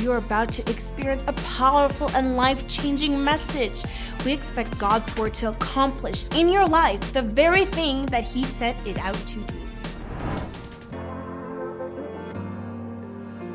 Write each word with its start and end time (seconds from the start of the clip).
you're 0.00 0.16
about 0.16 0.50
to 0.50 0.70
experience 0.70 1.24
a 1.26 1.32
powerful 1.32 2.08
and 2.16 2.36
life 2.36 2.66
changing 2.66 3.22
message. 3.22 3.82
We 4.24 4.32
expect 4.32 4.78
God's 4.78 5.14
Word 5.16 5.34
to 5.34 5.50
accomplish 5.50 6.26
in 6.30 6.48
your 6.48 6.66
life 6.66 7.12
the 7.12 7.22
very 7.22 7.66
thing 7.66 8.06
that 8.06 8.24
He 8.24 8.44
sent 8.44 8.86
it 8.86 8.98
out 8.98 9.14
to 9.14 9.40
do. 9.40 9.60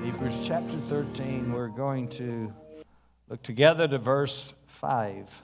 Hebrews 0.04 0.40
chapter 0.44 0.78
13, 0.78 1.52
we're 1.52 1.68
going 1.68 2.10
to 2.10 2.54
look 3.28 3.42
together 3.42 3.88
to 3.88 3.98
verse 3.98 4.54
5. 4.68 5.44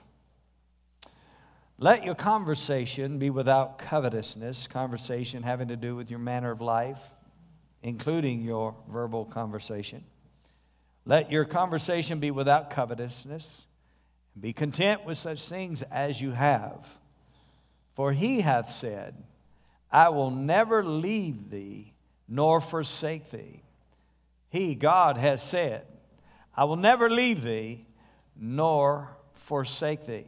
Let 1.78 2.04
your 2.04 2.14
conversation 2.14 3.18
be 3.18 3.28
without 3.28 3.76
covetousness, 3.76 4.68
conversation 4.68 5.42
having 5.42 5.66
to 5.66 5.76
do 5.76 5.96
with 5.96 6.10
your 6.10 6.20
manner 6.20 6.52
of 6.52 6.60
life, 6.60 7.10
including 7.82 8.42
your 8.42 8.76
verbal 8.88 9.24
conversation. 9.24 10.04
Let 11.04 11.32
your 11.32 11.44
conversation 11.44 12.20
be 12.20 12.30
without 12.30 12.70
covetousness. 12.70 13.66
And 14.34 14.42
be 14.42 14.52
content 14.52 15.04
with 15.04 15.18
such 15.18 15.46
things 15.48 15.82
as 15.82 16.20
you 16.20 16.32
have. 16.32 16.86
For 17.94 18.12
he 18.12 18.40
hath 18.40 18.70
said, 18.70 19.14
I 19.90 20.08
will 20.08 20.30
never 20.30 20.84
leave 20.84 21.50
thee 21.50 21.92
nor 22.28 22.60
forsake 22.60 23.30
thee. 23.30 23.62
He, 24.48 24.74
God, 24.74 25.16
has 25.18 25.42
said, 25.42 25.86
I 26.56 26.64
will 26.64 26.76
never 26.76 27.10
leave 27.10 27.42
thee 27.42 27.86
nor 28.36 29.16
forsake 29.32 30.06
thee. 30.06 30.26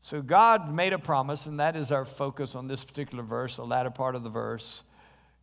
So 0.00 0.22
God 0.22 0.72
made 0.72 0.92
a 0.92 0.98
promise, 0.98 1.46
and 1.46 1.60
that 1.60 1.76
is 1.76 1.90
our 1.90 2.04
focus 2.04 2.54
on 2.54 2.68
this 2.68 2.84
particular 2.84 3.22
verse, 3.22 3.56
the 3.56 3.64
latter 3.64 3.90
part 3.90 4.14
of 4.14 4.22
the 4.22 4.30
verse. 4.30 4.82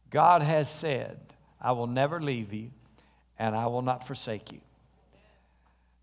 God 0.09 0.41
has 0.41 0.69
said, 0.69 1.19
I 1.59 1.71
will 1.71 1.87
never 1.87 2.21
leave 2.21 2.53
you 2.53 2.71
and 3.37 3.55
I 3.55 3.67
will 3.67 3.81
not 3.81 4.05
forsake 4.05 4.51
you. 4.51 4.61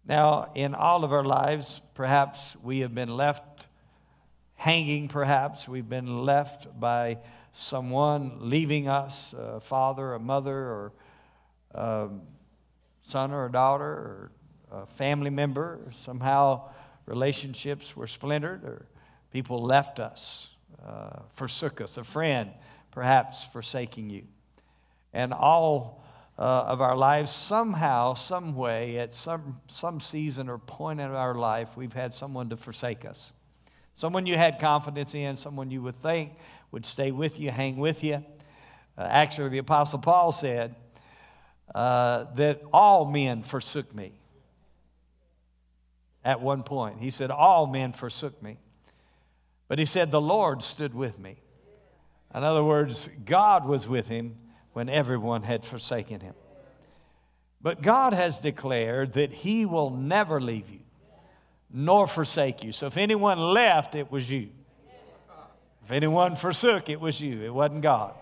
Now, 0.05 0.51
in 0.55 0.75
all 0.75 1.05
of 1.05 1.13
our 1.13 1.25
lives, 1.25 1.81
perhaps 1.95 2.57
we 2.63 2.81
have 2.81 2.95
been 2.95 3.17
left 3.17 3.67
hanging, 4.57 5.09
perhaps 5.09 5.69
we've 5.69 5.89
been 5.89 6.25
left 6.25 6.79
by 6.79 7.19
someone 7.53 8.33
leaving 8.41 8.89
us, 8.89 9.35
a 9.37 9.61
father, 9.61 10.15
a 10.15 10.19
mother, 10.19 10.57
or 10.57 10.93
a 11.73 12.09
son 13.07 13.33
or 13.33 13.47
a 13.47 13.53
daughter, 13.53 13.85
or 13.85 14.33
a 14.73 14.87
family 14.87 15.31
member. 15.31 15.81
Somehow 15.97 16.69
relationships 17.07 17.97
were 17.97 18.07
splintered, 18.07 18.65
or 18.65 18.87
people 19.33 19.63
left 19.63 20.01
us, 20.01 20.49
uh, 20.85 21.21
forsook 21.35 21.81
us, 21.81 21.97
a 21.97 22.05
friend 22.05 22.51
perhaps 22.93 23.43
forsaking 23.45 24.11
you. 24.11 24.23
And 25.13 25.33
all 25.33 26.02
uh, 26.39 26.43
of 26.43 26.81
our 26.81 26.97
lives, 26.97 27.31
somehow, 27.31 28.15
some 28.15 28.55
way, 28.55 28.99
at 28.99 29.13
some, 29.13 29.61
some 29.67 30.01
season 30.01 30.49
or 30.49 30.59
point 30.59 31.01
in 31.01 31.11
our 31.11 31.35
life, 31.35 31.77
we've 31.77 31.93
had 31.93 32.13
someone 32.13 32.49
to 32.49 32.57
forsake 32.57 33.05
us. 33.05 33.33
Someone 33.95 34.27
you 34.27 34.37
had 34.37 34.59
confidence 34.59 35.15
in, 35.15 35.37
someone 35.37 35.71
you 35.71 35.83
would 35.83 35.97
think 35.97 36.33
would 36.71 36.87
stay 36.87 37.11
with 37.11 37.39
you, 37.39 37.51
hang 37.51 37.77
with 37.77 38.03
you. 38.03 38.25
Uh, 38.97 39.03
actually, 39.03 39.51
the 39.51 39.59
Apostle 39.59 39.99
Paul 39.99 40.33
said 40.33 40.75
uh, 41.75 42.25
that 42.35 42.63
all 42.73 43.05
men 43.05 43.43
forsook 43.43 43.95
me 43.95 44.13
at 46.25 46.41
one 46.41 46.63
point. 46.63 47.01
He 47.01 47.11
said, 47.11 47.31
All 47.31 47.67
men 47.67 47.93
forsook 47.93 48.43
me. 48.43 48.59
But 49.69 49.79
he 49.79 49.85
said, 49.85 50.11
The 50.11 50.21
Lord 50.21 50.63
stood 50.63 50.95
with 50.95 51.19
me. 51.19 51.37
In 52.35 52.45
other 52.45 52.65
words, 52.65 53.11
God 53.25 53.67
was 53.67 53.87
with 53.87 54.09
him 54.09 54.37
when 54.73 54.89
everyone 54.89 55.43
had 55.43 55.65
forsaken 55.65 56.21
him. 56.21 56.35
But 57.61 57.83
God 57.83 58.13
has 58.13 58.39
declared 58.39 59.13
that 59.13 59.33
he 59.33 59.67
will 59.67 59.91
never 59.91 60.41
leave 60.41 60.69
you 60.71 60.81
nor 61.73 62.07
forsake 62.07 62.63
you. 62.63 62.73
So 62.73 62.87
if 62.87 62.97
anyone 62.97 63.39
left, 63.39 63.95
it 63.95 64.11
was 64.11 64.31
you. 64.31 64.51
If 65.85 65.91
anyone 65.91 66.37
forsook, 66.37 66.89
it 66.89 67.01
was 67.01 67.21
you. 67.21 67.43
It 67.43 67.53
wasn't 67.53 67.83
God. 67.83 68.15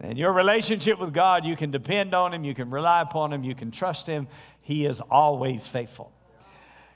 And 0.00 0.16
your 0.16 0.32
relationship 0.32 0.98
with 0.98 1.12
God, 1.12 1.44
you 1.44 1.56
can 1.56 1.70
depend 1.70 2.14
on 2.14 2.32
Him, 2.32 2.44
you 2.44 2.54
can 2.54 2.70
rely 2.70 3.02
upon 3.02 3.32
Him, 3.32 3.44
you 3.44 3.54
can 3.54 3.70
trust 3.70 4.06
Him. 4.06 4.28
He 4.60 4.86
is 4.86 5.00
always 5.00 5.66
faithful. 5.66 6.12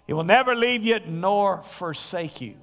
He 0.07 0.13
will 0.13 0.25
never 0.25 0.55
leave 0.55 0.85
you 0.85 1.01
nor 1.07 1.63
forsake 1.63 2.41
you. 2.41 2.55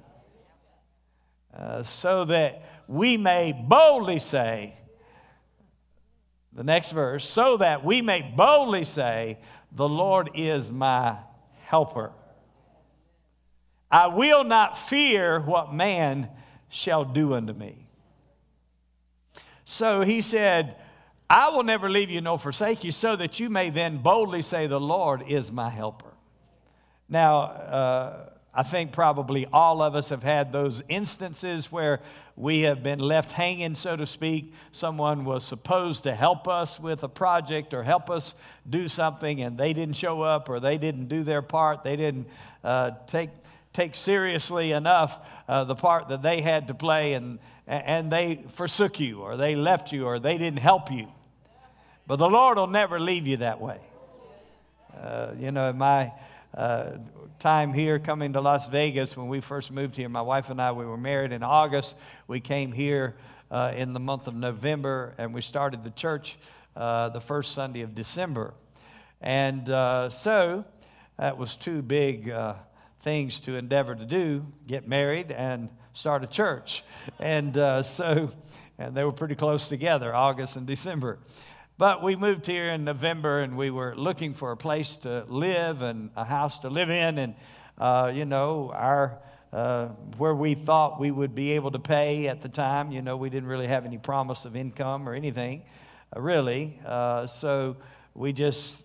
Uh, 1.54 1.82
so 1.82 2.24
that 2.26 2.62
we 2.86 3.16
may 3.16 3.52
boldly 3.52 4.18
say, 4.18 4.76
the 6.52 6.64
next 6.64 6.90
verse, 6.90 7.28
so 7.28 7.56
that 7.58 7.84
we 7.84 8.02
may 8.02 8.22
boldly 8.22 8.84
say, 8.84 9.38
The 9.72 9.88
Lord 9.88 10.30
is 10.34 10.72
my 10.72 11.16
helper. 11.64 12.12
I 13.90 14.08
will 14.08 14.44
not 14.44 14.78
fear 14.78 15.40
what 15.40 15.72
man 15.72 16.28
shall 16.68 17.04
do 17.04 17.34
unto 17.34 17.52
me. 17.52 17.86
So 19.64 20.02
he 20.02 20.20
said, 20.20 20.76
I 21.28 21.50
will 21.50 21.62
never 21.62 21.88
leave 21.88 22.10
you 22.10 22.20
nor 22.20 22.38
forsake 22.38 22.82
you, 22.82 22.90
so 22.90 23.14
that 23.16 23.38
you 23.38 23.50
may 23.50 23.70
then 23.70 23.98
boldly 23.98 24.42
say, 24.42 24.66
The 24.66 24.80
Lord 24.80 25.22
is 25.28 25.52
my 25.52 25.70
helper. 25.70 26.12
Now, 27.08 27.38
uh, 27.38 28.29
I 28.52 28.64
think 28.64 28.90
probably 28.92 29.46
all 29.52 29.80
of 29.80 29.94
us 29.94 30.08
have 30.08 30.24
had 30.24 30.52
those 30.52 30.82
instances 30.88 31.70
where 31.70 32.00
we 32.36 32.60
have 32.60 32.82
been 32.82 32.98
left 32.98 33.32
hanging, 33.32 33.76
so 33.76 33.96
to 33.96 34.06
speak. 34.06 34.52
Someone 34.72 35.24
was 35.24 35.44
supposed 35.44 36.02
to 36.02 36.14
help 36.14 36.48
us 36.48 36.80
with 36.80 37.04
a 37.04 37.08
project 37.08 37.74
or 37.74 37.84
help 37.84 38.10
us 38.10 38.34
do 38.68 38.88
something, 38.88 39.40
and 39.40 39.56
they 39.56 39.72
didn't 39.72 39.96
show 39.96 40.22
up 40.22 40.48
or 40.48 40.58
they 40.58 40.78
didn't 40.78 41.06
do 41.06 41.22
their 41.22 41.42
part. 41.42 41.84
They 41.84 41.94
didn't 41.94 42.26
uh, 42.64 42.92
take, 43.06 43.30
take 43.72 43.94
seriously 43.94 44.72
enough 44.72 45.20
uh, 45.48 45.64
the 45.64 45.76
part 45.76 46.08
that 46.08 46.22
they 46.22 46.40
had 46.40 46.68
to 46.68 46.74
play, 46.74 47.12
and, 47.12 47.38
and 47.68 48.10
they 48.10 48.42
forsook 48.48 48.98
you 48.98 49.20
or 49.20 49.36
they 49.36 49.54
left 49.54 49.92
you 49.92 50.06
or 50.06 50.18
they 50.18 50.38
didn't 50.38 50.60
help 50.60 50.90
you. 50.90 51.06
But 52.08 52.16
the 52.16 52.28
Lord 52.28 52.58
will 52.58 52.66
never 52.66 52.98
leave 52.98 53.28
you 53.28 53.36
that 53.36 53.60
way. 53.60 53.78
Uh, 55.00 55.34
you 55.38 55.52
know, 55.52 55.72
my 55.72 56.12
uh, 56.54 56.92
time 57.40 57.72
here 57.72 57.98
coming 57.98 58.34
to 58.34 58.40
Las 58.42 58.68
Vegas 58.68 59.16
when 59.16 59.26
we 59.26 59.40
first 59.40 59.72
moved 59.72 59.96
here. 59.96 60.10
My 60.10 60.20
wife 60.20 60.50
and 60.50 60.60
I, 60.60 60.72
we 60.72 60.84
were 60.84 60.98
married 60.98 61.32
in 61.32 61.42
August. 61.42 61.96
We 62.26 62.38
came 62.38 62.70
here 62.70 63.16
uh, 63.50 63.72
in 63.74 63.94
the 63.94 63.98
month 63.98 64.26
of 64.26 64.34
November 64.34 65.14
and 65.16 65.32
we 65.32 65.40
started 65.40 65.82
the 65.82 65.90
church 65.90 66.36
uh, 66.76 67.08
the 67.08 67.20
first 67.20 67.54
Sunday 67.54 67.80
of 67.80 67.94
December. 67.94 68.52
And 69.22 69.70
uh, 69.70 70.10
so 70.10 70.66
that 71.16 71.38
was 71.38 71.56
two 71.56 71.80
big 71.80 72.28
uh, 72.28 72.56
things 73.00 73.40
to 73.40 73.56
endeavor 73.56 73.94
to 73.94 74.04
do 74.04 74.44
get 74.66 74.86
married 74.86 75.32
and 75.32 75.70
start 75.94 76.22
a 76.22 76.26
church. 76.26 76.84
And 77.18 77.56
uh, 77.56 77.82
so, 77.82 78.32
and 78.78 78.94
they 78.94 79.02
were 79.02 79.12
pretty 79.12 79.34
close 79.34 79.66
together, 79.66 80.14
August 80.14 80.56
and 80.56 80.66
December. 80.66 81.18
But 81.80 82.02
we 82.02 82.14
moved 82.14 82.44
here 82.44 82.66
in 82.66 82.84
November 82.84 83.40
and 83.40 83.56
we 83.56 83.70
were 83.70 83.96
looking 83.96 84.34
for 84.34 84.52
a 84.52 84.56
place 84.58 84.98
to 84.98 85.24
live 85.28 85.80
and 85.80 86.10
a 86.14 86.26
house 86.26 86.58
to 86.58 86.68
live 86.68 86.90
in. 86.90 87.16
And, 87.16 87.34
uh, 87.78 88.12
you 88.14 88.26
know, 88.26 88.70
our, 88.74 89.18
uh, 89.50 89.86
where 90.18 90.34
we 90.34 90.54
thought 90.54 91.00
we 91.00 91.10
would 91.10 91.34
be 91.34 91.52
able 91.52 91.70
to 91.70 91.78
pay 91.78 92.28
at 92.28 92.42
the 92.42 92.50
time, 92.50 92.92
you 92.92 93.00
know, 93.00 93.16
we 93.16 93.30
didn't 93.30 93.48
really 93.48 93.66
have 93.66 93.86
any 93.86 93.96
promise 93.96 94.44
of 94.44 94.56
income 94.56 95.08
or 95.08 95.14
anything, 95.14 95.62
uh, 96.14 96.20
really. 96.20 96.78
Uh, 96.84 97.26
so 97.26 97.78
we 98.12 98.34
just 98.34 98.82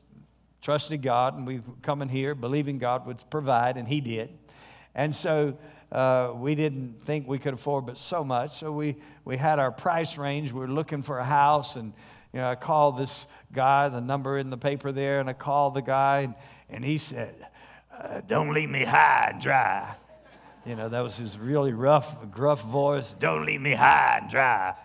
trusted 0.62 1.02
God 1.02 1.36
and 1.36 1.46
we 1.46 1.56
were 1.56 1.76
coming 1.82 2.08
here 2.08 2.34
believing 2.34 2.78
God 2.78 3.06
would 3.08 3.30
provide, 3.30 3.76
and 3.76 3.90
He 3.90 4.00
did. 4.00 4.30
And 4.96 5.14
so 5.14 5.58
uh, 5.92 6.32
we 6.34 6.56
didn't 6.56 7.04
think 7.04 7.28
we 7.28 7.40
could 7.40 7.56
afford 7.56 7.88
but 7.88 7.98
so 7.98 8.24
much. 8.24 8.58
So 8.58 8.72
we, 8.72 8.96
we 9.26 9.36
had 9.36 9.60
our 9.60 9.74
price 9.74 10.18
range. 10.18 10.54
We 10.54 10.62
were 10.62 10.70
looking 10.70 11.02
for 11.04 11.20
a 11.20 11.26
house 11.26 11.76
and 11.76 11.92
you 12.36 12.42
know, 12.42 12.50
I 12.50 12.56
called 12.56 12.98
this 12.98 13.28
guy, 13.54 13.88
the 13.88 14.02
number 14.02 14.38
in 14.38 14.50
the 14.50 14.58
paper 14.58 14.92
there, 14.92 15.22
and 15.22 15.30
I 15.30 15.34
called 15.34 15.74
the 15.74 15.82
guy, 15.82 16.20
and, 16.20 16.36
and 16.70 16.84
he 16.84 16.98
said, 16.98 17.34
uh, 17.98 18.20
Don't 18.28 18.54
leave 18.54 18.70
me 18.70 18.84
high 18.84 19.30
and 19.32 19.42
dry. 19.42 19.96
You 20.66 20.76
know, 20.76 20.90
that 20.90 21.00
was 21.00 21.16
his 21.16 21.40
really 21.40 21.72
rough, 21.72 22.30
gruff 22.32 22.62
voice. 22.62 23.16
Don't 23.18 23.46
leave 23.46 23.62
me 23.62 23.72
high 23.72 24.20
and 24.22 24.30
dry. 24.30 24.76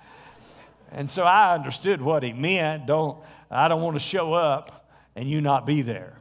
And 0.93 1.11
so 1.11 1.25
I 1.25 1.53
understood 1.53 2.01
what 2.01 2.23
he 2.23 2.33
meant. 2.33 2.87
Don't, 2.87 3.19
I 3.51 3.67
don't 3.67 3.83
want 3.83 3.97
to 3.97 4.01
show 4.01 4.33
up 4.33 4.89
and 5.17 5.29
you 5.29 5.41
not 5.41 5.67
be 5.67 5.83
there. 5.83 6.21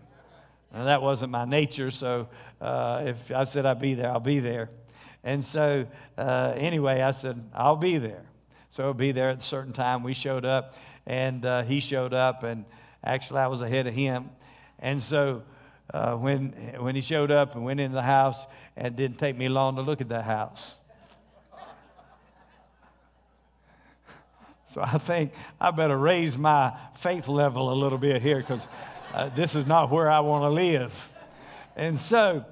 And 0.74 0.88
that 0.88 1.03
wasn't 1.03 1.31
my 1.31 1.45
nature, 1.45 1.92
so 1.92 2.27
uh, 2.59 3.03
if 3.06 3.31
I 3.31 3.44
said 3.44 3.68
I'd 3.68 3.80
be 3.80 3.94
there, 3.94 4.09
I'll 4.09 4.19
be 4.19 4.39
there. 4.39 4.71
And 5.24 5.45
so, 5.45 5.86
uh, 6.18 6.53
anyway, 6.56 7.01
I 7.01 7.12
said, 7.12 7.51
I'll 7.53 7.75
be 7.75 8.00
there. 8.00 8.25
So 8.71 8.86
I'll 8.86 8.94
be 8.94 9.12
there 9.12 9.30
at 9.30 9.38
a 9.38 9.42
certain 9.42 9.74
time. 9.74 10.03
We 10.03 10.13
showed 10.13 10.45
up, 10.45 10.75
and 11.09 11.44
uh, 11.44 11.63
he 11.63 11.79
showed 11.79 12.13
up, 12.13 12.44
and 12.44 12.65
actually 13.03 13.39
I 13.39 13.47
was 13.47 13.61
ahead 13.61 13.88
of 13.88 13.95
him. 13.95 14.29
And 14.77 15.01
so 15.01 15.41
uh, 15.91 16.13
when, 16.13 16.50
when 16.77 16.94
he 16.94 17.01
showed 17.01 17.31
up 17.31 17.56
and 17.56 17.65
went 17.65 17.79
into 17.79 17.95
the 17.95 18.03
house, 18.03 18.45
and 18.77 18.95
didn't 18.95 19.17
take 19.17 19.35
me 19.35 19.50
long 19.50 19.75
to 19.75 19.81
look 19.81 20.01
at 20.01 20.09
that 20.09 20.23
house. 20.23 20.77
So 24.67 24.81
I 24.81 25.00
think 25.00 25.33
I 25.59 25.71
better 25.71 25.97
raise 25.97 26.38
my 26.38 26.77
faith 26.94 27.27
level 27.27 27.73
a 27.73 27.77
little 27.77 27.97
bit 27.97 28.21
here 28.21 28.38
because 28.38 28.67
uh, 29.12 29.29
this 29.29 29.55
is 29.55 29.65
not 29.65 29.89
where 29.89 30.12
I 30.12 30.19
want 30.19 30.44
to 30.44 30.50
live. 30.50 31.12
And 31.75 31.97
so, 31.97 32.45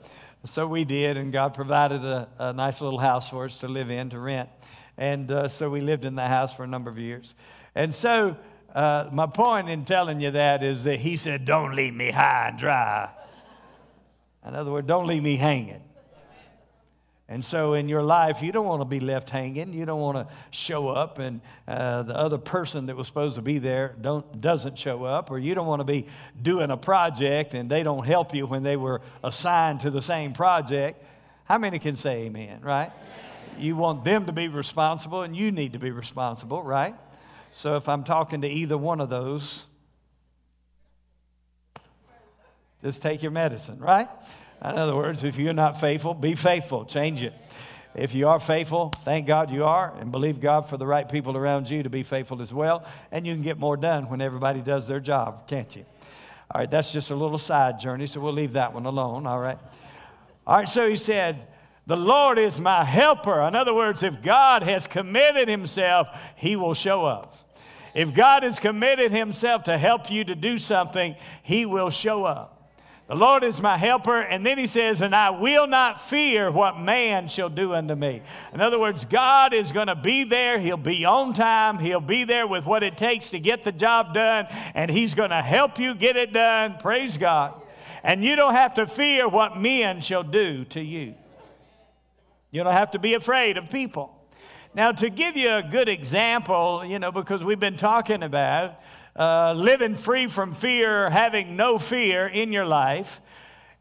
so 0.45 0.65
we 0.65 0.83
did, 0.83 1.15
and 1.15 1.31
God 1.31 1.53
provided 1.53 2.03
a, 2.03 2.27
a 2.39 2.53
nice 2.53 2.81
little 2.81 2.97
house 2.97 3.29
for 3.29 3.45
us 3.45 3.59
to 3.59 3.67
live 3.67 3.91
in, 3.91 4.09
to 4.09 4.19
rent. 4.19 4.49
And 4.97 5.29
uh, 5.31 5.47
so 5.47 5.69
we 5.69 5.79
lived 5.79 6.05
in 6.05 6.15
that 6.15 6.31
house 6.31 6.51
for 6.51 6.63
a 6.63 6.67
number 6.67 6.89
of 6.89 6.97
years. 6.97 7.35
And 7.77 7.93
so, 7.93 8.35
uh, 8.73 9.07
my 9.11 9.27
point 9.27 9.69
in 9.69 9.85
telling 9.85 10.19
you 10.19 10.31
that 10.31 10.63
is 10.63 10.85
that 10.85 10.99
he 10.99 11.15
said, 11.15 11.45
Don't 11.45 11.75
leave 11.75 11.93
me 11.93 12.09
high 12.09 12.47
and 12.49 12.57
dry. 12.57 13.11
In 14.47 14.55
other 14.55 14.71
words, 14.71 14.87
don't 14.87 15.05
leave 15.05 15.21
me 15.21 15.35
hanging. 15.35 15.83
And 17.29 17.45
so 17.45 17.73
in 17.73 17.87
your 17.87 18.01
life, 18.01 18.41
you 18.41 18.51
don't 18.51 18.65
want 18.65 18.81
to 18.81 18.85
be 18.85 18.99
left 18.99 19.29
hanging. 19.29 19.73
You 19.73 19.85
don't 19.85 19.99
want 19.99 20.17
to 20.17 20.33
show 20.49 20.87
up 20.87 21.19
and 21.19 21.39
uh, 21.67 22.01
the 22.01 22.17
other 22.17 22.39
person 22.39 22.87
that 22.87 22.95
was 22.95 23.05
supposed 23.05 23.35
to 23.35 23.43
be 23.43 23.59
there 23.59 23.95
don't, 24.01 24.41
doesn't 24.41 24.79
show 24.79 25.03
up, 25.03 25.29
or 25.29 25.37
you 25.37 25.53
don't 25.53 25.67
want 25.67 25.81
to 25.81 25.85
be 25.85 26.07
doing 26.41 26.71
a 26.71 26.77
project 26.77 27.53
and 27.53 27.69
they 27.69 27.83
don't 27.83 28.07
help 28.07 28.33
you 28.33 28.47
when 28.47 28.63
they 28.63 28.77
were 28.77 29.01
assigned 29.23 29.81
to 29.81 29.91
the 29.91 30.01
same 30.01 30.33
project. 30.33 31.03
How 31.43 31.59
many 31.59 31.77
can 31.77 31.95
say 31.95 32.23
amen, 32.23 32.61
right? 32.63 32.91
You 33.59 33.75
want 33.75 34.03
them 34.03 34.25
to 34.25 34.31
be 34.31 34.47
responsible 34.47 35.21
and 35.21 35.35
you 35.35 35.51
need 35.51 35.73
to 35.73 35.79
be 35.79 35.91
responsible, 35.91 36.63
right? 36.63 36.95
So 37.51 37.75
if 37.75 37.89
I'm 37.89 38.03
talking 38.03 38.41
to 38.41 38.47
either 38.47 38.77
one 38.77 39.01
of 39.01 39.09
those, 39.09 39.65
just 42.83 43.01
take 43.01 43.23
your 43.23 43.31
medicine, 43.31 43.79
right? 43.79 44.07
In 44.63 44.77
other 44.77 44.95
words, 44.95 45.23
if 45.23 45.37
you're 45.37 45.53
not 45.53 45.79
faithful, 45.79 46.13
be 46.13 46.35
faithful, 46.35 46.85
change 46.85 47.21
it. 47.21 47.33
If 47.95 48.13
you 48.13 48.27
are 48.27 48.39
faithful, 48.39 48.93
thank 49.03 49.25
God 49.25 49.49
you 49.49 49.65
are, 49.65 49.93
and 49.99 50.11
believe 50.11 50.39
God 50.39 50.69
for 50.69 50.77
the 50.77 50.85
right 50.85 51.09
people 51.09 51.35
around 51.35 51.69
you 51.69 51.81
to 51.81 51.89
be 51.89 52.03
faithful 52.03 52.41
as 52.41 52.53
well. 52.53 52.85
And 53.11 53.25
you 53.25 53.33
can 53.33 53.41
get 53.41 53.57
more 53.57 53.75
done 53.75 54.07
when 54.09 54.21
everybody 54.21 54.61
does 54.61 54.87
their 54.87 54.99
job, 54.99 55.47
can't 55.47 55.75
you? 55.75 55.85
All 56.51 56.61
right, 56.61 56.69
that's 56.69 56.93
just 56.93 57.09
a 57.09 57.15
little 57.15 57.39
side 57.39 57.79
journey, 57.79 58.05
so 58.05 58.19
we'll 58.19 58.33
leave 58.33 58.53
that 58.53 58.73
one 58.73 58.85
alone, 58.85 59.25
all 59.25 59.39
right? 59.39 59.57
All 60.45 60.57
right, 60.57 60.69
so 60.69 60.87
he 60.87 60.95
said, 60.95 61.47
The 61.87 61.97
Lord 61.97 62.37
is 62.37 62.59
my 62.59 62.83
helper. 62.83 63.41
In 63.41 63.55
other 63.55 63.73
words, 63.73 64.03
if 64.03 64.21
God 64.21 64.61
has 64.63 64.85
committed 64.87 65.47
himself, 65.47 66.09
he 66.35 66.57
will 66.57 66.73
show 66.73 67.05
up. 67.05 67.35
If 67.95 68.13
God 68.13 68.43
has 68.43 68.59
committed 68.59 69.11
himself 69.11 69.63
to 69.63 69.77
help 69.77 70.11
you 70.11 70.25
to 70.25 70.35
do 70.35 70.57
something, 70.57 71.15
he 71.41 71.65
will 71.65 71.89
show 71.89 72.25
up. 72.25 72.73
The 73.07 73.15
Lord 73.15 73.45
is 73.45 73.61
my 73.61 73.77
helper. 73.77 74.19
And 74.19 74.45
then 74.45 74.57
he 74.57 74.67
says, 74.67 75.01
And 75.01 75.15
I 75.15 75.29
will 75.29 75.65
not 75.65 76.01
fear 76.01 76.51
what 76.51 76.77
man 76.77 77.29
shall 77.29 77.47
do 77.47 77.73
unto 77.73 77.95
me. 77.95 78.21
In 78.53 78.59
other 78.59 78.77
words, 78.77 79.05
God 79.05 79.53
is 79.53 79.71
going 79.71 79.87
to 79.87 79.95
be 79.95 80.25
there. 80.25 80.59
He'll 80.59 80.75
be 80.75 81.05
on 81.05 81.33
time. 81.33 81.79
He'll 81.79 82.01
be 82.01 82.25
there 82.25 82.45
with 82.45 82.65
what 82.65 82.83
it 82.83 82.97
takes 82.97 83.29
to 83.29 83.39
get 83.39 83.63
the 83.63 83.71
job 83.71 84.13
done. 84.13 84.47
And 84.75 84.91
he's 84.91 85.13
going 85.13 85.29
to 85.29 85.41
help 85.41 85.79
you 85.79 85.95
get 85.95 86.17
it 86.17 86.33
done. 86.33 86.75
Praise 86.79 87.17
God. 87.17 87.53
And 88.03 88.25
you 88.25 88.35
don't 88.35 88.55
have 88.55 88.73
to 88.73 88.85
fear 88.85 89.29
what 89.29 89.57
men 89.57 90.01
shall 90.01 90.23
do 90.23 90.65
to 90.65 90.81
you. 90.81 91.15
You 92.51 92.63
don't 92.63 92.73
have 92.73 92.91
to 92.91 92.99
be 92.99 93.13
afraid 93.13 93.57
of 93.57 93.69
people. 93.69 94.13
Now, 94.73 94.91
to 94.91 95.09
give 95.09 95.35
you 95.35 95.55
a 95.55 95.63
good 95.63 95.89
example, 95.89 96.83
you 96.85 96.99
know, 96.99 97.11
because 97.11 97.43
we've 97.43 97.59
been 97.59 97.77
talking 97.77 98.23
about 98.23 98.79
uh, 99.15 99.53
living 99.53 99.95
free 99.95 100.27
from 100.27 100.53
fear, 100.53 101.09
having 101.09 101.55
no 101.55 101.77
fear 101.77 102.27
in 102.27 102.51
your 102.51 102.65
life. 102.65 103.19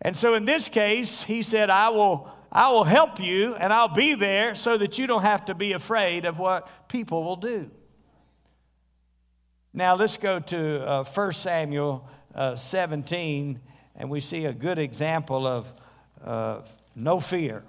And 0.01 0.17
so 0.17 0.35
in 0.35 0.45
this 0.45 0.69
case, 0.69 1.23
he 1.23 1.43
said, 1.43 1.71
I 1.71 1.91
will, 1.91 2.31
I 2.51 2.71
will 2.71 2.85
help 2.85 3.21
you 3.21 3.55
and 3.55 3.73
I'll 3.73 3.89
be 3.89 4.15
there 4.15 4.55
so 4.55 4.79
that 4.79 4.99
you 4.99 5.07
don't 5.07 5.23
have 5.23 5.45
to 5.47 5.55
be 5.55 5.73
afraid 5.73 6.25
of 6.25 6.39
what 6.39 6.89
people 6.89 7.25
will 7.25 7.37
do. 7.37 7.71
Now 9.73 9.95
let's 9.95 10.17
go 10.17 10.41
to 10.41 10.89
uh, 10.89 11.05
1 11.05 11.33
Samuel 11.33 12.09
uh, 12.35 12.57
17, 12.57 13.61
and 13.95 14.09
we 14.09 14.21
see 14.21 14.47
a 14.47 14.53
good 14.55 14.79
example 14.79 15.47
of 15.47 15.73
uh, 16.25 16.61
no 16.95 17.21
fear. 17.21 17.63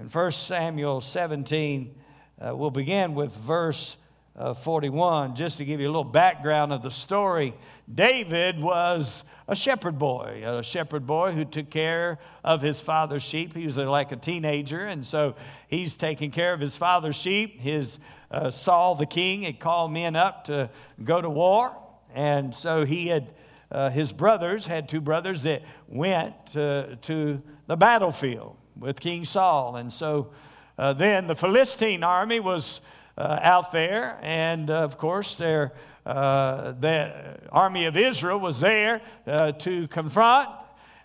In 0.00 0.08
1 0.08 0.30
Samuel 0.30 1.02
17, 1.02 1.94
uh, 2.40 2.56
we'll 2.56 2.70
begin 2.70 3.14
with 3.14 3.30
verse 3.36 3.98
uh, 4.34 4.54
41, 4.54 5.34
just 5.34 5.58
to 5.58 5.66
give 5.66 5.80
you 5.80 5.86
a 5.86 5.90
little 5.90 6.02
background 6.02 6.72
of 6.72 6.82
the 6.82 6.90
story, 6.90 7.52
David 7.94 8.58
was 8.58 9.22
a 9.46 9.54
shepherd 9.54 9.98
boy, 9.98 10.42
a 10.46 10.62
shepherd 10.62 11.06
boy 11.06 11.32
who 11.32 11.44
took 11.44 11.68
care 11.68 12.18
of 12.42 12.62
his 12.62 12.80
father's 12.80 13.22
sheep. 13.22 13.54
He 13.54 13.66
was 13.66 13.76
like 13.76 14.12
a 14.12 14.16
teenager, 14.16 14.80
and 14.80 15.04
so 15.04 15.34
he's 15.68 15.94
taking 15.94 16.30
care 16.30 16.54
of 16.54 16.60
his 16.60 16.74
father's 16.74 17.16
sheep. 17.16 17.60
His 17.60 17.98
uh, 18.30 18.50
Saul, 18.50 18.94
the 18.94 19.04
king, 19.04 19.42
had 19.42 19.60
called 19.60 19.92
men 19.92 20.16
up 20.16 20.44
to 20.44 20.70
go 21.04 21.20
to 21.20 21.28
war, 21.28 21.76
and 22.14 22.54
so 22.54 22.84
he 22.84 23.08
had. 23.08 23.34
Uh, 23.70 23.88
his 23.88 24.12
brothers 24.12 24.66
had 24.66 24.86
two 24.86 25.00
brothers 25.00 25.44
that 25.44 25.62
went 25.88 26.34
to 26.48 27.42
the 27.66 27.74
battlefield 27.74 28.54
with 28.78 29.00
King 29.00 29.24
Saul. 29.24 29.76
And 29.76 29.92
so 29.92 30.32
uh, 30.78 30.92
then 30.92 31.26
the 31.26 31.34
Philistine 31.34 32.02
army 32.02 32.40
was 32.40 32.80
uh, 33.16 33.38
out 33.42 33.72
there. 33.72 34.18
And 34.22 34.70
uh, 34.70 34.74
of 34.74 34.98
course, 34.98 35.34
there, 35.34 35.72
uh, 36.06 36.72
the 36.72 37.38
army 37.50 37.86
of 37.86 37.96
Israel 37.96 38.40
was 38.40 38.60
there 38.60 39.00
uh, 39.26 39.52
to 39.52 39.88
confront. 39.88 40.48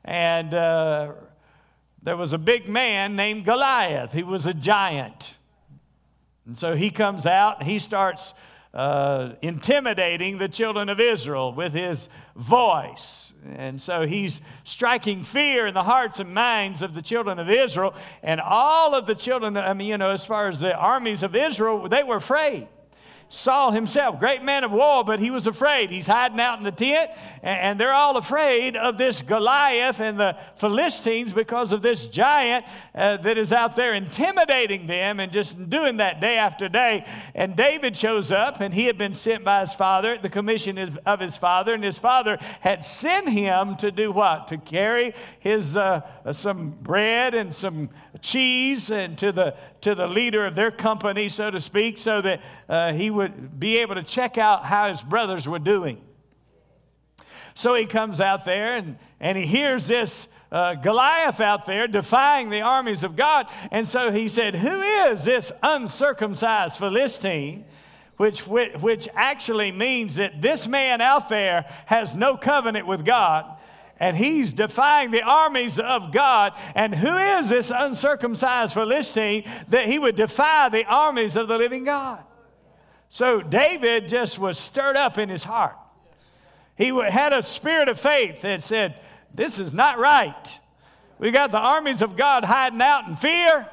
And 0.04 0.54
uh, 0.54 1.14
there 2.02 2.18
was 2.18 2.34
a 2.34 2.38
big 2.38 2.70
man 2.70 3.16
named 3.16 3.46
Goliath. 3.46 4.14
He 4.14 4.24
was 4.24 4.46
a 4.46 4.54
giant. 4.54 5.36
And 6.46 6.58
so 6.58 6.76
he 6.76 6.90
comes 6.90 7.26
out, 7.26 7.60
and 7.60 7.70
he 7.70 7.78
starts 7.78 8.34
uh, 8.74 9.34
intimidating 9.42 10.38
the 10.38 10.48
children 10.48 10.90
of 10.90 11.00
Israel 11.00 11.54
with 11.54 11.74
his 11.74 12.10
voice. 12.36 13.34
And 13.56 13.82
so 13.82 14.06
he's 14.06 14.42
striking 14.64 15.24
fear 15.24 15.68
in 15.68 15.74
the 15.74 15.84
hearts 15.84 16.20
and 16.20 16.34
minds 16.34 16.82
of 16.82 16.94
the 16.94 17.02
children 17.02 17.40
of 17.40 17.50
Israel. 17.50 17.94
And 18.22 18.42
all 18.42 18.94
of 18.94 19.08
the 19.08 19.16
children, 19.16 19.58
I 19.58 19.74
mean, 19.74 19.88
you 19.88 19.98
know, 19.98 20.12
as 20.12 20.26
far 20.26 20.48
as 20.48 20.60
the 20.60 20.76
armies 20.76 21.24
of 21.24 21.36
Israel, 21.36 21.88
they 21.88 22.04
were 22.04 22.18
afraid. 22.18 22.68
Saul 23.30 23.72
himself, 23.72 24.20
great 24.20 24.42
man 24.42 24.64
of 24.64 24.72
war, 24.72 25.04
but 25.04 25.20
he 25.20 25.32
was 25.32 25.48
afraid. 25.48 25.90
He's 25.90 26.08
hiding 26.08 26.40
out 26.40 26.60
in 26.60 26.64
the 26.64 26.72
tent, 26.72 27.12
and 27.44 27.78
they're 27.78 27.94
all 27.94 28.16
afraid 28.16 28.78
of 28.78 28.98
this 28.98 29.22
Goliath 29.22 30.00
and 30.00 30.18
the 30.18 30.38
Philistines 30.56 31.34
because 31.34 31.74
of 31.74 31.82
this 31.82 32.06
giant 32.06 32.66
uh, 32.96 33.18
that 33.18 33.38
is 33.38 33.52
out 33.52 33.76
there 33.76 33.94
intimidating 33.94 34.88
them 34.88 35.20
and 35.20 35.32
just 35.32 35.70
doing 35.70 35.98
that 35.98 36.22
day 36.22 36.38
after 36.38 36.70
day. 36.70 37.06
And 37.36 37.56
David 37.56 37.98
shows 37.98 38.32
up, 38.32 38.62
and 38.62 38.74
he 38.74 38.86
had 38.86 38.98
been 38.98 39.14
sent 39.14 39.44
by 39.44 39.60
his 39.60 39.74
father, 39.74 40.18
the 40.18 40.30
commission 40.30 40.78
of 41.06 41.20
his 41.20 41.36
father, 41.36 41.74
and 41.74 41.84
his 41.84 41.98
father 41.98 42.38
had 42.62 42.86
sent 42.86 43.28
him 43.30 43.76
to 43.78 43.92
do 43.92 44.12
what? 44.12 44.48
To 44.48 44.58
carry 44.58 45.14
his 45.40 45.76
uh, 45.76 46.02
some 46.32 46.70
bread 46.82 47.34
and 47.34 47.54
some 47.54 47.90
cheese 48.22 48.90
and 48.90 49.18
to 49.18 49.32
the 49.32 49.56
to 49.82 49.94
the 49.96 50.08
leader 50.08 50.46
of 50.46 50.56
their 50.56 50.72
company, 50.72 51.30
so 51.30 51.52
to 51.52 51.62
speak, 51.62 51.98
so 51.98 52.22
that 52.22 52.42
uh, 52.68 52.94
he 52.94 53.10
would 53.18 53.60
be 53.60 53.78
able 53.78 53.96
to 53.96 54.04
check 54.04 54.38
out 54.38 54.66
how 54.66 54.90
his 54.90 55.04
brothers 55.04 55.48
were 55.48 55.60
doing. 55.60 56.02
So 57.54 57.74
he 57.74 57.86
comes 57.86 58.22
out 58.22 58.46
there 58.46 58.78
and, 58.78 58.98
and 59.20 59.38
he 59.38 59.46
hears 59.46 59.88
this 59.88 60.28
uh, 60.52 60.76
Goliath 60.76 61.42
out 61.42 61.66
there 61.66 61.88
defying 61.88 62.50
the 62.50 62.62
armies 62.62 63.04
of 63.04 63.16
God. 63.16 63.48
And 63.72 63.86
so 63.86 64.12
he 64.12 64.28
said, 64.28 64.56
Who 64.56 64.82
is 64.82 65.26
this 65.26 65.52
uncircumcised 65.62 66.78
Philistine? 66.78 67.66
Which, 68.18 68.48
which 68.48 69.08
actually 69.14 69.72
means 69.72 70.16
that 70.16 70.42
this 70.42 70.68
man 70.68 71.02
out 71.02 71.30
there 71.30 71.66
has 71.86 72.16
no 72.16 72.36
covenant 72.36 72.88
with 72.88 73.06
God 73.06 73.58
and 74.00 74.16
he's 74.16 74.54
defying 74.54 75.12
the 75.12 75.24
armies 75.24 75.80
of 75.80 76.12
God. 76.12 76.54
And 76.76 76.94
who 76.94 77.16
is 77.16 77.50
this 77.50 77.72
uncircumcised 77.74 78.74
Philistine 78.74 79.44
that 79.70 79.88
he 79.88 80.00
would 80.00 80.16
defy 80.16 80.70
the 80.70 80.86
armies 80.86 81.36
of 81.36 81.48
the 81.48 81.58
living 81.58 81.84
God? 81.84 82.24
So 83.10 83.42
David 83.42 84.10
just 84.10 84.38
was 84.38 84.58
stirred 84.58 84.96
up 84.96 85.18
in 85.18 85.30
his 85.30 85.44
heart. 85.44 85.78
He 86.76 86.90
had 86.90 87.34
a 87.34 87.42
spirit 87.42 87.90
of 87.90 88.00
faith 88.00 88.42
that 88.42 88.64
said, 88.64 88.96
This 89.34 89.60
is 89.60 89.74
not 89.74 89.98
right. 89.98 90.60
We 91.20 91.32
got 91.32 91.52
the 91.52 91.58
armies 91.58 92.02
of 92.02 92.16
God 92.16 92.44
hiding 92.44 92.82
out 92.82 93.08
in 93.08 93.16
fear. 93.16 93.68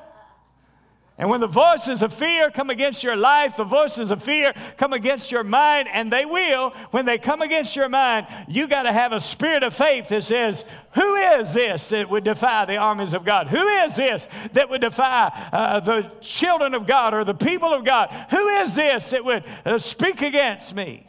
And 1.16 1.30
when 1.30 1.40
the 1.40 1.46
voices 1.46 2.02
of 2.02 2.12
fear 2.12 2.50
come 2.50 2.70
against 2.70 3.04
your 3.04 3.14
life, 3.14 3.56
the 3.56 3.62
voices 3.62 4.10
of 4.10 4.20
fear 4.20 4.52
come 4.76 4.92
against 4.92 5.30
your 5.30 5.44
mind, 5.44 5.88
and 5.92 6.12
they 6.12 6.24
will, 6.24 6.70
when 6.90 7.06
they 7.06 7.18
come 7.18 7.40
against 7.40 7.76
your 7.76 7.88
mind, 7.88 8.26
you 8.48 8.66
got 8.66 8.82
to 8.82 8.92
have 8.92 9.12
a 9.12 9.20
spirit 9.20 9.62
of 9.62 9.72
faith 9.74 10.08
that 10.08 10.24
says, 10.24 10.64
Who 10.94 11.14
is 11.14 11.54
this 11.54 11.88
that 11.90 12.10
would 12.10 12.24
defy 12.24 12.64
the 12.64 12.78
armies 12.78 13.12
of 13.12 13.24
God? 13.24 13.46
Who 13.46 13.64
is 13.64 13.94
this 13.94 14.26
that 14.54 14.68
would 14.68 14.80
defy 14.80 15.30
uh, 15.52 15.78
the 15.78 16.10
children 16.20 16.74
of 16.74 16.84
God 16.84 17.14
or 17.14 17.22
the 17.22 17.32
people 17.32 17.72
of 17.72 17.84
God? 17.84 18.12
Who 18.30 18.48
is 18.48 18.74
this 18.74 19.10
that 19.10 19.24
would 19.24 19.44
uh, 19.64 19.78
speak 19.78 20.20
against 20.20 20.74
me? 20.74 21.06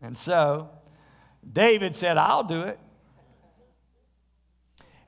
And 0.00 0.16
so 0.16 0.70
David 1.52 1.96
said, 1.96 2.18
I'll 2.18 2.44
do 2.44 2.62
it. 2.62 2.78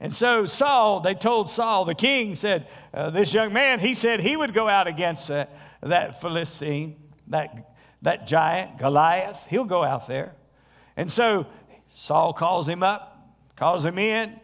And 0.00 0.14
so 0.14 0.46
Saul, 0.46 1.00
they 1.00 1.14
told 1.14 1.50
Saul, 1.50 1.84
the 1.84 1.94
king 1.94 2.34
said, 2.34 2.68
uh, 2.94 3.10
this 3.10 3.34
young 3.34 3.52
man, 3.52 3.80
he 3.80 3.92
said 3.92 4.20
he 4.20 4.34
would 4.34 4.54
go 4.54 4.66
out 4.66 4.86
against 4.86 5.30
uh, 5.30 5.44
that 5.82 6.22
Philistine, 6.22 6.96
that, 7.26 7.74
that 8.00 8.26
giant, 8.26 8.78
Goliath. 8.78 9.46
He'll 9.50 9.64
go 9.64 9.84
out 9.84 10.06
there. 10.06 10.34
And 10.96 11.12
so 11.12 11.46
Saul 11.94 12.32
calls 12.32 12.66
him 12.66 12.82
up, 12.82 13.36
calls 13.56 13.84
him 13.84 13.98
in, 13.98 14.40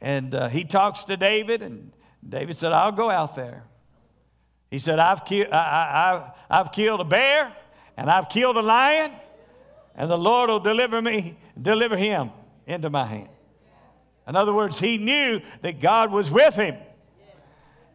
and 0.00 0.34
uh, 0.34 0.48
he 0.48 0.64
talks 0.64 1.04
to 1.04 1.16
David. 1.16 1.62
And 1.62 1.92
David 2.26 2.58
said, 2.58 2.72
I'll 2.72 2.92
go 2.92 3.08
out 3.08 3.34
there. 3.34 3.64
He 4.70 4.76
said, 4.78 4.98
I've, 4.98 5.24
ki- 5.24 5.46
I, 5.46 6.12
I, 6.12 6.32
I've 6.50 6.70
killed 6.70 7.00
a 7.00 7.04
bear 7.04 7.54
and 7.96 8.10
I've 8.10 8.28
killed 8.28 8.56
a 8.56 8.62
lion, 8.62 9.12
and 9.94 10.10
the 10.10 10.18
Lord 10.18 10.48
will 10.48 10.60
deliver 10.60 11.00
me, 11.02 11.36
deliver 11.60 11.96
him 11.96 12.30
into 12.66 12.88
my 12.88 13.04
hand. 13.04 13.28
In 14.26 14.36
other 14.36 14.52
words, 14.52 14.78
he 14.78 14.98
knew 14.98 15.40
that 15.62 15.80
God 15.80 16.12
was 16.12 16.30
with 16.30 16.54
him 16.54 16.76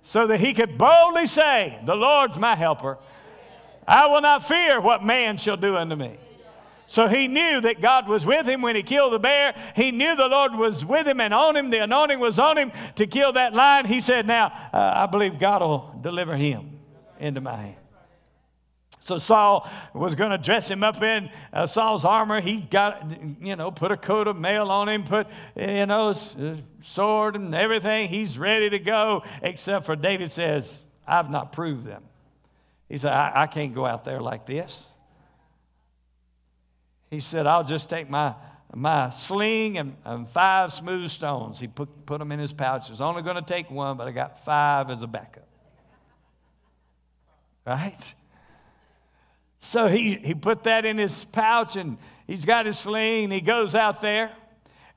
so 0.04 0.28
that 0.28 0.40
he 0.40 0.54
could 0.54 0.78
boldly 0.78 1.26
say, 1.26 1.80
The 1.86 1.96
Lord's 1.96 2.38
my 2.38 2.56
helper. 2.56 2.98
I 3.88 4.08
will 4.08 4.22
not 4.22 4.46
fear 4.46 4.82
what 4.82 5.04
man 5.04 5.38
shall 5.38 5.58
do 5.58 5.78
unto 5.78 5.96
me. 5.96 6.18
So 6.88 7.08
he 7.08 7.28
knew 7.28 7.60
that 7.62 7.82
God 7.82 8.08
was 8.08 8.26
with 8.26 8.48
him 8.48 8.62
when 8.62 8.76
he 8.76 8.84
killed 8.84 9.14
the 9.14 9.20
bear. 9.20 9.54
He 9.76 9.92
knew 9.92 10.16
the 10.16 10.28
Lord 10.28 10.56
was 10.56 10.86
with 10.86 11.06
him 11.06 11.20
and 11.20 11.34
on 11.34 11.56
him. 11.56 11.70
The 11.70 11.84
anointing 11.84 12.20
was 12.20 12.40
on 12.40 12.58
him 12.58 12.72
to 12.96 13.06
kill 13.06 13.34
that 13.34 13.54
lion. 13.54 13.86
He 13.86 14.00
said, 14.00 14.26
Now, 14.26 14.48
uh, 14.74 14.94
I 14.96 15.06
believe 15.06 15.38
God 15.38 15.62
will 15.62 15.94
deliver 16.02 16.36
him 16.36 16.80
into 17.20 17.42
my 17.42 17.56
hand. 17.56 17.76
So 19.00 19.18
Saul 19.20 19.70
was 19.94 20.16
going 20.16 20.32
to 20.32 20.38
dress 20.38 20.70
him 20.70 20.84
up 20.84 21.02
in 21.02 21.30
uh, 21.54 21.66
Saul's 21.66 22.04
armor. 22.04 22.42
He 22.42 22.58
got, 22.58 23.10
you 23.42 23.56
know, 23.56 23.72
put 23.72 23.92
a 23.92 23.98
coat 23.98 24.28
of 24.28 24.38
mail 24.38 24.72
on 24.72 24.90
him, 24.90 25.04
put, 25.04 25.28
you 25.56 25.86
know, 25.86 26.10
uh, 26.10 26.56
sword 26.82 27.36
and 27.36 27.54
everything. 27.54 28.10
He's 28.10 28.38
ready 28.38 28.70
to 28.72 28.80
go, 28.80 29.24
except 29.42 29.86
for 29.86 29.96
David 29.96 30.32
says, 30.32 30.82
I've 31.08 31.30
not 31.30 31.52
proved 31.52 31.86
them. 31.86 32.04
He 32.90 32.98
said, 32.98 33.14
I, 33.14 33.44
I 33.44 33.48
can't 33.48 33.74
go 33.74 33.86
out 33.86 34.04
there 34.04 34.20
like 34.20 34.46
this. 34.46 34.90
He 37.10 37.20
said, 37.20 37.48
I'll 37.48 37.64
just 37.64 37.90
take 37.90 38.10
my, 38.10 38.36
my 38.74 39.10
sling 39.12 39.78
and, 39.78 39.96
and 40.04 40.28
five 40.28 40.74
smooth 40.74 41.10
stones. 41.10 41.60
He 41.60 41.68
put, 41.68 42.06
put 42.06 42.20
them 42.20 42.32
in 42.32 42.40
his 42.40 42.52
pouch. 42.52 42.90
It's 42.90 43.00
only 43.00 43.22
going 43.22 43.36
to 43.36 43.42
take 43.42 43.70
one, 43.72 43.96
but 43.96 44.08
I 44.08 44.12
got 44.12 44.44
five 44.44 44.90
as 44.90 45.04
a 45.04 45.08
backup. 45.08 45.48
Right? 47.66 48.14
So 49.60 49.88
he, 49.88 50.16
he 50.16 50.34
put 50.34 50.64
that 50.64 50.86
in 50.86 50.98
his 50.98 51.26
pouch 51.26 51.76
and 51.76 51.98
he's 52.28 52.46
got 52.46 52.66
his 52.66 52.78
sling. 52.78 53.32
He 53.32 53.42
goes 53.42 53.76
out 53.76 54.02
there. 54.02 54.32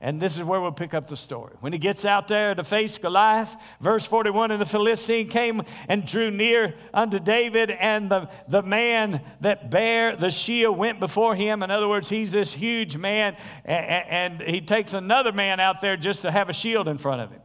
And 0.03 0.19
this 0.19 0.35
is 0.35 0.41
where 0.41 0.59
we'll 0.59 0.71
pick 0.71 0.95
up 0.95 1.07
the 1.07 1.15
story. 1.15 1.53
When 1.59 1.73
he 1.73 1.79
gets 1.79 2.05
out 2.05 2.27
there 2.27 2.55
to 2.55 2.63
face 2.63 2.97
Goliath, 2.97 3.55
verse 3.79 4.03
41 4.03 4.49
and 4.49 4.59
the 4.59 4.65
Philistine 4.65 5.29
came 5.29 5.61
and 5.87 6.07
drew 6.07 6.31
near 6.31 6.73
unto 6.91 7.19
David, 7.19 7.69
and 7.69 8.09
the, 8.09 8.27
the 8.47 8.63
man 8.63 9.21
that 9.41 9.69
bare 9.69 10.15
the 10.15 10.31
shield 10.31 10.75
went 10.75 10.99
before 10.99 11.35
him. 11.35 11.61
In 11.61 11.69
other 11.69 11.87
words, 11.87 12.09
he's 12.09 12.31
this 12.31 12.51
huge 12.51 12.97
man, 12.97 13.37
and, 13.63 14.39
and 14.39 14.49
he 14.49 14.59
takes 14.59 14.93
another 14.93 15.31
man 15.31 15.59
out 15.59 15.81
there 15.81 15.95
just 15.95 16.23
to 16.23 16.31
have 16.31 16.49
a 16.49 16.53
shield 16.53 16.87
in 16.87 16.97
front 16.97 17.21
of 17.21 17.29
him. 17.29 17.41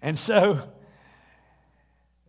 And 0.00 0.16
so 0.16 0.68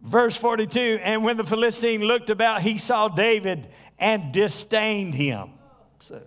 Verse 0.02 0.38
42 0.38 1.00
And 1.02 1.24
when 1.24 1.38
the 1.38 1.44
Philistine 1.44 2.02
looked 2.02 2.30
about, 2.30 2.62
he 2.62 2.78
saw 2.78 3.08
David 3.08 3.68
and 3.98 4.32
disdained 4.32 5.16
him. 5.16 5.52
So, 6.00 6.22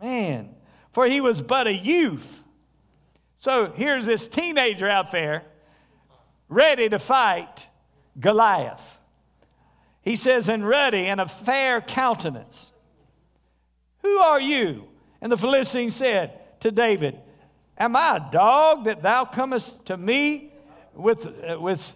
man, 0.00 0.54
for 0.92 1.06
he 1.06 1.20
was 1.20 1.42
but 1.42 1.66
a 1.66 1.74
youth. 1.74 2.44
So 3.38 3.72
here's 3.74 4.06
this 4.06 4.26
teenager 4.26 4.88
out 4.88 5.10
there 5.10 5.44
ready 6.48 6.88
to 6.88 6.98
fight 6.98 7.68
Goliath. 8.18 8.98
He 10.02 10.16
says, 10.16 10.48
and 10.48 10.66
ruddy 10.66 11.06
and 11.06 11.20
a 11.20 11.26
fair 11.26 11.80
countenance. 11.80 12.70
Who 14.02 14.18
are 14.18 14.40
you? 14.40 14.84
And 15.20 15.32
the 15.32 15.38
Philistine 15.38 15.90
said 15.90 16.60
to 16.60 16.70
David, 16.70 17.18
Am 17.76 17.96
I 17.96 18.16
a 18.16 18.30
dog 18.30 18.84
that 18.84 19.02
thou 19.02 19.24
comest 19.24 19.86
to 19.86 19.96
me 19.96 20.52
with, 20.94 21.26
uh, 21.26 21.58
with 21.58 21.94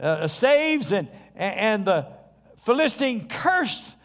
uh, 0.00 0.26
staves, 0.28 0.92
and, 0.92 1.08
and 1.34 1.84
the 1.84 2.06
Philistine 2.58 3.28
cursed 3.28 3.96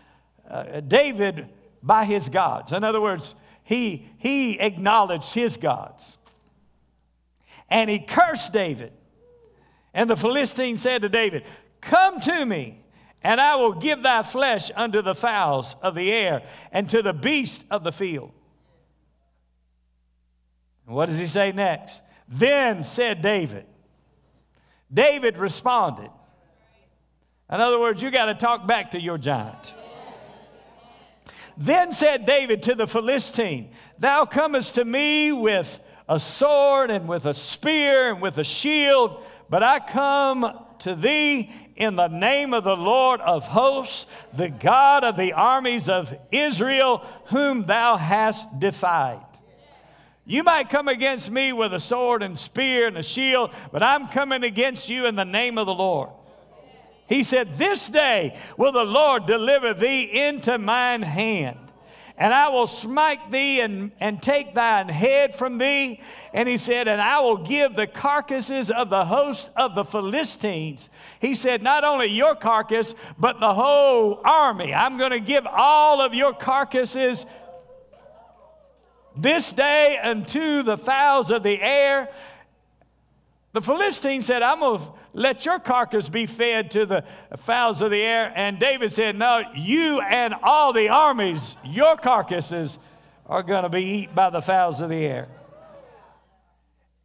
uh, 0.50 0.80
David 0.82 1.48
by 1.82 2.06
his 2.06 2.30
gods. 2.30 2.72
In 2.72 2.84
other 2.84 3.02
words, 3.02 3.36
he, 3.64 4.08
he 4.18 4.60
acknowledged 4.60 5.34
his 5.34 5.58
gods. 5.58 6.18
And 7.70 7.90
he 7.90 8.00
cursed 8.00 8.54
David. 8.54 8.94
And 9.94 10.10
the 10.10 10.16
Philistine 10.16 10.78
said 10.78 11.02
to 11.02 11.10
David, 11.10 11.46
Come 11.82 12.20
to 12.22 12.46
me, 12.46 12.84
and 13.24 13.42
I 13.42 13.56
will 13.56 13.74
give 13.74 14.04
thy 14.04 14.24
flesh 14.24 14.70
unto 14.76 15.02
the 15.02 15.16
fowls 15.16 15.76
of 15.82 15.96
the 15.96 16.12
air 16.12 16.44
and 16.72 16.88
to 16.90 17.02
the 17.02 17.14
beasts 17.14 17.64
of 17.72 17.84
the 17.84 17.92
field. 17.92 18.32
And 20.86 20.96
what 20.96 21.08
does 21.08 21.18
he 21.18 21.28
say 21.28 21.52
next? 21.52 22.02
Then 22.28 22.84
said 22.84 23.22
David, 23.22 23.66
David 24.94 25.38
responded. 25.38 26.10
In 27.52 27.62
other 27.62 27.80
words, 27.80 28.02
you 28.02 28.12
got 28.12 28.26
to 28.26 28.36
talk 28.36 28.68
back 28.68 28.92
to 28.92 29.02
your 29.02 29.18
giant. 29.18 29.74
Then 31.58 31.94
said 31.94 32.26
David 32.26 32.64
to 32.64 32.76
the 32.76 32.88
Philistine, 32.88 33.72
Thou 33.98 34.26
comest 34.26 34.76
to 34.76 34.86
me 34.86 35.32
with 35.32 35.80
a 36.10 36.20
sword 36.20 36.92
and 36.92 37.08
with 37.08 37.26
a 37.26 37.34
spear 37.34 38.12
and 38.12 38.22
with 38.22 38.38
a 38.38 38.44
shield, 38.44 39.24
but 39.50 39.64
I 39.64 39.80
come 39.80 40.66
to 40.80 40.96
thee 40.96 41.52
in 41.76 41.96
the 41.96 42.08
name 42.08 42.54
of 42.54 42.64
the 42.64 42.76
Lord 42.76 43.22
of 43.22 43.48
hosts, 43.48 44.06
the 44.34 44.50
God 44.50 45.04
of 45.04 45.18
the 45.18 45.34
armies 45.34 45.88
of 45.88 46.16
Israel, 46.32 47.06
whom 47.28 47.66
thou 47.66 47.98
hast 47.98 48.60
defied. 48.60 49.26
You 50.26 50.44
might 50.44 50.70
come 50.70 50.88
against 50.88 51.30
me 51.30 51.54
with 51.54 51.74
a 51.74 51.80
sword 51.80 52.24
and 52.24 52.38
spear 52.38 52.88
and 52.88 52.98
a 52.98 53.04
shield, 53.04 53.52
but 53.72 53.84
I'm 53.84 54.08
coming 54.08 54.44
against 54.44 54.90
you 54.90 55.06
in 55.06 55.16
the 55.16 55.26
name 55.26 55.60
of 55.60 55.68
the 55.68 55.74
Lord. 55.74 56.10
He 57.08 57.22
said, 57.22 57.58
This 57.58 57.88
day 57.90 58.36
will 58.58 58.72
the 58.72 58.84
Lord 58.84 59.28
deliver 59.28 59.76
thee 59.76 60.04
into 60.04 60.58
mine 60.58 61.04
hand. 61.04 61.60
And 62.18 62.34
I 62.34 62.48
will 62.48 62.66
smite 62.66 63.30
thee 63.30 63.60
and, 63.60 63.92
and 64.00 64.22
take 64.22 64.54
thine 64.54 64.88
head 64.88 65.36
from 65.36 65.58
thee. 65.58 66.00
And 66.34 66.48
he 66.48 66.58
said, 66.58 66.88
And 66.88 67.02
I 67.02 67.20
will 67.20 67.38
give 67.38 67.76
the 67.76 67.88
carcasses 67.88 68.72
of 68.72 68.90
the 68.90 69.06
host 69.06 69.52
of 69.56 69.76
the 69.76 69.84
Philistines. 69.84 70.90
He 71.20 71.36
said, 71.36 71.62
Not 71.62 71.84
only 71.84 72.08
your 72.08 72.34
carcass, 72.34 72.96
but 73.20 73.40
the 73.40 73.54
whole 73.54 74.22
army. 74.24 74.74
I'm 74.74 74.98
going 74.98 75.12
to 75.12 75.20
give 75.20 75.46
all 75.46 76.00
of 76.02 76.14
your 76.14 76.34
carcasses 76.34 77.26
this 79.18 79.54
day 79.54 79.98
unto 80.02 80.64
the 80.64 80.78
fowls 80.78 81.32
of 81.32 81.44
the 81.44 81.62
air. 81.62 82.10
The 83.54 83.62
Philistine 83.62 84.22
said, 84.22 84.42
I'm 84.42 84.60
going 84.60 84.80
to 84.80 84.92
let 85.14 85.46
your 85.46 85.60
carcass 85.60 86.10
be 86.10 86.26
fed 86.26 86.72
to 86.72 86.86
the 86.86 87.04
fowls 87.38 87.82
of 87.82 87.92
the 87.92 88.02
air. 88.02 88.34
And 88.36 88.60
David 88.60 88.92
said, 88.92 89.18
No, 89.18 89.44
you 89.56 90.02
and 90.02 90.34
all 90.44 90.74
the 90.74 90.90
armies, 90.90 91.56
your 91.64 91.96
carcasses 91.96 92.78
are 93.28 93.44
going 93.44 93.64
to 93.64 93.70
be 93.70 93.84
eaten 93.84 94.16
by 94.16 94.30
the 94.30 94.42
fowls 94.42 94.82
of 94.82 94.90
the 94.90 95.06
air 95.06 95.30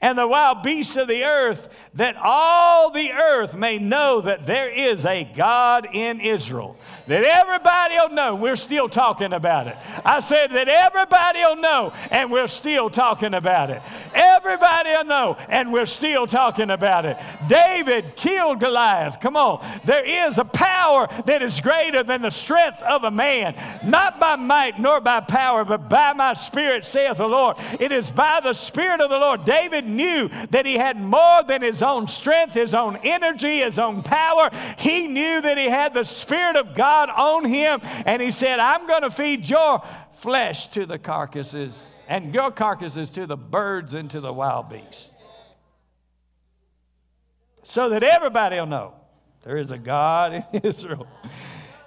and 0.03 0.17
the 0.17 0.27
wild 0.27 0.63
beasts 0.63 0.97
of 0.97 1.09
the 1.09 1.25
earth, 1.25 1.69
that 1.95 2.17
all 2.17 2.91
the 2.91 3.13
earth 3.13 3.55
may 3.55 3.79
know 3.79 4.23
that 4.23 4.47
there 4.47 4.69
is 4.71 5.05
a 5.05 5.25
God 5.25 5.89
in 5.93 6.21
Israel. 6.21 6.77
That 7.07 7.25
everybody 7.25 7.97
will 7.97 8.11
know 8.11 8.35
we're 8.35 8.57
still 8.57 8.89
talking 8.89 9.35
about 9.35 9.67
it. 9.67 9.77
I 10.05 10.21
said 10.21 10.53
that 10.53 10.69
everybody 10.69 11.41
will 11.41 11.57
know, 11.57 11.93
and 12.11 12.31
we're 12.31 12.47
still 12.47 12.89
talking 12.89 13.35
about 13.35 13.69
it. 13.69 13.83
Everybody 14.15 14.91
will 14.91 15.05
know, 15.05 15.37
and 15.49 15.71
we're 15.71 15.87
still 15.87 16.27
talking 16.27 16.71
about 16.71 17.05
it. 17.05 17.19
David 17.47 18.17
killed 18.17 18.61
Goliath. 18.61 19.21
Come 19.21 19.37
on. 19.37 19.65
There 19.85 20.05
is 20.05 20.39
a 20.39 20.45
power 20.45 21.09
that 21.27 21.43
is 21.43 21.61
greater 21.61 22.03
than 22.03 22.23
the 22.23 22.31
strength 22.31 22.83
of 22.83 23.05
a 23.05 23.11
man, 23.11 23.55
not 23.85 24.19
by 24.19 24.37
might 24.37 24.81
nor 24.81 25.01
by 25.01 25.21
power, 25.21 25.65
but 25.65 25.91
by 25.91 26.15
my 26.15 26.33
spirit, 26.33 26.87
saith 26.87 27.19
the 27.19 27.27
Lord. 27.27 27.57
It 27.79 27.93
is 27.93 28.11
by 28.11 28.41
the 28.43 28.55
Spirit 28.55 29.01
of 29.01 29.11
the 29.11 29.19
Lord. 29.19 29.45
David 29.45 29.90
knew 29.91 30.29
that 30.51 30.65
he 30.65 30.75
had 30.75 31.01
more 31.01 31.43
than 31.43 31.63
his 31.63 31.83
own 31.83 32.07
strength, 32.07 32.55
his 32.55 32.75
own 32.75 32.97
energy, 33.05 33.59
his 33.59 33.79
own 33.79 34.03
power. 34.03 34.51
He 34.79 35.07
knew 35.07 35.41
that 35.41 35.59
he 35.59 35.69
had 35.69 35.95
the 35.95 36.05
Spirit 36.05 36.57
of 36.57 36.75
God 36.75 37.11
on 37.11 37.45
him. 37.45 37.81
And 38.07 38.23
he 38.23 38.31
said, 38.31 38.59
I'm 38.59 38.87
going 38.87 39.03
to 39.03 39.11
feed 39.11 39.49
your 39.49 39.83
flesh 40.13 40.69
to 40.69 40.87
the 40.87 40.99
carcasses 40.99 41.95
and 42.09 42.35
your 42.35 42.51
carcasses 42.51 43.11
to 43.13 43.27
the 43.27 43.37
birds 43.37 43.95
and 43.95 44.11
to 44.11 44.21
the 44.21 44.33
wild 44.33 44.69
beasts. 44.69 45.15
So 47.63 47.89
that 47.91 48.03
everybody 48.03 48.57
will 48.57 48.67
know 48.67 48.95
there 49.43 49.57
is 49.57 49.71
a 49.71 49.79
God 49.79 50.45
in 50.53 50.61
Israel. 50.65 51.07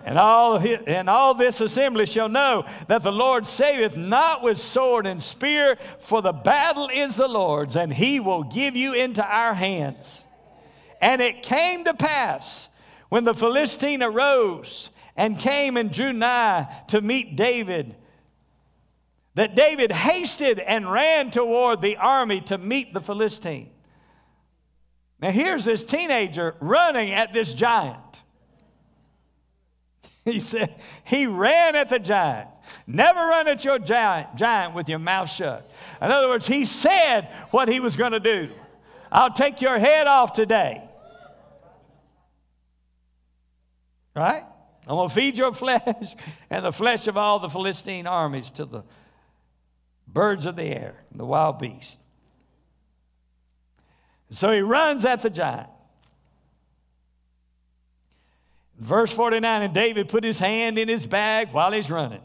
And 0.05 0.17
all, 0.17 0.57
and 0.57 1.09
all 1.09 1.33
this 1.33 1.61
assembly 1.61 2.05
shall 2.05 2.27
know 2.27 2.65
that 2.87 3.03
the 3.03 3.11
Lord 3.11 3.47
saveth 3.47 3.95
not 3.95 4.43
with 4.43 4.57
sword 4.57 5.07
and 5.07 5.23
spear, 5.23 5.77
for 5.99 6.21
the 6.21 6.33
battle 6.33 6.89
is 6.93 7.15
the 7.15 7.27
Lord's, 7.27 7.77
and 7.77 7.93
he 7.93 8.19
will 8.19 8.43
give 8.43 8.75
you 8.75 8.93
into 8.93 9.25
our 9.25 9.53
hands. 9.53 10.25
And 10.99 11.21
it 11.21 11.41
came 11.41 11.85
to 11.85 11.93
pass 11.93 12.67
when 13.07 13.23
the 13.23 13.33
Philistine 13.33 14.03
arose 14.03 14.89
and 15.15 15.39
came 15.39 15.77
and 15.77 15.91
drew 15.91 16.11
nigh 16.11 16.67
to 16.87 16.99
meet 16.99 17.37
David, 17.37 17.95
that 19.35 19.55
David 19.55 19.91
hasted 19.91 20.59
and 20.59 20.91
ran 20.91 21.31
toward 21.31 21.81
the 21.81 21.97
army 21.97 22.41
to 22.41 22.57
meet 22.57 22.93
the 22.93 23.01
Philistine. 23.01 23.69
Now, 25.21 25.31
here's 25.31 25.63
this 25.63 25.83
teenager 25.83 26.55
running 26.59 27.11
at 27.11 27.33
this 27.33 27.53
giant. 27.53 28.02
He 30.31 30.39
said, 30.39 30.75
He 31.03 31.27
ran 31.27 31.75
at 31.75 31.89
the 31.89 31.99
giant. 31.99 32.47
Never 32.87 33.19
run 33.19 33.47
at 33.47 33.65
your 33.65 33.77
giant, 33.77 34.35
giant 34.35 34.73
with 34.73 34.87
your 34.87 34.99
mouth 34.99 35.29
shut. 35.29 35.69
In 36.01 36.11
other 36.11 36.29
words, 36.29 36.47
he 36.47 36.65
said 36.65 37.29
what 37.51 37.67
he 37.67 37.79
was 37.79 37.97
going 37.97 38.13
to 38.13 38.19
do. 38.19 38.49
I'll 39.11 39.33
take 39.33 39.61
your 39.61 39.77
head 39.77 40.07
off 40.07 40.33
today. 40.33 40.81
Right? 44.15 44.43
I'm 44.87 44.95
going 44.95 45.09
to 45.09 45.13
feed 45.13 45.37
your 45.37 45.53
flesh 45.53 46.15
and 46.49 46.65
the 46.65 46.71
flesh 46.71 47.07
of 47.07 47.17
all 47.17 47.39
the 47.39 47.49
Philistine 47.49 48.07
armies 48.07 48.49
to 48.51 48.65
the 48.65 48.83
birds 50.07 50.45
of 50.45 50.55
the 50.55 50.63
air 50.63 51.03
and 51.11 51.19
the 51.19 51.25
wild 51.25 51.59
beasts. 51.59 51.99
So 54.29 54.51
he 54.51 54.61
runs 54.61 55.05
at 55.05 55.21
the 55.21 55.29
giant. 55.29 55.69
Verse 58.83 59.13
49 59.13 59.61
And 59.61 59.73
David 59.73 60.09
put 60.09 60.23
his 60.23 60.39
hand 60.39 60.77
in 60.77 60.89
his 60.89 61.07
bag 61.07 61.53
while 61.53 61.71
he's 61.71 61.89
running 61.89 62.21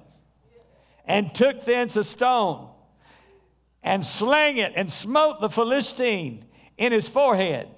and 1.04 1.32
took 1.34 1.64
thence 1.64 1.96
a 1.96 2.04
stone 2.04 2.68
and 3.82 4.04
slang 4.04 4.56
it 4.56 4.72
and 4.74 4.92
smote 4.92 5.40
the 5.40 5.48
Philistine 5.48 6.44
in 6.76 6.92
his 6.92 7.08
forehead, 7.08 7.68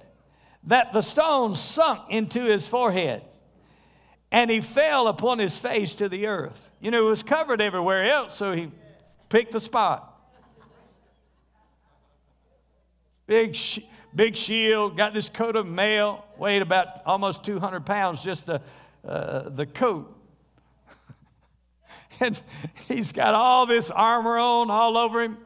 that 0.63 0.93
the 0.93 1.01
stone 1.01 1.55
sunk 1.55 2.01
into 2.09 2.43
his 2.43 2.67
forehead 2.67 3.23
and 4.31 4.49
he 4.49 4.61
fell 4.61 5.07
upon 5.07 5.37
his 5.37 5.57
face 5.57 5.93
to 5.95 6.09
the 6.09 6.25
earth. 6.25 6.71
You 6.79 6.89
know, 6.89 7.05
it 7.05 7.09
was 7.09 7.23
covered 7.23 7.61
everywhere 7.61 8.09
else, 8.09 8.35
so 8.35 8.53
he 8.53 8.71
picked 9.29 9.51
the 9.51 9.59
spot. 9.59 10.07
Big, 13.27 13.57
big 14.15 14.35
shield, 14.35 14.97
got 14.97 15.13
this 15.13 15.29
coat 15.29 15.55
of 15.55 15.65
mail, 15.65 16.25
weighed 16.37 16.61
about 16.61 16.87
almost 17.05 17.43
200 17.43 17.85
pounds, 17.85 18.23
just 18.23 18.45
the, 18.45 18.61
uh, 19.07 19.49
the 19.49 19.65
coat. 19.65 20.15
and 22.19 22.41
he's 22.87 23.11
got 23.11 23.33
all 23.33 23.65
this 23.65 23.91
armor 23.91 24.37
on 24.37 24.69
all 24.69 24.97
over 24.97 25.21
him. 25.21 25.37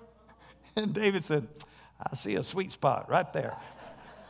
And 0.76 0.94
David 0.94 1.26
said, 1.26 1.48
I 2.00 2.16
see 2.16 2.36
a 2.36 2.44
sweet 2.44 2.72
spot 2.72 3.10
right 3.10 3.32
there. 3.34 3.56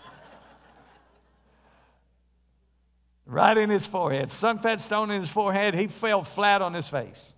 right 3.25 3.57
in 3.57 3.69
his 3.69 3.87
forehead. 3.87 4.31
Sunk 4.31 4.61
that 4.61 4.81
stone 4.81 5.11
in 5.11 5.21
his 5.21 5.29
forehead. 5.29 5.73
He 5.73 5.87
fell 5.87 6.23
flat 6.23 6.61
on 6.61 6.73
his 6.73 6.87
face. 6.87 7.33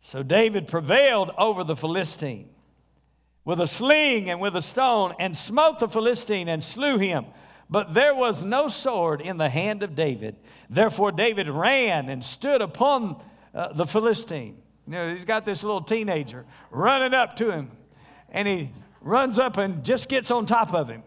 So 0.00 0.22
David 0.22 0.68
prevailed 0.68 1.30
over 1.36 1.64
the 1.64 1.76
Philistine 1.76 2.48
with 3.44 3.60
a 3.60 3.66
sling 3.66 4.30
and 4.30 4.40
with 4.40 4.56
a 4.56 4.62
stone 4.62 5.14
and 5.18 5.36
smote 5.36 5.78
the 5.78 5.88
Philistine 5.88 6.48
and 6.48 6.62
slew 6.62 6.98
him. 6.98 7.26
But 7.70 7.94
there 7.94 8.14
was 8.14 8.42
no 8.42 8.68
sword 8.68 9.20
in 9.20 9.36
the 9.36 9.48
hand 9.48 9.82
of 9.82 9.94
David. 9.94 10.36
Therefore, 10.70 11.12
David 11.12 11.48
ran 11.48 12.08
and 12.08 12.24
stood 12.24 12.62
upon 12.62 13.22
uh, 13.54 13.72
the 13.72 13.86
Philistine. 13.86 14.56
You 14.86 14.92
know, 14.92 15.14
he's 15.14 15.24
got 15.24 15.44
this 15.44 15.62
little 15.62 15.82
teenager 15.82 16.46
running 16.70 17.12
up 17.12 17.36
to 17.36 17.50
him, 17.50 17.70
and 18.30 18.48
he 18.48 18.70
runs 19.00 19.38
up 19.38 19.58
and 19.58 19.84
just 19.84 20.08
gets 20.08 20.30
on 20.30 20.46
top 20.46 20.74
of 20.74 20.88
him 20.88 21.02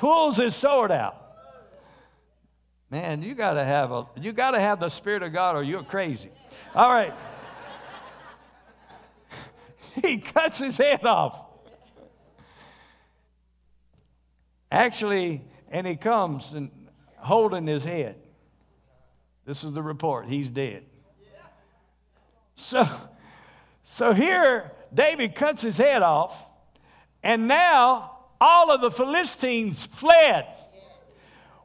pulls 0.00 0.38
his 0.38 0.54
sword 0.56 0.90
out. 0.90 1.16
Man, 2.90 3.22
you 3.22 3.34
gotta 3.34 3.62
have 3.62 3.92
a 3.92 4.06
you 4.20 4.32
gotta 4.32 4.58
have 4.58 4.80
the 4.80 4.88
Spirit 4.88 5.22
of 5.22 5.32
God 5.32 5.54
or 5.54 5.62
you're 5.62 5.84
crazy. 5.84 6.30
All 6.74 6.90
right. 6.90 7.14
he 10.02 10.18
cuts 10.18 10.58
his 10.58 10.76
head 10.76 11.04
off. 11.04 11.38
Actually, 14.70 15.42
and 15.70 15.86
he 15.86 15.96
comes 15.96 16.52
and 16.52 16.70
holding 17.16 17.66
his 17.66 17.84
head. 17.84 18.16
This 19.44 19.64
is 19.64 19.72
the 19.72 19.82
report. 19.82 20.28
He's 20.28 20.48
dead. 20.48 20.84
So, 22.54 22.86
so 23.82 24.12
here 24.12 24.70
David 24.92 25.34
cuts 25.34 25.62
his 25.62 25.78
head 25.78 26.02
off, 26.02 26.46
and 27.22 27.48
now 27.48 28.18
all 28.40 28.70
of 28.70 28.80
the 28.80 28.90
Philistines 28.90 29.86
fled. 29.86 30.46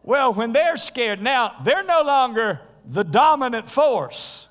Well, 0.03 0.33
when 0.33 0.51
they're 0.51 0.77
scared, 0.77 1.21
now 1.21 1.57
they're 1.63 1.83
no 1.83 2.01
longer 2.01 2.61
the 2.87 3.03
dominant 3.03 3.69
force. 3.69 4.47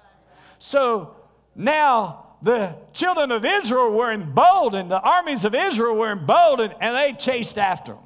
So 0.58 1.16
now 1.54 2.23
the 2.42 2.76
children 2.92 3.30
of 3.30 3.44
Israel 3.44 3.90
were 3.90 4.12
emboldened, 4.12 4.90
the 4.90 5.00
armies 5.00 5.44
of 5.44 5.54
Israel 5.54 5.94
were 5.94 6.12
emboldened, 6.12 6.74
and 6.80 6.94
they 6.94 7.12
chased 7.12 7.58
after 7.58 7.92
them. 7.92 8.02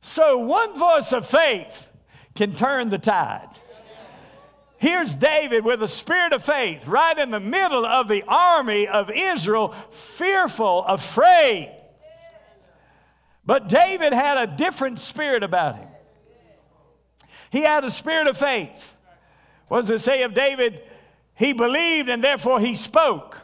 So 0.00 0.38
one 0.38 0.78
voice 0.78 1.12
of 1.12 1.26
faith 1.26 1.88
can 2.34 2.54
turn 2.54 2.90
the 2.90 2.98
tide. 2.98 3.48
Here's 4.78 5.14
David 5.14 5.64
with 5.64 5.82
a 5.82 5.88
spirit 5.88 6.32
of 6.32 6.44
faith 6.44 6.86
right 6.86 7.18
in 7.18 7.30
the 7.30 7.40
middle 7.40 7.86
of 7.86 8.08
the 8.08 8.22
army 8.28 8.86
of 8.86 9.10
Israel, 9.10 9.74
fearful, 9.90 10.84
afraid. 10.84 11.74
But 13.44 13.68
David 13.68 14.12
had 14.12 14.36
a 14.36 14.46
different 14.46 14.98
spirit 14.98 15.42
about 15.42 15.76
him. 15.76 15.88
He 17.50 17.62
had 17.62 17.84
a 17.84 17.90
spirit 17.90 18.26
of 18.26 18.36
faith. 18.36 18.94
What 19.68 19.80
does 19.80 19.90
it 19.90 20.00
say 20.00 20.22
of 20.22 20.34
David? 20.34 20.82
He 21.36 21.52
believed 21.52 22.08
and 22.08 22.24
therefore 22.24 22.60
he 22.60 22.74
spoke. 22.74 23.42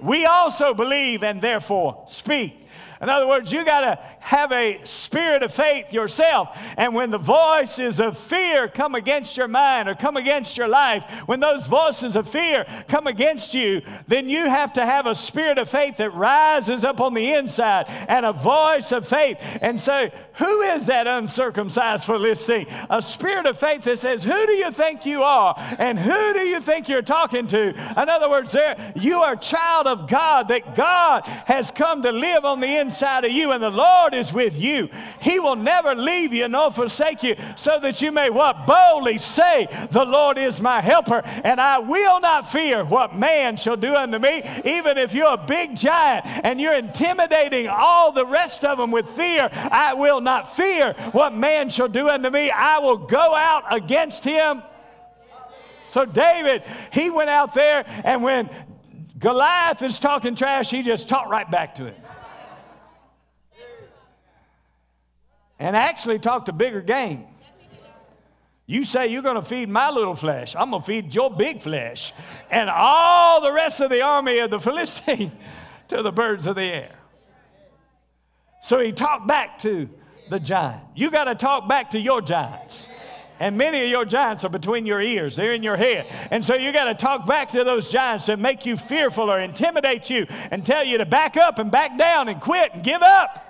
We 0.00 0.26
also 0.26 0.74
believe 0.74 1.22
and 1.22 1.40
therefore 1.40 2.04
speak. 2.08 2.66
In 3.00 3.10
other 3.10 3.26
words, 3.26 3.52
you 3.52 3.64
got 3.64 3.80
to 3.80 3.98
have 4.20 4.52
a 4.52 4.80
spirit 4.84 5.42
of 5.42 5.52
faith 5.52 5.92
yourself. 5.92 6.56
And 6.76 6.94
when 6.94 7.10
the 7.10 7.18
voices 7.18 8.00
of 8.00 8.16
fear 8.16 8.68
come 8.68 8.94
against 8.94 9.36
your 9.36 9.48
mind 9.48 9.88
or 9.88 9.94
come 9.94 10.16
against 10.16 10.56
your 10.56 10.68
life, 10.68 11.04
when 11.26 11.40
those 11.40 11.66
voices 11.66 12.16
of 12.16 12.28
fear 12.28 12.64
come 12.88 13.06
against 13.06 13.54
you, 13.54 13.82
then 14.08 14.30
you 14.30 14.48
have 14.48 14.72
to 14.74 14.86
have 14.86 15.06
a 15.06 15.14
spirit 15.14 15.58
of 15.58 15.68
faith 15.68 15.98
that 15.98 16.10
rises 16.10 16.84
up 16.84 17.00
on 17.00 17.12
the 17.14 17.32
inside 17.34 17.86
and 18.08 18.24
a 18.24 18.32
voice 18.32 18.92
of 18.92 19.06
faith. 19.06 19.38
And 19.60 19.80
so, 19.80 20.10
who 20.34 20.60
is 20.62 20.86
that 20.86 21.06
uncircumcised 21.06 22.04
Philistine? 22.04 22.66
A 22.90 23.00
spirit 23.02 23.46
of 23.46 23.58
faith 23.58 23.82
that 23.82 23.98
says, 23.98 24.24
Who 24.24 24.46
do 24.46 24.52
you 24.52 24.70
think 24.70 25.06
you 25.06 25.22
are? 25.22 25.54
And 25.78 25.98
who 25.98 26.34
do 26.34 26.40
you 26.40 26.60
think 26.60 26.88
you're 26.88 27.02
talking 27.02 27.46
to? 27.48 27.68
In 27.68 28.08
other 28.08 28.28
words, 28.28 28.52
there, 28.52 28.92
you 28.94 29.22
are 29.22 29.34
a 29.34 29.38
child 29.38 29.86
of 29.86 30.08
God, 30.08 30.48
that 30.48 30.74
God 30.74 31.24
has 31.46 31.70
come 31.70 32.02
to 32.02 32.12
live 32.12 32.44
on 32.44 32.60
the 32.60 32.66
inside 32.66 32.85
inside 32.86 33.24
of 33.24 33.32
you, 33.32 33.50
and 33.50 33.62
the 33.62 33.70
Lord 33.70 34.14
is 34.14 34.32
with 34.32 34.58
you. 34.58 34.88
He 35.20 35.38
will 35.40 35.56
never 35.56 35.94
leave 35.94 36.32
you 36.32 36.48
nor 36.48 36.70
forsake 36.70 37.22
you, 37.22 37.36
so 37.56 37.78
that 37.80 38.00
you 38.00 38.12
may 38.12 38.30
what? 38.30 38.66
Boldly 38.66 39.18
say, 39.18 39.66
The 39.90 40.04
Lord 40.04 40.38
is 40.38 40.60
my 40.60 40.80
helper, 40.80 41.22
and 41.44 41.60
I 41.60 41.78
will 41.78 42.20
not 42.20 42.50
fear 42.50 42.84
what 42.84 43.16
man 43.16 43.56
shall 43.56 43.76
do 43.76 43.94
unto 43.94 44.18
me. 44.18 44.42
Even 44.64 44.98
if 44.98 45.14
you're 45.14 45.34
a 45.34 45.36
big 45.36 45.76
giant 45.76 46.26
and 46.26 46.60
you're 46.60 46.74
intimidating 46.74 47.68
all 47.68 48.12
the 48.12 48.26
rest 48.26 48.64
of 48.64 48.78
them 48.78 48.90
with 48.90 49.08
fear, 49.10 49.50
I 49.52 49.94
will 49.94 50.20
not 50.20 50.56
fear 50.56 50.94
what 51.12 51.34
man 51.34 51.68
shall 51.68 51.88
do 51.88 52.08
unto 52.08 52.30
me. 52.30 52.50
I 52.50 52.78
will 52.78 52.98
go 52.98 53.34
out 53.34 53.64
against 53.74 54.24
him. 54.24 54.62
So, 55.88 56.04
David, 56.04 56.62
he 56.92 57.10
went 57.10 57.30
out 57.30 57.54
there, 57.54 57.84
and 58.04 58.22
when 58.22 58.50
Goliath 59.18 59.82
is 59.82 59.98
talking 59.98 60.34
trash, 60.34 60.70
he 60.70 60.82
just 60.82 61.08
talked 61.08 61.30
right 61.30 61.50
back 61.50 61.74
to 61.76 61.86
him. 61.86 61.94
And 65.58 65.76
actually 65.76 66.18
talked 66.18 66.48
a 66.48 66.52
bigger 66.52 66.80
game. 66.80 67.26
You 68.66 68.82
say 68.82 69.06
you're 69.06 69.22
going 69.22 69.36
to 69.36 69.42
feed 69.42 69.68
my 69.68 69.90
little 69.90 70.16
flesh. 70.16 70.56
I'm 70.56 70.70
going 70.70 70.82
to 70.82 70.86
feed 70.86 71.14
your 71.14 71.30
big 71.30 71.62
flesh. 71.62 72.12
And 72.50 72.68
all 72.68 73.40
the 73.40 73.52
rest 73.52 73.80
of 73.80 73.90
the 73.90 74.02
army 74.02 74.38
of 74.38 74.50
the 74.50 74.58
Philistine 74.60 75.32
to 75.88 76.02
the 76.02 76.10
birds 76.10 76.46
of 76.46 76.56
the 76.56 76.62
air. 76.62 76.96
So 78.60 78.80
he 78.80 78.90
talked 78.90 79.28
back 79.28 79.60
to 79.60 79.88
the 80.28 80.40
giant. 80.40 80.82
You 80.96 81.12
got 81.12 81.24
to 81.24 81.36
talk 81.36 81.68
back 81.68 81.90
to 81.90 82.00
your 82.00 82.20
giants. 82.20 82.88
And 83.38 83.56
many 83.56 83.84
of 83.84 83.88
your 83.88 84.04
giants 84.04 84.44
are 84.44 84.48
between 84.48 84.86
your 84.86 85.00
ears, 85.00 85.36
they're 85.36 85.52
in 85.52 85.62
your 85.62 85.76
head. 85.76 86.06
And 86.30 86.44
so 86.44 86.54
you 86.54 86.72
got 86.72 86.84
to 86.84 86.94
talk 86.94 87.26
back 87.26 87.52
to 87.52 87.64
those 87.64 87.90
giants 87.90 88.26
that 88.26 88.38
make 88.38 88.64
you 88.66 88.76
fearful 88.76 89.30
or 89.30 89.38
intimidate 89.38 90.08
you 90.10 90.26
and 90.50 90.64
tell 90.64 90.84
you 90.84 90.98
to 90.98 91.06
back 91.06 91.36
up 91.36 91.58
and 91.58 91.70
back 91.70 91.98
down 91.98 92.28
and 92.28 92.40
quit 92.40 92.72
and 92.72 92.82
give 92.82 93.02
up. 93.02 93.45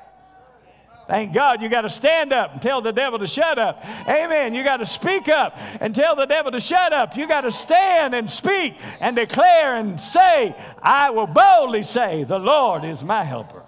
Thank 1.07 1.33
God 1.33 1.63
you 1.63 1.69
got 1.69 1.83
to 1.83 1.91
stand 1.91 2.33
up 2.33 2.55
and 2.55 2.63
tell 2.63 2.81
the 2.81 2.93
devil 2.93 3.19
to 3.21 3.29
shut 3.29 3.59
up. 3.59 3.85
Amen. 4.09 4.55
You 4.55 4.65
got 4.65 4.79
to 4.79 4.87
speak 4.87 5.29
up 5.29 5.57
and 5.81 5.95
tell 5.95 6.17
the 6.17 6.27
devil 6.27 6.51
to 6.51 6.59
shut 6.59 6.93
up. 6.93 7.17
You 7.17 7.29
got 7.29 7.43
to 7.43 7.53
stand 7.53 8.15
and 8.15 8.29
speak 8.29 8.75
and 8.99 9.15
declare 9.15 9.77
and 9.77 10.01
say, 10.01 10.57
I 10.83 11.11
will 11.11 11.29
boldly 11.29 11.85
say, 11.85 12.25
The 12.25 12.39
Lord 12.39 12.85
is 12.85 13.05
my 13.05 13.23
helper. 13.23 13.63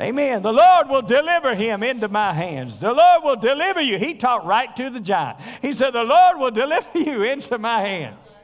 Amen. 0.00 0.40
The 0.40 0.52
Lord 0.52 0.88
will 0.88 1.02
deliver 1.02 1.54
him 1.54 1.82
into 1.82 2.08
my 2.08 2.32
hands. 2.32 2.78
The 2.78 2.92
Lord 2.92 3.22
will 3.22 3.36
deliver 3.36 3.82
you. 3.82 3.98
He 3.98 4.14
talked 4.14 4.46
right 4.46 4.74
to 4.76 4.88
the 4.88 5.00
giant. 5.00 5.38
He 5.60 5.74
said, 5.74 5.90
The 5.90 6.04
Lord 6.04 6.38
will 6.38 6.50
deliver 6.50 6.98
you 6.98 7.24
into 7.24 7.58
my 7.58 7.82
hands 7.82 8.39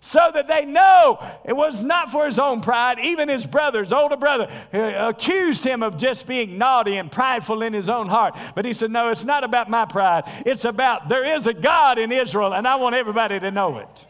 so 0.00 0.30
that 0.32 0.48
they 0.48 0.64
know 0.64 1.18
it 1.44 1.56
was 1.56 1.82
not 1.82 2.10
for 2.10 2.26
his 2.26 2.38
own 2.38 2.60
pride. 2.60 2.98
Even 3.00 3.28
his 3.28 3.46
brothers, 3.46 3.92
older 3.92 4.16
brother, 4.16 4.48
uh, 4.72 5.08
accused 5.08 5.64
him 5.64 5.82
of 5.82 5.96
just 5.96 6.26
being 6.26 6.58
naughty 6.58 6.96
and 6.96 7.10
prideful 7.10 7.62
in 7.62 7.72
his 7.72 7.88
own 7.88 8.08
heart. 8.08 8.36
But 8.54 8.64
he 8.64 8.72
said, 8.72 8.90
No, 8.90 9.10
it's 9.10 9.24
not 9.24 9.44
about 9.44 9.68
my 9.68 9.84
pride. 9.84 10.24
It's 10.46 10.64
about 10.64 11.08
there 11.08 11.24
is 11.24 11.46
a 11.46 11.54
God 11.54 11.98
in 11.98 12.12
Israel, 12.12 12.54
and 12.54 12.66
I 12.66 12.76
want 12.76 12.94
everybody 12.94 13.40
to 13.40 13.50
know 13.50 13.78
it. 13.78 14.06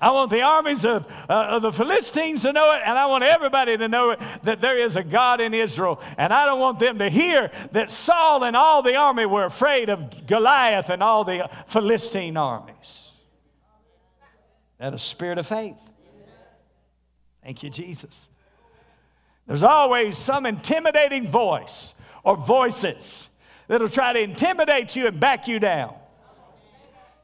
I 0.00 0.10
want 0.10 0.30
the 0.30 0.42
armies 0.42 0.84
of, 0.84 1.06
uh, 1.28 1.32
of, 1.32 1.62
the 1.62 1.72
Philistines 1.72 2.42
to 2.42 2.52
know 2.52 2.72
it, 2.72 2.82
and 2.84 2.98
I 2.98 3.06
want 3.06 3.24
everybody 3.24 3.76
to 3.76 3.88
know 3.88 4.10
it 4.10 4.20
that 4.42 4.60
there 4.60 4.78
is 4.78 4.96
a 4.96 5.02
God 5.02 5.40
in 5.40 5.54
Israel. 5.54 6.00
And 6.18 6.32
I 6.32 6.44
don't 6.44 6.60
want 6.60 6.78
them 6.78 6.98
to 6.98 7.08
hear 7.08 7.50
that 7.72 7.90
Saul 7.90 8.44
and 8.44 8.56
all 8.56 8.82
the 8.82 8.96
army 8.96 9.26
were 9.26 9.44
afraid 9.44 9.88
of 9.88 10.26
Goliath 10.26 10.90
and 10.90 11.02
all 11.02 11.24
the 11.24 11.48
Philistine 11.66 12.36
armies. 12.36 13.05
That 14.78 14.94
a 14.94 14.98
spirit 14.98 15.38
of 15.38 15.46
faith. 15.46 15.76
Thank 17.42 17.62
you, 17.62 17.70
Jesus. 17.70 18.28
There's 19.46 19.62
always 19.62 20.18
some 20.18 20.44
intimidating 20.44 21.28
voice 21.28 21.94
or 22.24 22.36
voices 22.36 23.28
that'll 23.68 23.88
try 23.88 24.12
to 24.12 24.20
intimidate 24.20 24.96
you 24.96 25.06
and 25.06 25.18
back 25.20 25.46
you 25.46 25.58
down. 25.58 25.94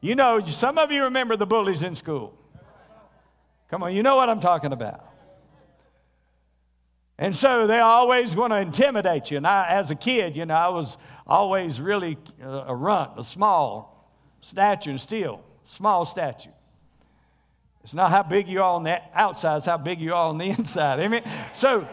You 0.00 0.14
know, 0.14 0.44
some 0.46 0.78
of 0.78 0.90
you 0.90 1.04
remember 1.04 1.36
the 1.36 1.46
bullies 1.46 1.82
in 1.82 1.94
school. 1.94 2.38
Come 3.68 3.82
on, 3.82 3.94
you 3.94 4.02
know 4.02 4.16
what 4.16 4.28
I'm 4.28 4.40
talking 4.40 4.72
about. 4.72 5.08
And 7.18 7.34
so 7.34 7.66
they're 7.66 7.84
always 7.84 8.34
going 8.34 8.50
to 8.50 8.58
intimidate 8.58 9.30
you. 9.30 9.36
And 9.36 9.46
I, 9.46 9.68
as 9.68 9.90
a 9.90 9.94
kid, 9.94 10.36
you 10.36 10.44
know, 10.44 10.54
I 10.54 10.68
was 10.68 10.96
always 11.26 11.80
really 11.80 12.18
uh, 12.42 12.64
a 12.66 12.74
runt, 12.74 13.12
a 13.16 13.24
small 13.24 14.10
stature, 14.40 14.90
and 14.90 15.00
still 15.00 15.40
small 15.64 16.04
stature. 16.04 16.50
It's 17.84 17.94
not 17.94 18.10
how 18.10 18.22
big 18.22 18.48
you 18.48 18.62
are 18.62 18.74
on 18.74 18.84
the 18.84 19.00
outside, 19.14 19.56
it's 19.56 19.66
how 19.66 19.78
big 19.78 20.00
you 20.00 20.14
are 20.14 20.28
on 20.28 20.38
the 20.38 20.50
inside. 20.58 21.00
Amen. 21.00 21.22
So 21.52 21.88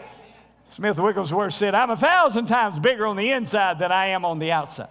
Smith 0.70 0.98
Wigglesworth 0.98 1.54
said, 1.54 1.74
I'm 1.74 1.90
a 1.90 1.96
thousand 1.96 2.46
times 2.46 2.78
bigger 2.78 3.06
on 3.06 3.16
the 3.16 3.32
inside 3.32 3.78
than 3.80 3.90
I 3.90 4.06
am 4.06 4.24
on 4.24 4.38
the 4.38 4.52
outside. 4.52 4.88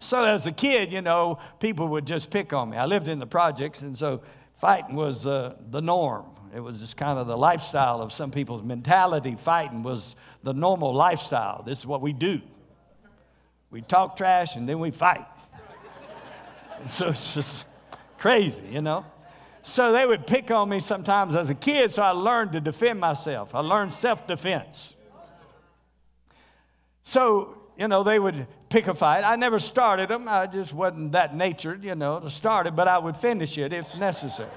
So 0.00 0.22
as 0.22 0.46
a 0.46 0.52
kid, 0.52 0.92
you 0.92 1.00
know, 1.00 1.38
people 1.60 1.88
would 1.88 2.04
just 2.04 2.30
pick 2.30 2.52
on 2.52 2.70
me. 2.70 2.76
I 2.76 2.84
lived 2.84 3.08
in 3.08 3.18
the 3.18 3.26
projects, 3.26 3.80
and 3.80 3.96
so 3.96 4.20
fighting 4.54 4.96
was 4.96 5.26
uh, 5.26 5.54
the 5.70 5.80
norm. 5.80 6.26
It 6.54 6.60
was 6.60 6.78
just 6.78 6.98
kind 6.98 7.18
of 7.18 7.26
the 7.26 7.38
lifestyle 7.38 8.02
of 8.02 8.12
some 8.12 8.30
people's 8.30 8.62
mentality. 8.62 9.34
Fighting 9.34 9.82
was 9.82 10.14
the 10.42 10.52
normal 10.52 10.92
lifestyle. 10.92 11.62
This 11.62 11.78
is 11.78 11.86
what 11.86 12.02
we 12.02 12.12
do. 12.12 12.42
We 13.70 13.80
talk 13.80 14.16
trash 14.16 14.56
and 14.56 14.68
then 14.68 14.78
we 14.78 14.90
fight. 14.90 15.26
so 16.86 17.08
it's 17.08 17.34
just 17.34 17.64
crazy, 18.18 18.62
you 18.70 18.82
know. 18.82 19.06
So 19.66 19.92
they 19.92 20.04
would 20.04 20.26
pick 20.26 20.50
on 20.50 20.68
me 20.68 20.78
sometimes 20.78 21.34
as 21.34 21.48
a 21.48 21.54
kid, 21.54 21.90
so 21.90 22.02
I 22.02 22.10
learned 22.10 22.52
to 22.52 22.60
defend 22.60 23.00
myself. 23.00 23.54
I 23.54 23.60
learned 23.60 23.94
self 23.94 24.26
defense. 24.26 24.94
So, 27.02 27.56
you 27.78 27.88
know, 27.88 28.02
they 28.02 28.18
would 28.18 28.46
pick 28.68 28.88
a 28.88 28.94
fight. 28.94 29.24
I 29.24 29.36
never 29.36 29.58
started 29.58 30.10
them, 30.10 30.28
I 30.28 30.46
just 30.46 30.74
wasn't 30.74 31.12
that 31.12 31.34
natured, 31.34 31.82
you 31.82 31.94
know, 31.94 32.20
to 32.20 32.28
start 32.28 32.66
it, 32.66 32.76
but 32.76 32.88
I 32.88 32.98
would 32.98 33.16
finish 33.16 33.56
it 33.56 33.72
if 33.72 33.96
necessary. 33.96 34.50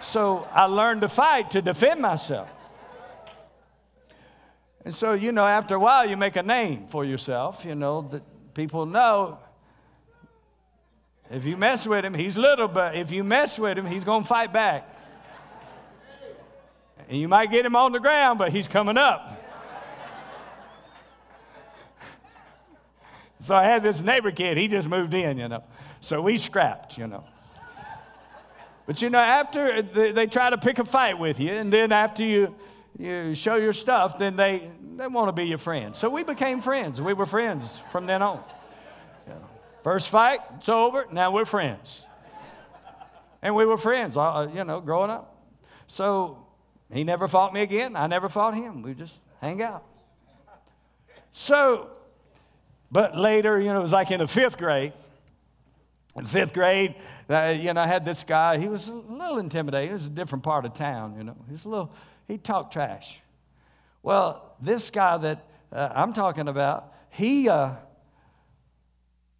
So 0.00 0.46
I 0.52 0.66
learned 0.66 1.00
to 1.00 1.08
fight 1.08 1.50
to 1.50 1.60
defend 1.60 2.00
myself. 2.00 2.48
And 4.84 4.94
so, 4.94 5.14
you 5.14 5.32
know, 5.32 5.44
after 5.44 5.74
a 5.74 5.80
while, 5.80 6.08
you 6.08 6.16
make 6.16 6.36
a 6.36 6.44
name 6.44 6.86
for 6.86 7.04
yourself, 7.04 7.64
you 7.64 7.74
know, 7.74 8.02
that 8.12 8.22
people 8.54 8.86
know 8.86 9.38
if 11.30 11.46
you 11.46 11.56
mess 11.56 11.86
with 11.86 12.04
him, 12.04 12.14
he's 12.14 12.36
little, 12.36 12.68
but 12.68 12.94
if 12.96 13.10
you 13.10 13.24
mess 13.24 13.58
with 13.58 13.78
him, 13.78 13.86
he's 13.86 14.04
going 14.04 14.22
to 14.22 14.28
fight 14.28 14.52
back. 14.52 14.90
And 17.08 17.18
you 17.18 17.28
might 17.28 17.50
get 17.50 17.66
him 17.66 17.76
on 17.76 17.92
the 17.92 18.00
ground, 18.00 18.38
but 18.38 18.52
he's 18.52 18.68
coming 18.68 18.96
up. 18.96 19.40
so 23.40 23.54
I 23.54 23.64
had 23.64 23.82
this 23.82 24.00
neighbor 24.02 24.30
kid, 24.30 24.56
he 24.56 24.68
just 24.68 24.88
moved 24.88 25.14
in, 25.14 25.38
you 25.38 25.48
know. 25.48 25.64
So 26.00 26.20
we 26.20 26.36
scrapped, 26.38 26.98
you 26.98 27.06
know. 27.06 27.24
But 28.86 29.00
you 29.00 29.08
know, 29.08 29.18
after 29.18 29.72
uh, 29.72 30.12
they 30.12 30.26
try 30.26 30.50
to 30.50 30.58
pick 30.58 30.78
a 30.78 30.84
fight 30.84 31.18
with 31.18 31.40
you, 31.40 31.52
and 31.52 31.72
then 31.72 31.90
after 31.90 32.22
you, 32.22 32.54
you 32.98 33.34
show 33.34 33.56
your 33.56 33.72
stuff, 33.72 34.18
then 34.18 34.36
they, 34.36 34.70
they 34.96 35.06
want 35.06 35.28
to 35.28 35.32
be 35.32 35.44
your 35.44 35.58
friends. 35.58 35.98
So 35.98 36.10
we 36.10 36.22
became 36.22 36.60
friends. 36.60 37.00
We 37.00 37.14
were 37.14 37.26
friends 37.26 37.78
from 37.90 38.06
then 38.06 38.20
on. 38.20 38.44
First 39.84 40.08
fight, 40.08 40.40
it's 40.56 40.70
over. 40.70 41.06
Now 41.12 41.30
we're 41.30 41.44
friends. 41.44 42.04
And 43.42 43.54
we 43.54 43.66
were 43.66 43.76
friends, 43.76 44.16
uh, 44.16 44.48
you 44.52 44.64
know, 44.64 44.80
growing 44.80 45.10
up. 45.10 45.36
So 45.86 46.46
he 46.90 47.04
never 47.04 47.28
fought 47.28 47.52
me 47.52 47.60
again. 47.60 47.94
I 47.94 48.06
never 48.06 48.30
fought 48.30 48.54
him. 48.54 48.80
We 48.80 48.94
just 48.94 49.12
hang 49.42 49.60
out. 49.60 49.84
So, 51.34 51.90
but 52.90 53.18
later, 53.18 53.60
you 53.60 53.68
know, 53.68 53.80
it 53.80 53.82
was 53.82 53.92
like 53.92 54.10
in 54.10 54.20
the 54.20 54.26
fifth 54.26 54.56
grade. 54.56 54.94
In 56.16 56.24
fifth 56.24 56.54
grade, 56.54 56.94
uh, 57.28 57.54
you 57.54 57.74
know, 57.74 57.82
I 57.82 57.86
had 57.86 58.06
this 58.06 58.24
guy. 58.24 58.56
He 58.56 58.68
was 58.68 58.88
a 58.88 58.94
little 58.94 59.38
intimidating. 59.38 59.88
He 59.88 59.92
was 59.92 60.06
a 60.06 60.10
different 60.10 60.44
part 60.44 60.64
of 60.64 60.72
town, 60.72 61.16
you 61.18 61.24
know. 61.24 61.36
He 61.46 61.52
was 61.52 61.66
a 61.66 61.68
little, 61.68 61.92
he 62.26 62.38
talked 62.38 62.72
trash. 62.72 63.20
Well, 64.02 64.54
this 64.62 64.88
guy 64.90 65.18
that 65.18 65.46
uh, 65.70 65.90
I'm 65.94 66.14
talking 66.14 66.48
about, 66.48 66.94
he, 67.10 67.50
uh, 67.50 67.72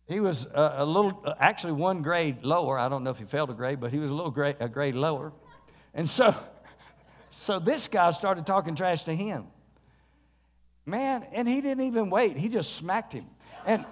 he 0.07 0.21
was 0.21 0.45
a, 0.45 0.75
a 0.79 0.85
little, 0.85 1.23
actually 1.39 1.73
one 1.73 2.03
grade 2.03 2.43
lower. 2.43 2.79
I 2.79 2.89
don't 2.89 3.05
know 3.05 3.11
if 3.11 3.19
he 3.19 3.25
failed 3.25 3.51
a 3.51 3.55
grade, 3.55 3.81
but 3.81 3.91
he 3.91 3.99
was 3.99 4.11
a 4.11 4.15
little 4.15 4.31
grade, 4.31 4.57
a 4.61 4.69
grade 4.69 4.95
lower. 4.95 5.33
And 5.95 6.09
so, 6.09 6.35
so 7.31 7.59
this 7.59 7.89
guy 7.89 8.11
started 8.11 8.47
talking 8.47 8.75
trash 8.75 9.05
to 9.05 9.15
him. 9.15 9.47
Man, 10.87 11.27
and 11.33 11.49
he 11.49 11.63
didn't 11.63 11.85
even 11.85 12.11
wait. 12.11 12.37
He 12.37 12.51
just 12.51 12.75
smacked 12.75 13.15
him. 13.15 13.27
And, 13.65 13.87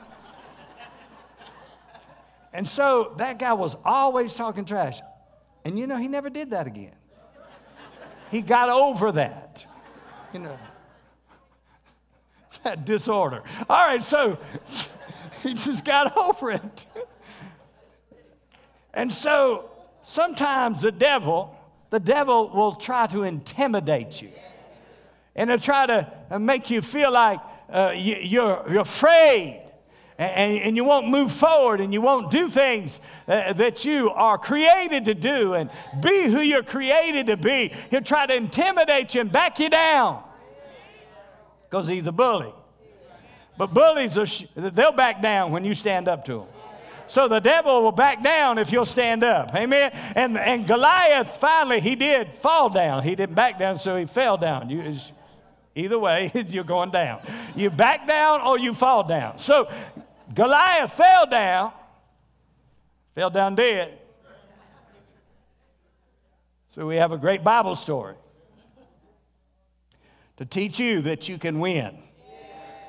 and 2.53 2.69
so 2.69 3.15
that 3.17 3.39
guy 3.39 3.55
was 3.55 3.77
always 3.83 4.35
talking 4.35 4.67
trash. 4.67 5.01
And 5.65 5.79
you 5.79 5.87
know, 5.87 5.97
he 5.97 6.09
never 6.09 6.29
did 6.29 6.51
that 6.51 6.67
again. 6.67 6.95
He 8.31 8.43
got 8.43 8.69
over 8.69 9.13
that. 9.13 9.65
You 10.35 10.41
know, 10.41 10.59
that 12.65 12.85
disorder. 12.85 13.43
All 13.69 13.87
right, 13.87 14.03
so 14.03 14.39
he 15.49 15.55
just 15.55 15.85
got 15.85 16.17
over 16.29 16.53
it. 16.53 16.87
And 18.95 19.13
so 19.13 19.71
sometimes 20.03 20.83
the 20.83 20.93
devil, 20.93 21.57
the 21.91 22.01
devil 22.01 22.51
will 22.51 22.75
try 22.75 23.07
to 23.09 23.23
intimidate 23.23 24.21
you. 24.21 24.31
And 25.35 25.51
he'll 25.51 25.59
try 25.59 25.87
to 25.87 26.13
uh, 26.31 26.39
make 26.39 26.69
you 26.69 26.83
feel 26.83 27.11
like 27.11 27.41
uh, 27.73 27.93
you, 27.95 28.17
you're, 28.17 28.65
you're 28.71 28.83
afraid. 28.83 29.61
And, 30.19 30.61
and, 30.61 30.77
you 30.77 30.85
won't 30.85 31.09
move 31.09 31.33
forward 31.33 31.81
and 31.81 31.93
you 31.93 32.01
won't 32.01 32.31
do 32.31 32.49
things 32.49 33.01
uh, 33.27 33.55
that 33.55 33.85
you 33.85 34.11
are 34.11 34.39
created 34.39 35.07
to 35.07 35.15
do 35.15 35.55
and 35.55 35.71
be 36.01 36.31
who 36.31 36.41
you're 36.41 36.63
created 36.63 37.27
to 37.27 37.37
be. 37.37 37.73
He'll 37.91 38.03
try 38.03 38.27
to 38.27 38.35
intimidate 38.35 39.15
you 39.15 39.23
and 39.23 39.33
back 39.33 39.59
you 39.59 39.71
down 39.71 40.23
because 41.69 41.89
he's 41.89 42.07
a 42.07 42.13
bully. 42.13 42.53
But 43.63 43.75
bullies, 43.75 44.19
are, 44.19 44.27
they'll 44.57 44.91
back 44.91 45.23
down 45.23 45.53
when 45.53 45.65
you 45.65 45.73
stand 45.73 46.09
up 46.09 46.25
to 46.25 46.39
them. 46.39 46.47
So 47.07 47.29
the 47.29 47.39
devil 47.39 47.81
will 47.81 47.93
back 47.93 48.21
down 48.21 48.59
if 48.59 48.73
you'll 48.73 48.85
stand 48.85 49.23
up. 49.23 49.55
Amen. 49.55 49.93
And, 50.17 50.37
and 50.37 50.67
Goliath 50.67 51.37
finally, 51.37 51.79
he 51.79 51.95
did 51.95 52.35
fall 52.35 52.71
down. 52.71 53.05
He 53.05 53.15
didn't 53.15 53.37
back 53.37 53.61
down, 53.61 53.79
so 53.79 53.95
he 53.95 54.05
fell 54.05 54.37
down. 54.37 54.69
You, 54.69 54.97
either 55.77 55.97
way, 55.97 56.33
you're 56.49 56.65
going 56.65 56.91
down. 56.91 57.21
You 57.55 57.71
back 57.71 58.09
down 58.09 58.41
or 58.41 58.59
you 58.59 58.75
fall 58.75 59.05
down. 59.05 59.39
So 59.39 59.71
Goliath 60.35 60.95
fell 60.95 61.27
down, 61.27 61.71
fell 63.15 63.31
down 63.31 63.55
dead. 63.55 63.97
So 66.67 66.85
we 66.85 66.97
have 66.97 67.13
a 67.13 67.17
great 67.17 67.45
Bible 67.45 67.77
story 67.77 68.17
to 70.39 70.45
teach 70.45 70.81
you 70.81 71.03
that 71.03 71.29
you 71.29 71.39
can 71.39 71.61
win. 71.61 72.03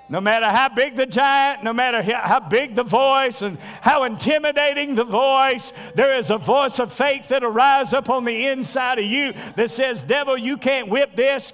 No 0.09 0.19
matter 0.19 0.47
how 0.47 0.69
big 0.69 0.95
the 0.95 1.05
giant, 1.05 1.63
no 1.63 1.73
matter 1.73 2.01
how 2.01 2.39
big 2.39 2.75
the 2.75 2.83
voice 2.83 3.41
and 3.41 3.57
how 3.81 4.03
intimidating 4.03 4.95
the 4.95 5.05
voice, 5.05 5.71
there 5.95 6.17
is 6.17 6.29
a 6.29 6.37
voice 6.37 6.79
of 6.79 6.91
faith 6.91 7.29
that'll 7.29 7.49
rise 7.49 7.93
up 7.93 8.09
on 8.09 8.25
the 8.25 8.47
inside 8.47 8.99
of 8.99 9.05
you 9.05 9.33
that 9.55 9.71
says, 9.71 10.03
Devil, 10.03 10.37
you 10.37 10.57
can't 10.57 10.89
whip 10.89 11.15
this 11.15 11.53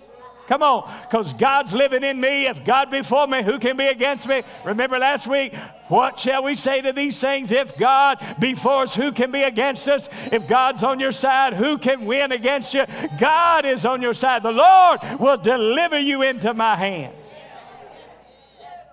Come 0.49 0.63
on, 0.63 0.91
because 1.03 1.35
God's 1.35 1.75
living 1.75 2.03
in 2.03 2.19
me. 2.19 2.47
If 2.47 2.65
God 2.65 2.89
be 2.89 3.03
for 3.03 3.27
me, 3.27 3.43
who 3.43 3.59
can 3.59 3.77
be 3.77 3.85
against 3.85 4.27
me? 4.27 4.41
Remember 4.65 4.97
last 4.97 5.27
week, 5.27 5.53
what 5.89 6.19
shall 6.19 6.43
we 6.43 6.55
say 6.55 6.81
to 6.81 6.91
these 6.91 7.21
things? 7.21 7.51
If 7.51 7.77
God 7.77 8.17
be 8.39 8.55
for 8.55 8.81
us, 8.81 8.95
who 8.95 9.11
can 9.11 9.29
be 9.29 9.43
against 9.43 9.87
us? 9.87 10.09
If 10.31 10.47
God's 10.47 10.83
on 10.83 10.99
your 10.99 11.11
side, 11.11 11.53
who 11.53 11.77
can 11.77 12.03
win 12.03 12.31
against 12.31 12.73
you? 12.73 12.85
God 13.19 13.63
is 13.63 13.85
on 13.85 14.01
your 14.01 14.15
side. 14.15 14.41
The 14.41 14.51
Lord 14.51 15.01
will 15.19 15.37
deliver 15.37 15.99
you 15.99 16.23
into 16.23 16.51
my 16.55 16.75
hands. 16.75 17.27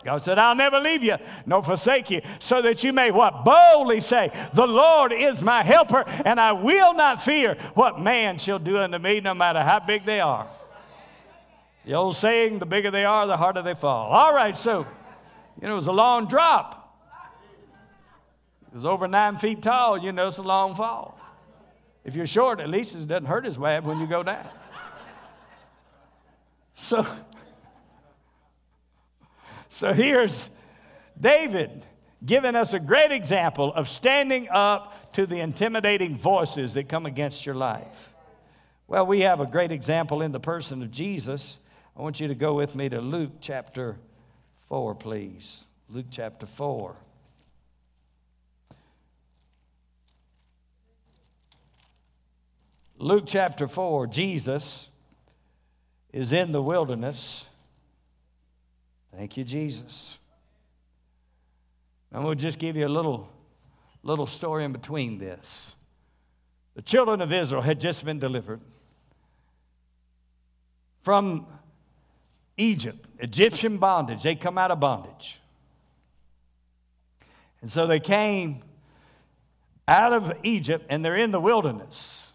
God 0.06 0.22
said, 0.22 0.38
I'll 0.38 0.54
never 0.54 0.78
leave 0.78 1.02
you 1.02 1.16
nor 1.46 1.64
forsake 1.64 2.10
you, 2.10 2.22
so 2.38 2.62
that 2.62 2.84
you 2.84 2.92
may 2.92 3.10
what? 3.10 3.44
Boldly 3.44 3.98
say, 3.98 4.30
The 4.54 4.64
Lord 4.64 5.12
is 5.12 5.42
my 5.42 5.64
helper, 5.64 6.04
and 6.24 6.38
I 6.38 6.52
will 6.52 6.94
not 6.94 7.20
fear 7.20 7.56
what 7.74 8.00
man 8.00 8.38
shall 8.38 8.60
do 8.60 8.78
unto 8.78 8.98
me, 8.98 9.18
no 9.18 9.34
matter 9.34 9.60
how 9.60 9.80
big 9.80 10.06
they 10.06 10.20
are. 10.20 10.46
The 11.84 11.94
old 11.94 12.14
saying, 12.14 12.60
the 12.60 12.66
bigger 12.66 12.92
they 12.92 13.04
are, 13.04 13.26
the 13.26 13.36
harder 13.36 13.62
they 13.62 13.74
fall. 13.74 14.12
All 14.12 14.32
right, 14.32 14.56
so, 14.56 14.86
you 15.60 15.66
know, 15.66 15.72
it 15.72 15.76
was 15.76 15.88
a 15.88 15.92
long 15.92 16.28
drop. 16.28 16.96
It 18.68 18.74
was 18.76 18.86
over 18.86 19.08
nine 19.08 19.34
feet 19.34 19.60
tall, 19.60 19.98
you 19.98 20.12
know, 20.12 20.28
it's 20.28 20.38
a 20.38 20.42
long 20.42 20.76
fall. 20.76 21.18
If 22.04 22.14
you're 22.14 22.28
short, 22.28 22.60
at 22.60 22.68
least 22.68 22.94
it 22.94 23.08
doesn't 23.08 23.26
hurt 23.26 23.44
as 23.44 23.56
bad 23.56 23.84
when 23.84 23.98
you 23.98 24.06
go 24.06 24.22
down. 24.22 24.46
So, 26.74 27.04
so 29.68 29.92
here's 29.92 30.50
David 31.18 31.84
giving 32.24 32.56
us 32.56 32.72
a 32.72 32.80
great 32.80 33.12
example 33.12 33.72
of 33.74 33.88
standing 33.88 34.48
up 34.48 35.12
to 35.12 35.26
the 35.26 35.40
intimidating 35.40 36.16
voices 36.16 36.74
that 36.74 36.88
come 36.88 37.06
against 37.06 37.46
your 37.46 37.54
life. 37.54 38.14
Well, 38.88 39.06
we 39.06 39.20
have 39.20 39.40
a 39.40 39.46
great 39.46 39.72
example 39.72 40.22
in 40.22 40.32
the 40.32 40.40
person 40.40 40.82
of 40.82 40.90
Jesus. 40.90 41.58
I 41.96 42.02
want 42.02 42.20
you 42.20 42.28
to 42.28 42.34
go 42.34 42.54
with 42.54 42.74
me 42.74 42.88
to 42.88 43.00
Luke 43.00 43.32
chapter 43.40 43.96
4, 44.60 44.94
please. 44.94 45.66
Luke 45.88 46.06
chapter 46.10 46.46
4. 46.46 46.96
Luke 52.98 53.24
chapter 53.26 53.68
4, 53.68 54.06
Jesus 54.06 54.90
is 56.12 56.32
in 56.32 56.52
the 56.52 56.62
wilderness 56.62 57.44
Thank 59.16 59.38
you, 59.38 59.44
Jesus. 59.44 60.18
I'm 62.12 62.22
going 62.22 62.36
to 62.36 62.42
just 62.42 62.58
give 62.58 62.76
you 62.76 62.86
a 62.86 62.88
little, 62.88 63.30
little 64.02 64.26
story 64.26 64.62
in 64.62 64.72
between 64.72 65.16
this. 65.16 65.74
The 66.74 66.82
children 66.82 67.22
of 67.22 67.32
Israel 67.32 67.62
had 67.62 67.80
just 67.80 68.04
been 68.04 68.18
delivered 68.18 68.60
from 71.00 71.46
Egypt, 72.58 73.06
Egyptian 73.18 73.78
bondage. 73.78 74.22
They 74.22 74.34
come 74.34 74.58
out 74.58 74.70
of 74.70 74.80
bondage. 74.80 75.40
And 77.62 77.72
so 77.72 77.86
they 77.86 78.00
came 78.00 78.62
out 79.88 80.12
of 80.12 80.30
Egypt 80.42 80.84
and 80.90 81.02
they're 81.02 81.16
in 81.16 81.30
the 81.30 81.40
wilderness. 81.40 82.32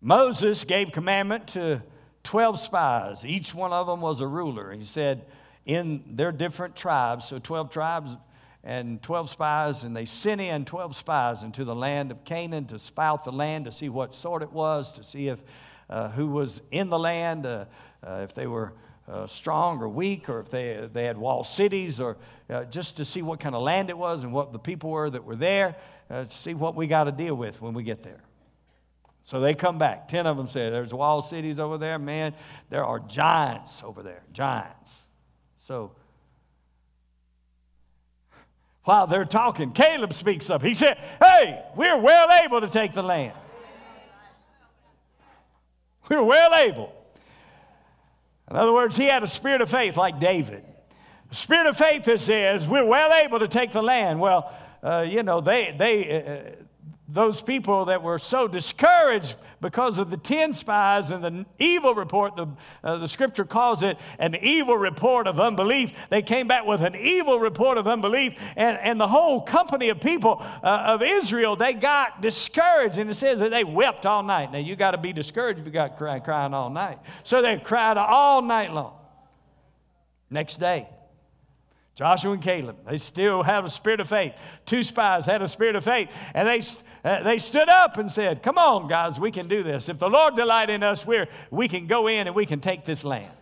Moses 0.00 0.64
gave 0.64 0.90
commandment 0.90 1.46
to 1.48 1.80
12 2.24 2.58
spies. 2.58 3.24
Each 3.24 3.54
one 3.54 3.72
of 3.72 3.86
them 3.86 4.00
was 4.00 4.20
a 4.20 4.26
ruler. 4.26 4.72
He 4.72 4.84
said, 4.84 5.24
in 5.66 6.02
their 6.12 6.32
different 6.32 6.76
tribes, 6.76 7.26
so 7.26 7.38
12 7.38 7.70
tribes 7.70 8.16
and 8.62 9.02
12 9.02 9.30
spies, 9.30 9.82
and 9.82 9.96
they 9.96 10.06
sent 10.06 10.40
in 10.40 10.64
12 10.64 10.96
spies 10.96 11.42
into 11.42 11.64
the 11.64 11.74
land 11.74 12.10
of 12.10 12.24
Canaan 12.24 12.64
to 12.66 12.78
spout 12.78 13.24
the 13.24 13.32
land 13.32 13.64
to 13.66 13.72
see 13.72 13.88
what 13.88 14.14
sort 14.14 14.42
it 14.42 14.52
was, 14.52 14.92
to 14.94 15.02
see 15.02 15.28
if 15.28 15.38
uh, 15.90 16.08
who 16.10 16.28
was 16.28 16.60
in 16.70 16.88
the 16.88 16.98
land, 16.98 17.46
uh, 17.46 17.66
uh, 18.04 18.20
if 18.22 18.34
they 18.34 18.46
were 18.46 18.72
uh, 19.08 19.26
strong 19.26 19.80
or 19.80 19.88
weak, 19.88 20.28
or 20.28 20.40
if 20.40 20.50
they, 20.50 20.88
they 20.92 21.04
had 21.04 21.16
walled 21.16 21.46
cities, 21.46 22.00
or 22.00 22.16
uh, 22.50 22.64
just 22.64 22.96
to 22.96 23.04
see 23.04 23.22
what 23.22 23.38
kind 23.38 23.54
of 23.54 23.62
land 23.62 23.88
it 23.88 23.96
was 23.96 24.24
and 24.24 24.32
what 24.32 24.52
the 24.52 24.58
people 24.58 24.90
were 24.90 25.10
that 25.10 25.24
were 25.24 25.36
there, 25.36 25.76
uh, 26.10 26.24
to 26.24 26.36
see 26.36 26.54
what 26.54 26.74
we 26.74 26.86
got 26.86 27.04
to 27.04 27.12
deal 27.12 27.34
with 27.34 27.60
when 27.60 27.72
we 27.72 27.84
get 27.84 28.02
there. 28.02 28.20
So 29.22 29.40
they 29.40 29.54
come 29.54 29.78
back. 29.78 30.06
Ten 30.08 30.26
of 30.26 30.36
them 30.36 30.48
said, 30.48 30.72
There's 30.72 30.94
walled 30.94 31.26
cities 31.26 31.58
over 31.58 31.78
there. 31.78 31.98
Man, 31.98 32.34
there 32.70 32.84
are 32.84 33.00
giants 33.00 33.82
over 33.84 34.02
there. 34.02 34.22
Giants. 34.32 35.05
So, 35.66 35.90
while 38.84 39.08
they're 39.08 39.24
talking, 39.24 39.72
Caleb 39.72 40.12
speaks 40.12 40.48
up. 40.48 40.62
He 40.62 40.74
said, 40.74 40.96
Hey, 41.20 41.60
we're 41.74 41.98
well 41.98 42.28
able 42.44 42.60
to 42.60 42.68
take 42.68 42.92
the 42.92 43.02
land. 43.02 43.32
We're 46.08 46.22
well 46.22 46.54
able. 46.54 46.92
In 48.48 48.54
other 48.54 48.72
words, 48.72 48.96
he 48.96 49.06
had 49.06 49.24
a 49.24 49.26
spirit 49.26 49.60
of 49.60 49.68
faith 49.68 49.96
like 49.96 50.20
David. 50.20 50.62
A 51.32 51.34
spirit 51.34 51.66
of 51.66 51.76
faith 51.76 52.04
that 52.04 52.20
says, 52.20 52.68
We're 52.68 52.86
well 52.86 53.12
able 53.12 53.40
to 53.40 53.48
take 53.48 53.72
the 53.72 53.82
land. 53.82 54.20
Well, 54.20 54.54
uh, 54.84 55.00
you 55.00 55.24
know, 55.24 55.40
they, 55.40 55.74
they, 55.76 56.54
uh, 56.60 56.64
those 57.08 57.40
people 57.40 57.84
that 57.84 58.02
were 58.02 58.18
so 58.18 58.48
discouraged 58.48 59.36
because 59.60 59.98
of 59.98 60.10
the 60.10 60.16
10 60.16 60.54
spies 60.54 61.10
and 61.10 61.22
the 61.22 61.46
evil 61.58 61.94
report, 61.94 62.34
the, 62.34 62.48
uh, 62.82 62.96
the 62.96 63.06
scripture 63.06 63.44
calls 63.44 63.82
it 63.84 63.96
an 64.18 64.34
evil 64.34 64.76
report 64.76 65.28
of 65.28 65.38
unbelief. 65.38 65.92
They 66.10 66.22
came 66.22 66.48
back 66.48 66.66
with 66.66 66.82
an 66.82 66.96
evil 66.96 67.38
report 67.38 67.78
of 67.78 67.86
unbelief, 67.86 68.40
and, 68.56 68.76
and 68.78 69.00
the 69.00 69.06
whole 69.06 69.40
company 69.40 69.88
of 69.88 70.00
people 70.00 70.44
uh, 70.64 70.66
of 70.66 71.02
Israel, 71.02 71.54
they 71.54 71.74
got 71.74 72.20
discouraged, 72.20 72.98
and 72.98 73.08
it 73.08 73.14
says 73.14 73.38
that 73.38 73.52
they 73.52 73.62
wept 73.62 74.04
all 74.04 74.24
night. 74.24 74.50
Now, 74.50 74.58
you 74.58 74.74
got 74.74 74.90
to 74.90 74.98
be 74.98 75.12
discouraged 75.12 75.60
if 75.60 75.66
you 75.66 75.72
got 75.72 75.96
crying, 75.96 76.22
crying 76.22 76.54
all 76.54 76.70
night. 76.70 76.98
So 77.22 77.40
they 77.40 77.56
cried 77.58 77.98
all 77.98 78.42
night 78.42 78.72
long. 78.72 78.94
Next 80.28 80.58
day, 80.58 80.88
Joshua 81.96 82.32
and 82.32 82.42
Caleb, 82.42 82.76
they 82.86 82.98
still 82.98 83.42
have 83.42 83.64
a 83.64 83.70
spirit 83.70 84.00
of 84.00 84.08
faith. 84.08 84.34
Two 84.66 84.82
spies 84.82 85.24
had 85.24 85.40
a 85.40 85.48
spirit 85.48 85.76
of 85.76 85.84
faith, 85.84 86.14
and 86.34 86.46
they, 86.46 86.62
uh, 87.02 87.22
they 87.22 87.38
stood 87.38 87.70
up 87.70 87.96
and 87.96 88.12
said, 88.12 88.42
Come 88.42 88.58
on, 88.58 88.86
guys, 88.86 89.18
we 89.18 89.30
can 89.30 89.48
do 89.48 89.62
this. 89.62 89.88
If 89.88 89.98
the 89.98 90.10
Lord 90.10 90.36
delight 90.36 90.68
in 90.68 90.82
us, 90.82 91.06
we're, 91.06 91.26
we 91.50 91.68
can 91.68 91.86
go 91.86 92.06
in 92.06 92.26
and 92.26 92.36
we 92.36 92.44
can 92.44 92.60
take 92.60 92.84
this 92.84 93.02
land. 93.02 93.32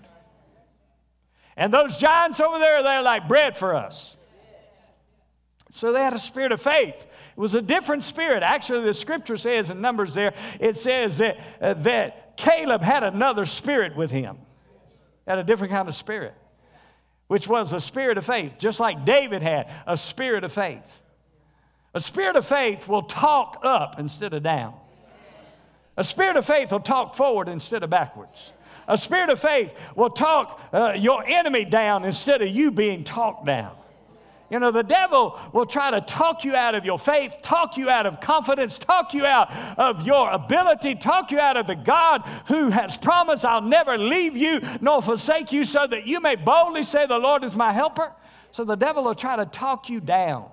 And 1.56 1.74
those 1.74 1.96
giants 1.96 2.38
over 2.38 2.60
there, 2.60 2.84
they're 2.84 3.02
like 3.02 3.26
bread 3.26 3.56
for 3.56 3.74
us. 3.74 4.16
So 5.72 5.92
they 5.92 6.00
had 6.00 6.14
a 6.14 6.18
spirit 6.20 6.52
of 6.52 6.62
faith. 6.62 6.94
It 6.94 7.40
was 7.40 7.56
a 7.56 7.62
different 7.62 8.04
spirit. 8.04 8.44
Actually, 8.44 8.84
the 8.84 8.94
scripture 8.94 9.36
says 9.36 9.68
in 9.68 9.80
Numbers 9.80 10.14
there, 10.14 10.32
it 10.60 10.76
says 10.76 11.18
that, 11.18 11.40
uh, 11.60 11.74
that 11.74 12.36
Caleb 12.36 12.82
had 12.82 13.02
another 13.02 13.46
spirit 13.46 13.96
with 13.96 14.12
him, 14.12 14.38
had 15.26 15.40
a 15.40 15.44
different 15.44 15.72
kind 15.72 15.88
of 15.88 15.96
spirit 15.96 16.34
which 17.28 17.48
was 17.48 17.72
a 17.72 17.80
spirit 17.80 18.18
of 18.18 18.26
faith, 18.26 18.54
just 18.58 18.80
like 18.80 19.04
David 19.04 19.42
had 19.42 19.70
a 19.86 19.96
spirit 19.96 20.44
of 20.44 20.52
faith. 20.52 21.00
A 21.94 22.00
spirit 22.00 22.36
of 22.36 22.46
faith 22.46 22.88
will 22.88 23.02
talk 23.02 23.60
up 23.62 23.98
instead 23.98 24.34
of 24.34 24.42
down. 24.42 24.74
A 25.96 26.04
spirit 26.04 26.36
of 26.36 26.44
faith 26.44 26.72
will 26.72 26.80
talk 26.80 27.14
forward 27.14 27.48
instead 27.48 27.82
of 27.82 27.90
backwards. 27.90 28.50
A 28.88 28.98
spirit 28.98 29.30
of 29.30 29.40
faith 29.40 29.72
will 29.94 30.10
talk 30.10 30.60
uh, 30.72 30.92
your 30.96 31.24
enemy 31.26 31.64
down 31.64 32.04
instead 32.04 32.42
of 32.42 32.48
you 32.48 32.70
being 32.70 33.04
talked 33.04 33.46
down. 33.46 33.74
You 34.54 34.60
know, 34.60 34.70
the 34.70 34.84
devil 34.84 35.36
will 35.52 35.66
try 35.66 35.90
to 35.90 36.00
talk 36.00 36.44
you 36.44 36.54
out 36.54 36.76
of 36.76 36.84
your 36.84 36.96
faith, 36.96 37.38
talk 37.42 37.76
you 37.76 37.90
out 37.90 38.06
of 38.06 38.20
confidence, 38.20 38.78
talk 38.78 39.12
you 39.12 39.26
out 39.26 39.52
of 39.76 40.06
your 40.06 40.30
ability, 40.30 40.94
talk 40.94 41.32
you 41.32 41.40
out 41.40 41.56
of 41.56 41.66
the 41.66 41.74
God 41.74 42.22
who 42.46 42.68
has 42.68 42.96
promised, 42.96 43.44
I'll 43.44 43.60
never 43.60 43.98
leave 43.98 44.36
you 44.36 44.60
nor 44.80 45.02
forsake 45.02 45.50
you, 45.50 45.64
so 45.64 45.88
that 45.88 46.06
you 46.06 46.20
may 46.20 46.36
boldly 46.36 46.84
say, 46.84 47.04
The 47.04 47.18
Lord 47.18 47.42
is 47.42 47.56
my 47.56 47.72
helper. 47.72 48.12
So 48.52 48.62
the 48.62 48.76
devil 48.76 49.02
will 49.02 49.16
try 49.16 49.34
to 49.34 49.44
talk 49.44 49.90
you 49.90 49.98
down. 49.98 50.48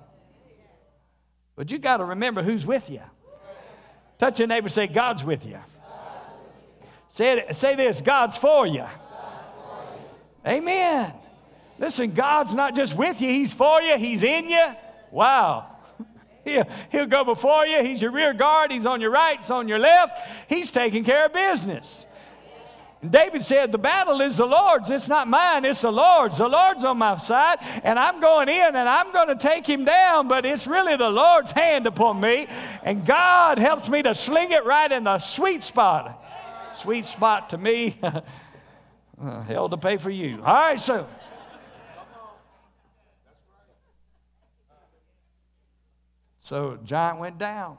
But 1.56 1.70
you 1.70 1.78
got 1.78 1.98
to 1.98 2.06
remember 2.06 2.42
who's 2.42 2.66
with 2.66 2.90
you. 2.90 3.04
Touch 4.18 4.40
your 4.40 4.48
neighbor, 4.48 4.70
say, 4.70 4.88
God's 4.88 5.24
with 5.24 5.46
you. 5.46 5.60
Say, 7.10 7.38
it, 7.38 7.56
say 7.56 7.76
this 7.76 8.02
God's 8.02 8.36
for 8.36 8.66
you. 8.66 8.80
God's 8.80 8.90
for 10.44 10.50
you. 10.50 10.58
Amen. 10.58 11.14
Listen, 11.82 12.12
God's 12.12 12.54
not 12.54 12.76
just 12.76 12.96
with 12.96 13.20
you, 13.22 13.30
He's 13.30 13.52
for 13.52 13.82
you, 13.82 13.98
He's 13.98 14.22
in 14.22 14.48
you. 14.48 14.68
Wow. 15.10 15.68
He'll, 16.92 17.06
go 17.08 17.24
before 17.24 17.66
you. 17.66 17.84
He's 17.84 18.02
your 18.02 18.12
rear 18.12 18.34
guard. 18.34 18.72
He's 18.72 18.86
on 18.86 19.02
your 19.02 19.12
right. 19.12 19.38
He's 19.38 19.52
on 19.52 19.68
your 19.68 19.78
left. 19.78 20.18
He's 20.48 20.72
taking 20.72 21.04
care 21.04 21.26
of 21.26 21.34
business. 21.34 22.06
David 23.08 23.44
said, 23.44 23.72
The 23.72 23.80
battle 23.80 24.22
is 24.22 24.38
the 24.38 24.46
Lord's. 24.46 24.92
It's 24.92 25.08
not 25.08 25.28
mine, 25.28 25.66
it's 25.66 25.82
the 25.82 25.92
Lord's. 25.92 26.38
The 26.38 26.48
Lord's 26.48 26.84
on 26.84 27.00
my 27.00 27.18
side, 27.18 27.58
and 27.84 27.98
I'm 27.98 28.20
going 28.20 28.48
in 28.48 28.76
and 28.76 28.88
I'm 28.88 29.12
going 29.12 29.30
to 29.30 29.36
take 29.36 29.68
him 29.68 29.86
down, 29.86 30.28
but 30.28 30.46
it's 30.46 30.68
really 30.68 30.96
the 30.96 31.10
Lord's 31.10 31.52
hand 31.52 31.88
upon 31.88 32.22
me. 32.22 32.48
And 32.84 33.06
God 33.06 33.58
helps 33.58 33.90
me 33.90 34.04
to 34.04 34.14
sling 34.14 34.52
it 34.52 34.66
right 34.66 34.92
in 34.92 35.06
the 35.06 35.18
sweet 35.18 35.64
spot. 35.64 36.24
Sweet 36.76 37.06
spot 37.08 37.50
to 37.50 37.58
me, 37.58 38.00
hell 39.48 39.68
to 39.68 39.78
pay 39.78 39.98
for 39.98 40.12
you. 40.12 40.38
All 40.44 40.54
right, 40.54 40.80
so. 40.80 41.08
So 46.52 46.78
giant 46.84 47.18
went 47.18 47.38
down 47.38 47.78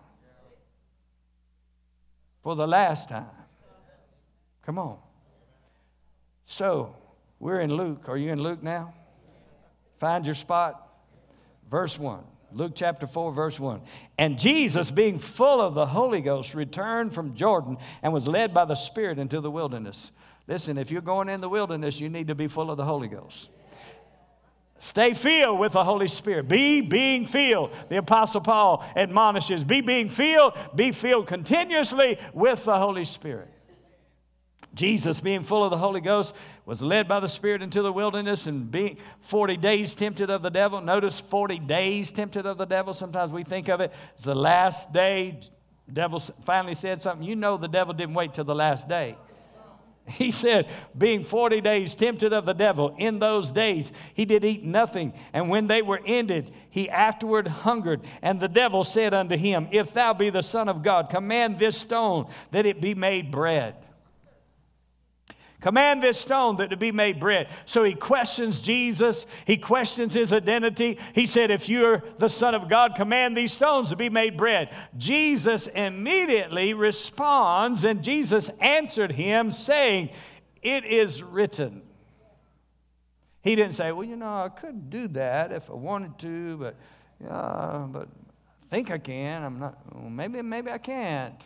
for 2.42 2.56
the 2.56 2.66
last 2.66 3.11
time. 3.11 3.26
Come 4.64 4.78
on. 4.78 4.96
So, 6.46 6.96
we're 7.38 7.61
in 7.61 7.70
Luke. 7.70 8.08
Are 8.08 8.16
you 8.16 8.32
in 8.32 8.42
Luke 8.42 8.62
now? 8.62 8.94
Find 9.98 10.24
your 10.24 10.35
spot. 10.35 10.88
Verse 11.70 11.98
1. 11.98 12.24
Luke 12.52 12.72
chapter 12.74 13.06
4, 13.06 13.32
verse 13.32 13.61
1. 13.61 13.82
And 14.16 14.38
Jesus, 14.38 14.90
being 14.90 15.18
full 15.18 15.61
of 15.61 15.74
the 15.74 15.85
Holy 15.85 16.22
Ghost, 16.22 16.54
returned 16.54 17.12
from 17.12 17.35
Jordan 17.35 17.76
and 18.02 18.11
was 18.11 18.26
led 18.26 18.54
by 18.54 18.64
the 18.64 18.74
Spirit 18.74 19.18
into 19.18 19.42
the 19.42 19.50
wilderness. 19.50 20.12
Listen, 20.48 20.78
if 20.78 20.90
you're 20.90 21.02
going 21.02 21.28
in 21.28 21.42
the 21.42 21.48
wilderness, 21.50 22.00
you 22.00 22.08
need 22.08 22.28
to 22.28 22.35
be 22.35 22.48
full 22.48 22.70
of 22.70 22.78
the 22.78 22.87
Holy 22.87 23.08
Ghost. 23.08 23.50
Stay 24.82 25.14
filled 25.14 25.60
with 25.60 25.74
the 25.74 25.84
Holy 25.84 26.08
Spirit. 26.08 26.48
Be 26.48 26.80
being 26.80 27.24
filled. 27.24 27.70
The 27.88 27.98
Apostle 27.98 28.40
Paul 28.40 28.84
admonishes 28.96 29.62
be 29.62 29.80
being 29.80 30.08
filled, 30.08 30.58
be 30.74 30.90
filled 30.90 31.28
continuously 31.28 32.18
with 32.32 32.64
the 32.64 32.76
Holy 32.76 33.04
Spirit. 33.04 33.48
Jesus, 34.74 35.20
being 35.20 35.44
full 35.44 35.62
of 35.62 35.70
the 35.70 35.78
Holy 35.78 36.00
Ghost, 36.00 36.34
was 36.66 36.82
led 36.82 37.06
by 37.06 37.20
the 37.20 37.28
Spirit 37.28 37.62
into 37.62 37.80
the 37.80 37.92
wilderness 37.92 38.48
and 38.48 38.72
being 38.72 38.96
40 39.20 39.56
days 39.56 39.94
tempted 39.94 40.30
of 40.30 40.42
the 40.42 40.50
devil. 40.50 40.80
Notice 40.80 41.20
40 41.20 41.60
days 41.60 42.10
tempted 42.10 42.44
of 42.44 42.58
the 42.58 42.64
devil. 42.64 42.92
Sometimes 42.92 43.30
we 43.30 43.44
think 43.44 43.68
of 43.68 43.80
it 43.80 43.92
as 44.18 44.24
the 44.24 44.34
last 44.34 44.92
day. 44.92 45.38
The 45.86 45.92
devil 45.92 46.18
finally 46.18 46.74
said 46.74 47.00
something. 47.00 47.24
You 47.24 47.36
know 47.36 47.56
the 47.56 47.68
devil 47.68 47.94
didn't 47.94 48.14
wait 48.14 48.34
till 48.34 48.44
the 48.44 48.52
last 48.52 48.88
day. 48.88 49.16
He 50.12 50.30
said, 50.30 50.68
being 50.96 51.24
40 51.24 51.60
days 51.60 51.94
tempted 51.94 52.32
of 52.32 52.44
the 52.44 52.52
devil, 52.52 52.94
in 52.98 53.18
those 53.18 53.50
days 53.50 53.92
he 54.14 54.24
did 54.24 54.44
eat 54.44 54.64
nothing. 54.64 55.12
And 55.32 55.48
when 55.48 55.68
they 55.68 55.82
were 55.82 56.00
ended, 56.04 56.52
he 56.70 56.90
afterward 56.90 57.46
hungered. 57.46 58.02
And 58.20 58.40
the 58.40 58.48
devil 58.48 58.84
said 58.84 59.14
unto 59.14 59.36
him, 59.36 59.68
If 59.70 59.92
thou 59.92 60.12
be 60.12 60.30
the 60.30 60.42
Son 60.42 60.68
of 60.68 60.82
God, 60.82 61.08
command 61.08 61.58
this 61.58 61.78
stone 61.78 62.26
that 62.50 62.66
it 62.66 62.80
be 62.80 62.94
made 62.94 63.30
bread. 63.30 63.76
Command 65.62 66.03
this 66.03 66.18
stone 66.18 66.57
that 66.57 66.70
to 66.70 66.77
be 66.77 66.90
made 66.90 67.20
bread. 67.20 67.48
So 67.66 67.85
he 67.85 67.94
questions 67.94 68.61
Jesus. 68.61 69.27
He 69.46 69.57
questions 69.57 70.12
his 70.12 70.33
identity. 70.33 70.98
He 71.14 71.25
said, 71.25 71.53
If 71.53 71.68
you're 71.68 72.03
the 72.18 72.29
Son 72.29 72.57
of 72.57 72.68
God, 72.68 72.96
command 72.96 73.37
these 73.37 73.53
stones 73.53 73.90
to 73.90 73.96
be 73.96 74.11
made 74.11 74.37
bread. 74.37 74.75
Jesus 74.98 75.68
immediately 75.68 76.75
responds, 76.75 77.85
and 77.85 78.03
Jesus 78.03 78.51
answered 78.59 79.12
him, 79.12 79.53
saying, 79.53 80.11
It 80.62 80.85
is 80.85 81.22
written. 81.22 81.83
He 83.42 83.55
didn't 83.55 83.77
say, 83.77 83.92
Well, 83.92 84.07
you 84.07 84.16
know, 84.16 84.35
I 84.35 84.48
could 84.48 84.90
do 84.90 85.07
that 85.09 85.53
if 85.53 85.70
I 85.70 85.75
wanted 85.75 86.18
to, 86.18 86.57
but, 86.57 86.77
uh, 87.31 87.87
but 87.87 88.09
I 88.09 88.68
think 88.68 88.90
I 88.90 88.98
can. 88.98 89.44
I'm 89.44 89.61
not, 89.61 89.79
well, 89.94 90.11
maybe, 90.11 90.42
maybe 90.42 90.72
I 90.72 90.79
can't. 90.79 91.40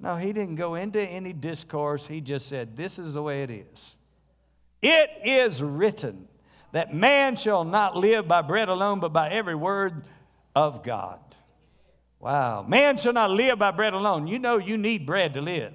No, 0.00 0.16
he 0.16 0.32
didn't 0.32 0.56
go 0.56 0.74
into 0.74 1.00
any 1.00 1.32
discourse. 1.32 2.06
He 2.06 2.20
just 2.20 2.46
said, 2.46 2.76
This 2.76 2.98
is 2.98 3.14
the 3.14 3.22
way 3.22 3.42
it 3.42 3.50
is. 3.50 3.96
It 4.82 5.10
is 5.24 5.62
written 5.62 6.28
that 6.72 6.92
man 6.92 7.36
shall 7.36 7.64
not 7.64 7.96
live 7.96 8.28
by 8.28 8.42
bread 8.42 8.68
alone, 8.68 9.00
but 9.00 9.12
by 9.12 9.30
every 9.30 9.54
word 9.54 10.04
of 10.54 10.82
God. 10.82 11.20
Wow. 12.18 12.64
Man 12.66 12.96
shall 12.96 13.12
not 13.12 13.30
live 13.30 13.58
by 13.58 13.70
bread 13.70 13.92
alone. 13.92 14.26
You 14.26 14.38
know 14.38 14.58
you 14.58 14.76
need 14.76 15.06
bread 15.06 15.34
to 15.34 15.40
live. 15.40 15.72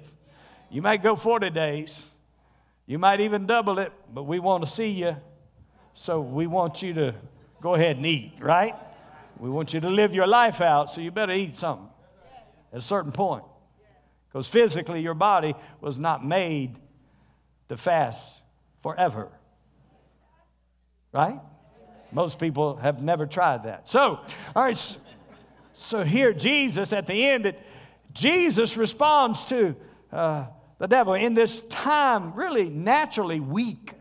You 0.68 0.82
might 0.82 1.02
go 1.02 1.16
40 1.16 1.50
days, 1.50 2.06
you 2.86 2.98
might 2.98 3.20
even 3.20 3.46
double 3.46 3.78
it, 3.78 3.92
but 4.12 4.24
we 4.24 4.38
want 4.38 4.64
to 4.64 4.70
see 4.70 4.88
you. 4.88 5.16
So 5.94 6.20
we 6.20 6.46
want 6.46 6.82
you 6.82 6.94
to 6.94 7.14
go 7.60 7.74
ahead 7.74 7.96
and 7.96 8.06
eat, 8.06 8.32
right? 8.38 8.74
We 9.38 9.50
want 9.50 9.74
you 9.74 9.80
to 9.80 9.88
live 9.88 10.14
your 10.14 10.26
life 10.26 10.60
out, 10.60 10.90
so 10.90 11.00
you 11.00 11.10
better 11.10 11.32
eat 11.32 11.56
something 11.56 11.88
at 12.72 12.78
a 12.78 12.82
certain 12.82 13.12
point. 13.12 13.44
Because 14.30 14.46
physically, 14.46 15.00
your 15.02 15.14
body 15.14 15.54
was 15.80 15.98
not 15.98 16.24
made 16.24 16.76
to 17.68 17.76
fast 17.76 18.36
forever. 18.80 19.28
Right? 21.12 21.40
Most 22.12 22.38
people 22.38 22.76
have 22.76 23.02
never 23.02 23.26
tried 23.26 23.64
that. 23.64 23.88
So, 23.88 24.20
all 24.54 24.62
right, 24.62 24.96
so 25.74 26.04
here, 26.04 26.32
Jesus, 26.32 26.92
at 26.92 27.06
the 27.06 27.26
end, 27.26 27.46
it, 27.46 27.60
Jesus 28.12 28.76
responds 28.76 29.44
to 29.46 29.74
uh, 30.12 30.46
the 30.78 30.86
devil 30.86 31.14
in 31.14 31.34
this 31.34 31.62
time, 31.62 32.34
really 32.34 32.68
naturally 32.68 33.40
weak, 33.40 33.94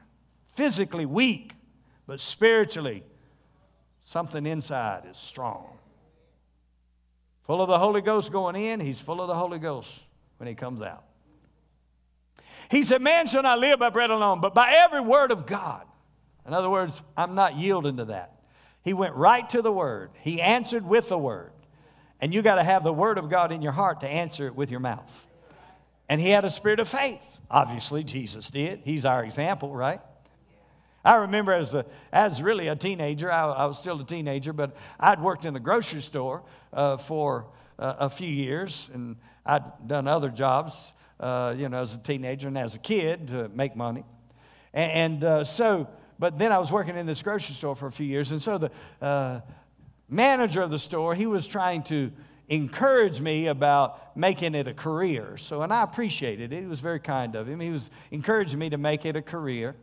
physically 0.53 1.05
weak, 1.05 1.53
but 2.05 2.19
spiritually, 2.19 3.03
something 4.05 4.45
inside 4.45 5.03
is 5.09 5.17
strong. 5.17 5.77
Full 7.45 7.61
of 7.61 7.67
the 7.67 7.79
Holy 7.79 8.01
Ghost 8.01 8.31
going 8.31 8.55
in, 8.55 8.79
he's 8.79 8.99
full 8.99 9.21
of 9.21 9.27
the 9.27 9.35
Holy 9.35 9.57
Ghost 9.57 10.01
when 10.39 10.47
he 10.47 10.55
comes 10.55 10.81
out. 10.81 11.03
He 12.71 12.83
said, 12.83 13.01
Man 13.01 13.27
shall 13.27 13.43
not 13.43 13.59
live 13.59 13.79
by 13.79 13.89
bread 13.89 14.09
alone, 14.09 14.41
but 14.41 14.53
by 14.53 14.71
every 14.73 15.01
word 15.01 15.31
of 15.31 15.45
God. 15.45 15.85
In 16.47 16.53
other 16.53 16.69
words, 16.69 17.01
I'm 17.15 17.35
not 17.35 17.57
yielding 17.57 17.97
to 17.97 18.05
that. 18.05 18.39
He 18.83 18.93
went 18.93 19.13
right 19.15 19.47
to 19.51 19.61
the 19.61 19.71
word, 19.71 20.11
he 20.21 20.41
answered 20.41 20.85
with 20.85 21.09
the 21.09 21.17
word. 21.17 21.51
And 22.21 22.33
you 22.33 22.41
got 22.41 22.55
to 22.55 22.63
have 22.63 22.83
the 22.83 22.91
word 22.91 23.17
of 23.17 23.29
God 23.29 23.53
in 23.53 23.61
your 23.61 23.71
heart 23.71 24.01
to 24.01 24.07
answer 24.07 24.47
it 24.47 24.55
with 24.55 24.71
your 24.71 24.81
mouth. 24.81 25.25
And 26.09 26.19
he 26.19 26.29
had 26.29 26.43
a 26.43 26.49
spirit 26.49 26.79
of 26.79 26.89
faith. 26.89 27.21
Obviously, 27.49 28.03
Jesus 28.03 28.49
did. 28.49 28.81
He's 28.83 29.05
our 29.05 29.23
example, 29.23 29.73
right? 29.73 30.01
I 31.05 31.15
remember 31.15 31.53
as, 31.53 31.73
a, 31.73 31.85
as 32.11 32.41
really 32.41 32.67
a 32.67 32.75
teenager, 32.75 33.31
I, 33.31 33.45
I 33.45 33.65
was 33.67 33.77
still 33.77 34.01
a 34.01 34.03
teenager, 34.03 34.51
but 34.51 34.75
I'd 34.99 35.21
worked 35.21 35.45
in 35.45 35.53
the 35.53 35.59
grocery 35.59 36.01
store 36.01 36.43
uh, 36.73 36.97
for 36.97 37.45
uh, 37.77 37.95
a 37.99 38.09
few 38.09 38.27
years, 38.27 38.89
and 38.93 39.15
I'd 39.45 39.87
done 39.87 40.07
other 40.07 40.29
jobs, 40.29 40.93
uh, 41.19 41.55
you 41.57 41.69
know, 41.69 41.81
as 41.81 41.95
a 41.95 41.97
teenager 41.97 42.47
and 42.47 42.57
as 42.57 42.75
a 42.75 42.79
kid 42.79 43.27
to 43.29 43.49
make 43.49 43.75
money. 43.75 44.03
And, 44.73 44.91
and 44.91 45.23
uh, 45.23 45.43
so, 45.43 45.87
but 46.17 46.37
then 46.37 46.51
I 46.51 46.59
was 46.59 46.71
working 46.71 46.97
in 46.97 47.05
this 47.05 47.21
grocery 47.21 47.55
store 47.55 47.75
for 47.75 47.87
a 47.87 47.91
few 47.91 48.05
years. 48.05 48.31
And 48.31 48.41
so 48.41 48.57
the 48.57 48.71
uh, 49.01 49.41
manager 50.09 50.61
of 50.61 50.71
the 50.71 50.79
store, 50.79 51.15
he 51.15 51.25
was 51.25 51.47
trying 51.47 51.83
to 51.83 52.11
encourage 52.49 53.21
me 53.21 53.47
about 53.47 54.17
making 54.17 54.55
it 54.55 54.67
a 54.67 54.73
career. 54.73 55.37
So, 55.37 55.61
and 55.61 55.71
I 55.71 55.83
appreciated 55.83 56.51
it. 56.51 56.61
He 56.61 56.65
was 56.65 56.79
very 56.79 56.99
kind 56.99 57.35
of 57.35 57.47
him. 57.47 57.59
He 57.59 57.69
was 57.69 57.89
encouraging 58.11 58.59
me 58.59 58.69
to 58.71 58.77
make 58.77 59.05
it 59.05 59.15
a 59.15 59.21
career. 59.21 59.75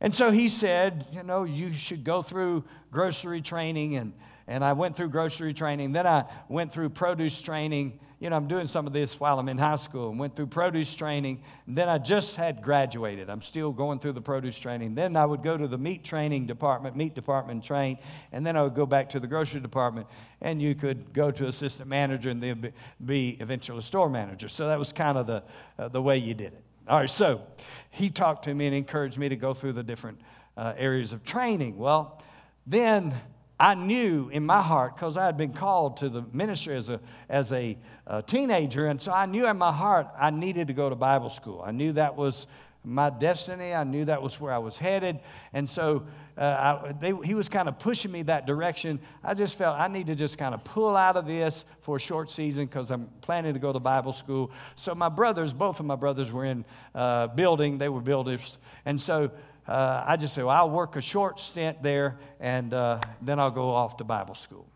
And 0.00 0.14
so 0.14 0.30
he 0.30 0.48
said, 0.48 1.06
you 1.12 1.22
know, 1.22 1.44
you 1.44 1.74
should 1.74 2.04
go 2.04 2.22
through 2.22 2.64
grocery 2.90 3.40
training. 3.40 3.96
And, 3.96 4.12
and 4.46 4.64
I 4.64 4.72
went 4.72 4.96
through 4.96 5.10
grocery 5.10 5.52
training. 5.52 5.92
Then 5.92 6.06
I 6.06 6.24
went 6.48 6.72
through 6.72 6.90
produce 6.90 7.40
training 7.40 8.00
you 8.22 8.30
know, 8.30 8.36
I'm 8.36 8.46
doing 8.46 8.68
some 8.68 8.86
of 8.86 8.92
this 8.92 9.18
while 9.18 9.40
I'm 9.40 9.48
in 9.48 9.58
high 9.58 9.74
school 9.74 10.10
and 10.10 10.16
went 10.16 10.36
through 10.36 10.46
produce 10.46 10.94
training. 10.94 11.42
Then 11.66 11.88
I 11.88 11.98
just 11.98 12.36
had 12.36 12.62
graduated. 12.62 13.28
I'm 13.28 13.40
still 13.40 13.72
going 13.72 13.98
through 13.98 14.12
the 14.12 14.20
produce 14.20 14.56
training. 14.56 14.94
Then 14.94 15.16
I 15.16 15.26
would 15.26 15.42
go 15.42 15.56
to 15.56 15.66
the 15.66 15.76
meat 15.76 16.04
training 16.04 16.46
department, 16.46 16.94
meat 16.94 17.16
department 17.16 17.64
train, 17.64 17.98
and 18.30 18.46
then 18.46 18.56
I 18.56 18.62
would 18.62 18.76
go 18.76 18.86
back 18.86 19.08
to 19.10 19.18
the 19.18 19.26
grocery 19.26 19.58
department. 19.58 20.06
And 20.40 20.62
you 20.62 20.76
could 20.76 21.12
go 21.12 21.32
to 21.32 21.48
assistant 21.48 21.88
manager 21.88 22.30
and 22.30 22.40
then 22.40 22.60
be, 22.60 22.72
be 23.04 23.36
eventually 23.40 23.80
a 23.80 23.82
store 23.82 24.08
manager. 24.08 24.48
So 24.48 24.68
that 24.68 24.78
was 24.78 24.92
kind 24.92 25.18
of 25.18 25.26
the, 25.26 25.42
uh, 25.76 25.88
the 25.88 26.00
way 26.00 26.16
you 26.16 26.34
did 26.34 26.52
it. 26.52 26.62
All 26.86 27.00
right, 27.00 27.10
so 27.10 27.42
he 27.90 28.08
talked 28.08 28.44
to 28.44 28.54
me 28.54 28.66
and 28.66 28.76
encouraged 28.76 29.18
me 29.18 29.30
to 29.30 29.36
go 29.36 29.52
through 29.52 29.72
the 29.72 29.82
different 29.82 30.20
uh, 30.56 30.74
areas 30.76 31.12
of 31.12 31.24
training. 31.24 31.76
Well, 31.76 32.22
then 32.68 33.16
I 33.58 33.74
knew 33.74 34.28
in 34.30 34.44
my 34.44 34.60
heart, 34.60 34.96
because 34.96 35.16
I 35.16 35.24
had 35.24 35.36
been 35.36 35.52
called 35.52 35.98
to 35.98 36.08
the 36.08 36.24
ministry 36.32 36.76
as, 36.76 36.88
a, 36.88 37.00
as 37.28 37.52
a, 37.52 37.78
a, 38.06 38.22
teenager, 38.22 38.86
and 38.86 39.00
so 39.00 39.12
I 39.12 39.26
knew 39.26 39.46
in 39.46 39.56
my 39.56 39.72
heart 39.72 40.08
I 40.18 40.30
needed 40.30 40.68
to 40.68 40.72
go 40.72 40.88
to 40.88 40.96
Bible 40.96 41.30
school. 41.30 41.62
I 41.64 41.70
knew 41.70 41.92
that 41.92 42.16
was 42.16 42.46
my 42.84 43.10
destiny. 43.10 43.74
I 43.74 43.84
knew 43.84 44.04
that 44.06 44.22
was 44.22 44.40
where 44.40 44.52
I 44.52 44.58
was 44.58 44.76
headed. 44.76 45.20
And 45.52 45.68
so 45.70 46.04
uh, 46.36 46.42
I, 46.42 46.92
they, 46.92 47.12
he 47.24 47.34
was 47.34 47.48
kind 47.48 47.68
of 47.68 47.78
pushing 47.78 48.10
me 48.10 48.22
that 48.24 48.46
direction. 48.46 48.98
I 49.22 49.34
just 49.34 49.56
felt 49.56 49.78
I 49.78 49.88
need 49.88 50.08
to 50.08 50.14
just 50.14 50.36
kind 50.36 50.54
of 50.54 50.64
pull 50.64 50.96
out 50.96 51.16
of 51.16 51.26
this 51.26 51.64
for 51.82 51.96
a 51.96 52.00
short 52.00 52.30
season 52.30 52.66
because 52.66 52.90
I'm 52.90 53.08
planning 53.20 53.54
to 53.54 53.60
go 53.60 53.72
to 53.72 53.78
Bible 53.78 54.12
school. 54.12 54.50
So 54.74 54.94
my 54.94 55.08
brothers, 55.08 55.52
both 55.52 55.78
of 55.78 55.86
my 55.86 55.96
brothers 55.96 56.32
were 56.32 56.44
in 56.44 56.64
uh, 56.94 57.28
building, 57.28 57.78
they 57.78 57.88
were 57.88 58.00
builders. 58.00 58.58
And 58.84 59.00
so 59.00 59.30
uh, 59.66 60.04
I 60.06 60.16
just 60.16 60.34
said, 60.34 60.44
well, 60.44 60.56
I'll 60.56 60.70
work 60.70 60.96
a 60.96 61.00
short 61.00 61.38
stint 61.38 61.82
there 61.82 62.18
and 62.40 62.74
uh, 62.74 63.00
then 63.20 63.38
I'll 63.38 63.50
go 63.50 63.70
off 63.70 63.96
to 63.98 64.04
Bible 64.04 64.34
school. 64.34 64.66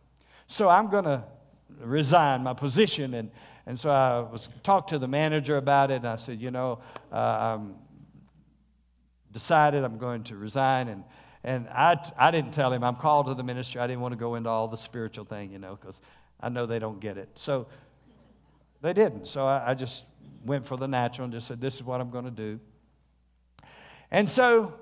So 0.47 0.69
I'm 0.69 0.89
going 0.89 1.05
to 1.05 1.25
resign 1.81 2.43
my 2.43 2.55
position. 2.55 3.15
And, 3.15 3.31
and 3.67 3.79
so 3.79 3.91
I 3.91 4.21
was 4.21 4.49
talked 4.63 4.91
to 4.91 4.99
the 4.99 5.09
manager 5.09 5.57
about 5.57 5.91
it. 5.91 5.97
And 5.97 6.07
I 6.07 6.17
said, 6.17 6.41
you 6.41 6.51
know, 6.51 6.79
uh, 7.13 7.17
I'm 7.17 7.75
decided 9.33 9.85
I'm 9.85 9.99
going 9.99 10.23
to 10.25 10.37
resign. 10.37 10.89
And, 10.89 11.05
and 11.45 11.69
I, 11.69 11.99
I 12.17 12.31
didn't 12.31 12.53
tell 12.53 12.73
him 12.73 12.83
I'm 12.83 12.97
called 12.97 13.27
to 13.27 13.35
the 13.35 13.43
ministry. 13.43 13.81
I 13.81 13.87
didn't 13.87 14.01
want 14.01 14.13
to 14.13 14.19
go 14.19 14.35
into 14.35 14.49
all 14.49 14.67
the 14.67 14.79
spiritual 14.79 15.27
thing, 15.27 15.53
you 15.53 15.59
know, 15.59 15.77
because 15.77 16.01
I 16.41 16.49
know 16.49 16.65
they 16.65 16.79
don't 16.79 17.01
get 17.01 17.19
it. 17.19 17.29
So 17.35 17.67
they 18.81 18.95
didn't. 18.95 19.29
So 19.29 19.47
I, 19.47 19.73
I 19.73 19.75
just 19.75 20.05
went 20.45 20.65
for 20.65 20.79
the 20.79 20.89
natural 20.89 21.25
and 21.25 21.35
just 21.35 21.49
said, 21.49 21.61
this 21.61 21.75
is 21.75 21.83
what 21.83 22.01
I'm 22.01 22.09
going 22.09 22.25
to 22.25 22.31
do. 22.31 22.59
And 24.11 24.29
so 24.29 24.75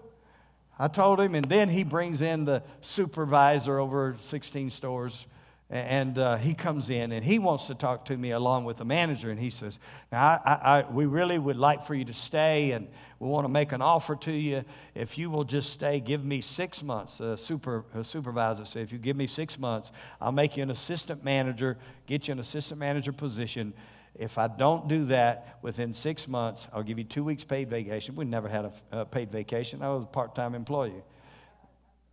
I 0.78 0.88
told 0.88 1.20
him, 1.20 1.34
and 1.34 1.44
then 1.44 1.68
he 1.68 1.84
brings 1.84 2.20
in 2.20 2.44
the 2.44 2.62
supervisor 2.80 3.78
over 3.78 4.16
16 4.20 4.70
stores. 4.70 5.26
And 5.70 6.18
uh, 6.18 6.36
he 6.36 6.52
comes 6.52 6.90
in 6.90 7.10
and 7.10 7.24
he 7.24 7.38
wants 7.38 7.68
to 7.68 7.74
talk 7.74 8.04
to 8.04 8.16
me 8.16 8.32
along 8.32 8.64
with 8.64 8.76
the 8.76 8.84
manager. 8.84 9.30
And 9.30 9.40
he 9.40 9.48
says, 9.48 9.78
now, 10.12 10.40
I, 10.44 10.52
I, 10.52 10.78
I, 10.80 10.90
We 10.90 11.06
really 11.06 11.38
would 11.38 11.56
like 11.56 11.86
for 11.86 11.94
you 11.94 12.04
to 12.04 12.14
stay 12.14 12.72
and 12.72 12.86
we 13.18 13.28
want 13.28 13.46
to 13.46 13.48
make 13.48 13.72
an 13.72 13.80
offer 13.80 14.14
to 14.14 14.32
you. 14.32 14.64
If 14.94 15.16
you 15.16 15.30
will 15.30 15.44
just 15.44 15.70
stay, 15.72 16.00
give 16.00 16.22
me 16.22 16.42
six 16.42 16.82
months. 16.82 17.18
A, 17.18 17.36
super, 17.38 17.84
a 17.94 18.04
supervisor 18.04 18.66
said, 18.66 18.82
If 18.82 18.92
you 18.92 18.98
give 18.98 19.16
me 19.16 19.26
six 19.26 19.58
months, 19.58 19.90
I'll 20.20 20.32
make 20.32 20.56
you 20.58 20.62
an 20.62 20.70
assistant 20.70 21.24
manager, 21.24 21.78
get 22.06 22.28
you 22.28 22.32
an 22.32 22.40
assistant 22.40 22.78
manager 22.78 23.12
position. 23.12 23.72
If 24.14 24.38
I 24.38 24.46
don't 24.46 24.88
do 24.88 25.06
that 25.06 25.58
within 25.62 25.92
six 25.92 26.28
months, 26.28 26.68
I'll 26.72 26.82
give 26.84 26.98
you 26.98 27.04
two 27.04 27.24
weeks 27.24 27.42
paid 27.44 27.68
vacation. 27.68 28.14
We 28.14 28.24
never 28.24 28.48
had 28.48 28.64
a 28.64 28.72
uh, 28.96 29.04
paid 29.04 29.32
vacation. 29.32 29.82
I 29.82 29.88
was 29.88 30.04
a 30.04 30.06
part 30.06 30.34
time 30.34 30.54
employee 30.54 31.02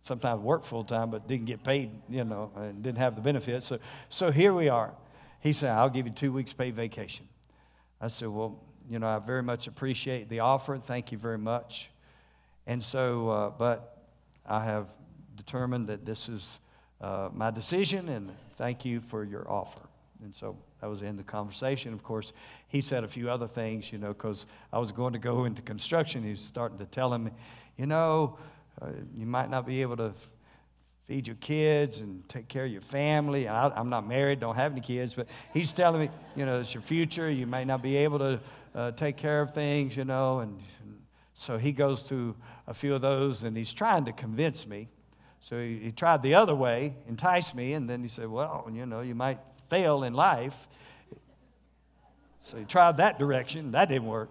sometimes 0.02 0.42
worked 0.42 0.66
full 0.66 0.84
time 0.84 1.10
but 1.10 1.26
didn't 1.26 1.46
get 1.46 1.62
paid, 1.64 1.90
you 2.08 2.24
know, 2.24 2.50
and 2.56 2.82
didn't 2.82 2.98
have 2.98 3.14
the 3.14 3.22
benefits. 3.22 3.66
So, 3.66 3.78
so 4.08 4.30
here 4.30 4.52
we 4.52 4.68
are. 4.68 4.92
He 5.40 5.52
said, 5.52 5.70
I'll 5.70 5.90
give 5.90 6.06
you 6.06 6.12
two 6.12 6.32
weeks 6.32 6.52
paid 6.52 6.74
vacation. 6.74 7.26
I 8.00 8.08
said, 8.08 8.28
Well, 8.28 8.60
you 8.90 8.98
know, 8.98 9.06
I 9.06 9.18
very 9.20 9.42
much 9.42 9.68
appreciate 9.68 10.28
the 10.28 10.40
offer. 10.40 10.76
Thank 10.76 11.12
you 11.12 11.18
very 11.18 11.38
much. 11.38 11.90
And 12.66 12.82
so, 12.82 13.28
uh, 13.28 13.50
but 13.50 14.06
I 14.46 14.64
have 14.64 14.88
determined 15.36 15.88
that 15.88 16.04
this 16.04 16.28
is 16.28 16.60
uh, 17.00 17.28
my 17.32 17.50
decision, 17.50 18.08
and 18.08 18.32
thank 18.56 18.84
you 18.84 19.00
for 19.00 19.24
your 19.24 19.48
offer. 19.50 19.82
And 20.22 20.34
so 20.34 20.56
that 20.82 20.90
was 20.90 21.00
of 21.00 21.16
the 21.16 21.22
conversation. 21.22 21.92
Of 21.92 22.02
course, 22.02 22.32
he 22.66 22.80
said 22.80 23.04
a 23.04 23.08
few 23.08 23.30
other 23.30 23.46
things, 23.46 23.92
you 23.92 23.98
know, 23.98 24.08
because 24.08 24.46
I 24.72 24.80
was 24.80 24.90
going 24.90 25.12
to 25.12 25.18
go 25.20 25.44
into 25.44 25.62
construction. 25.62 26.24
He 26.24 26.30
was 26.30 26.40
starting 26.40 26.76
to 26.78 26.86
tell 26.86 27.14
him, 27.14 27.30
you 27.76 27.86
know, 27.86 28.36
uh, 28.80 28.88
you 29.16 29.24
might 29.24 29.48
not 29.48 29.64
be 29.64 29.80
able 29.82 29.96
to 29.98 30.12
feed 31.06 31.28
your 31.28 31.36
kids 31.36 32.00
and 32.00 32.28
take 32.28 32.48
care 32.48 32.64
of 32.64 32.72
your 32.72 32.80
family. 32.80 33.46
I, 33.46 33.78
am 33.78 33.90
not 33.90 34.08
married, 34.08 34.40
don't 34.40 34.56
have 34.56 34.72
any 34.72 34.80
kids, 34.80 35.14
but 35.14 35.28
he's 35.52 35.72
telling 35.72 36.00
me, 36.00 36.10
you 36.34 36.44
know, 36.46 36.58
it's 36.58 36.74
your 36.74 36.82
future. 36.82 37.30
You 37.30 37.46
may 37.46 37.64
not 37.64 37.80
be 37.80 37.96
able 37.98 38.18
to 38.18 38.40
uh, 38.74 38.90
take 38.90 39.16
care 39.16 39.40
of 39.40 39.52
things, 39.52 39.96
you 39.96 40.04
know. 40.04 40.40
And, 40.40 40.58
and, 40.82 40.98
so 41.34 41.58
he 41.58 41.70
goes 41.70 42.02
through 42.02 42.34
a 42.66 42.74
few 42.74 42.92
of 42.92 43.02
those 43.02 43.44
and 43.44 43.56
he's 43.56 43.72
trying 43.72 44.04
to 44.06 44.12
convince 44.12 44.66
me. 44.66 44.88
So 45.38 45.60
he, 45.60 45.78
he 45.78 45.92
tried 45.92 46.24
the 46.24 46.34
other 46.34 46.56
way, 46.56 46.96
entice 47.08 47.54
me, 47.54 47.74
and 47.74 47.88
then 47.88 48.02
he 48.02 48.08
said, 48.08 48.28
well, 48.28 48.68
you 48.72 48.84
know, 48.84 49.00
you 49.00 49.14
might 49.14 49.38
fail 49.72 50.04
in 50.04 50.12
life. 50.12 50.68
So 52.42 52.58
he 52.58 52.64
tried 52.66 52.98
that 52.98 53.18
direction. 53.18 53.72
That 53.72 53.88
didn't 53.88 54.06
work. 54.06 54.30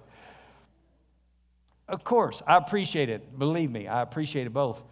Of 1.87 2.03
course, 2.03 2.43
I 2.45 2.57
appreciate 2.57 3.09
it. 3.09 3.39
Believe 3.39 3.71
me, 3.71 3.87
I 3.87 4.03
appreciated 4.03 4.53
both 4.53 4.83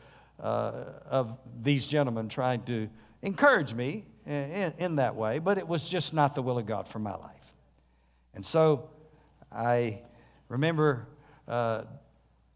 uh, 0.41 0.71
of 1.07 1.37
these 1.61 1.85
gentlemen 1.85 2.29
trying 2.29 2.63
to 2.63 2.89
encourage 3.21 3.75
me 3.75 4.05
in, 4.25 4.73
in, 4.79 4.95
that 4.95 5.15
way, 5.15 5.37
but 5.37 5.59
it 5.59 5.67
was 5.67 5.87
just 5.87 6.15
not 6.15 6.33
the 6.33 6.41
will 6.41 6.57
of 6.57 6.65
God 6.65 6.87
for 6.87 6.97
my 6.97 7.15
life. 7.15 7.53
And 8.33 8.43
so 8.43 8.89
I 9.51 10.01
remember, 10.47 11.07
uh, 11.47 11.83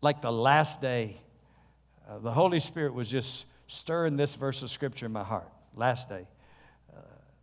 like 0.02 0.20
the 0.24 0.32
last 0.32 0.82
day, 0.82 1.22
uh, 2.10 2.18
the 2.18 2.32
Holy 2.32 2.60
Spirit 2.60 2.96
was 2.96 3.08
just 3.08 3.46
stirring 3.68 4.18
this 4.18 4.34
verse 4.34 4.64
of 4.64 4.72
Scripture 4.72 5.06
in 5.06 5.12
my 5.12 5.24
heart. 5.24 5.50
Last 5.76 6.10
day. 6.10 6.26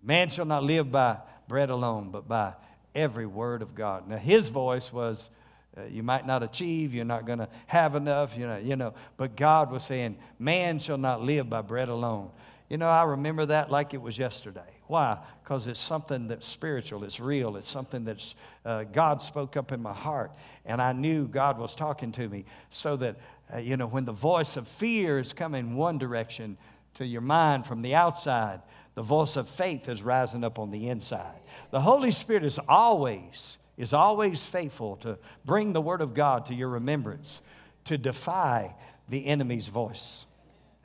Man 0.02 0.28
shall 0.30 0.44
not 0.44 0.64
live 0.64 0.90
by 0.90 1.18
bread 1.48 1.70
alone, 1.70 2.10
but 2.10 2.26
by 2.28 2.54
every 2.94 3.26
word 3.26 3.62
of 3.62 3.74
God. 3.74 4.08
Now, 4.08 4.16
his 4.16 4.48
voice 4.48 4.92
was 4.92 5.30
uh, 5.76 5.84
you 5.84 6.02
might 6.02 6.26
not 6.26 6.42
achieve, 6.42 6.92
you're 6.92 7.04
not 7.04 7.24
going 7.24 7.38
to 7.38 7.48
have 7.66 7.94
enough, 7.94 8.36
you 8.36 8.46
know, 8.46 8.56
you 8.58 8.76
know. 8.76 8.94
But 9.16 9.36
God 9.36 9.70
was 9.70 9.84
saying, 9.84 10.16
Man 10.38 10.78
shall 10.78 10.98
not 10.98 11.22
live 11.22 11.48
by 11.48 11.62
bread 11.62 11.88
alone. 11.88 12.30
You 12.68 12.76
know, 12.76 12.88
I 12.88 13.02
remember 13.02 13.46
that 13.46 13.70
like 13.70 13.94
it 13.94 14.02
was 14.02 14.18
yesterday. 14.18 14.60
Why? 14.86 15.18
Because 15.42 15.66
it's 15.66 15.80
something 15.80 16.28
that's 16.28 16.46
spiritual, 16.46 17.04
it's 17.04 17.20
real, 17.20 17.56
it's 17.56 17.68
something 17.68 18.04
that's 18.04 18.34
uh, 18.64 18.84
God 18.84 19.22
spoke 19.22 19.56
up 19.56 19.70
in 19.70 19.80
my 19.80 19.92
heart, 19.92 20.32
and 20.64 20.82
I 20.82 20.92
knew 20.92 21.28
God 21.28 21.58
was 21.58 21.74
talking 21.74 22.10
to 22.12 22.28
me. 22.28 22.44
So 22.70 22.96
that, 22.96 23.16
uh, 23.52 23.58
you 23.58 23.76
know, 23.76 23.86
when 23.86 24.04
the 24.04 24.12
voice 24.12 24.56
of 24.56 24.66
fear 24.66 25.18
is 25.18 25.32
coming 25.32 25.76
one 25.76 25.98
direction 25.98 26.58
to 26.94 27.06
your 27.06 27.20
mind 27.20 27.66
from 27.66 27.82
the 27.82 27.94
outside, 27.94 28.60
the 28.94 29.02
voice 29.02 29.36
of 29.36 29.48
faith 29.48 29.88
is 29.88 30.02
rising 30.02 30.44
up 30.44 30.58
on 30.58 30.70
the 30.70 30.88
inside. 30.88 31.40
The 31.70 31.80
Holy 31.80 32.10
Spirit 32.10 32.44
is 32.44 32.58
always 32.68 33.58
is 33.80 33.94
always 33.94 34.44
faithful 34.44 34.96
to 34.96 35.16
bring 35.46 35.72
the 35.72 35.80
Word 35.80 36.02
of 36.02 36.12
God 36.12 36.44
to 36.46 36.54
your 36.54 36.68
remembrance, 36.68 37.40
to 37.84 37.96
defy 37.96 38.74
the 39.08 39.26
enemy's 39.26 39.68
voice. 39.68 40.26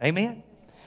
Amen? 0.01 0.43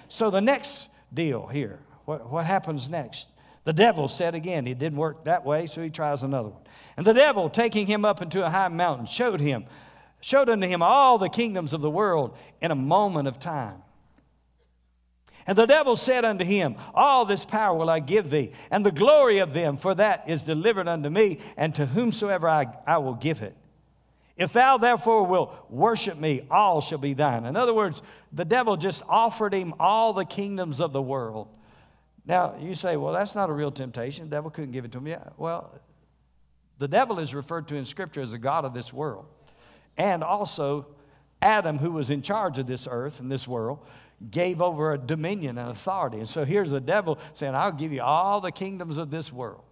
So, 0.09 0.31
the 0.31 0.41
next 0.41 0.89
deal 1.13 1.47
here, 1.47 1.81
what, 2.07 2.31
what 2.31 2.47
happens 2.47 2.89
next? 2.89 3.29
The 3.65 3.75
devil 3.75 4.09
said 4.09 4.35
again, 4.35 4.67
it 4.67 4.79
didn't 4.79 4.97
work 4.97 5.25
that 5.25 5.45
way, 5.45 5.67
so 5.67 5.83
he 5.83 5.91
tries 5.91 6.23
another 6.23 6.49
one. 6.49 6.63
And 6.97 7.07
the 7.07 7.13
devil, 7.13 7.51
taking 7.51 7.87
him 7.87 8.07
up 8.07 8.23
into 8.23 8.45
a 8.45 8.49
high 8.49 8.69
mountain, 8.69 9.05
showed 9.05 9.41
him, 9.41 9.67
showed 10.23 10.49
unto 10.49 10.67
him 10.67 10.83
all 10.83 11.19
the 11.19 11.29
kingdoms 11.29 11.75
of 11.75 11.83
the 11.83 11.91
world 11.91 12.35
in 12.63 12.71
a 12.71 12.75
moment 12.75 13.29
of 13.29 13.39
time. 13.39 13.83
And 15.49 15.57
the 15.57 15.67
devil 15.67 15.97
said 15.97 16.27
unto 16.27 16.45
him, 16.45 16.77
All 16.95 17.25
this 17.25 17.47
power 17.47 17.75
will 17.75 17.89
I 17.89 18.01
give 18.01 18.29
thee, 18.29 18.53
and 18.71 18.85
the 18.85 18.93
glory 18.93 19.39
of 19.39 19.55
them, 19.55 19.79
for 19.79 19.95
that 19.95 20.29
is 20.29 20.45
delivered 20.45 20.87
unto 20.87 21.09
me, 21.09 21.39
and 21.57 21.75
to 21.75 21.87
whomsoever 21.87 22.47
I, 22.47 22.67
I 22.87 22.99
will 22.99 23.15
give 23.15 23.41
it. 23.41 23.57
If 24.37 24.53
thou 24.53 24.77
therefore 24.77 25.25
wilt 25.25 25.71
worship 25.71 26.19
me, 26.19 26.43
all 26.51 26.83
shall 26.83 26.99
be 26.99 27.15
thine. 27.15 27.47
In 27.47 27.57
other 27.57 27.73
words, 27.73 28.03
the 28.31 28.45
devil 28.45 28.77
just 28.77 29.03
offered 29.09 29.55
him 29.55 29.73
all 29.81 30.13
the 30.13 30.27
kingdoms 30.27 30.83
of 30.83 30.93
the 30.93 31.01
world. 31.01 31.49
Now, 32.27 32.55
you 32.61 32.75
say, 32.75 32.99
well, 32.99 33.15
that's 33.15 33.35
not 33.35 33.49
a 33.49 33.53
real 33.55 33.73
temptation. 33.73 34.27
The 34.27 34.37
devil 34.37 34.51
couldn't 34.51 34.73
give 34.73 34.85
it 34.85 34.93
to 34.93 35.01
me. 35.01 35.17
Well, 35.39 35.73
the 36.79 36.89
devil 36.89 37.19
is 37.19 37.35
referred 37.35 37.69
to 37.69 37.75
in 37.75 37.87
Scripture 37.87 38.21
as 38.21 38.33
the 38.33 38.39
God 38.39 38.67
of 38.67 38.75
this 38.75 38.93
world. 38.93 39.25
And 39.97 40.23
also, 40.23 40.89
Adam, 41.41 41.79
who 41.79 41.93
was 41.93 42.11
in 42.11 42.21
charge 42.21 42.59
of 42.59 42.67
this 42.67 42.87
earth 42.89 43.19
and 43.19 43.33
this 43.33 43.49
world, 43.49 43.79
gave 44.31 44.61
over 44.61 44.93
a 44.93 44.99
dominion 44.99 45.59
and 45.59 45.71
authority. 45.71 46.19
And 46.19 46.29
so 46.29 46.45
here's 46.45 46.71
the 46.71 46.81
devil 46.81 47.19
saying, 47.33 47.55
I'll 47.55 47.73
give 47.73 47.93
you 47.93 48.03
all 48.03 48.41
the 48.41 48.53
kingdoms 48.53 48.97
of 48.97 49.11
this 49.11 49.33
world. 49.33 49.63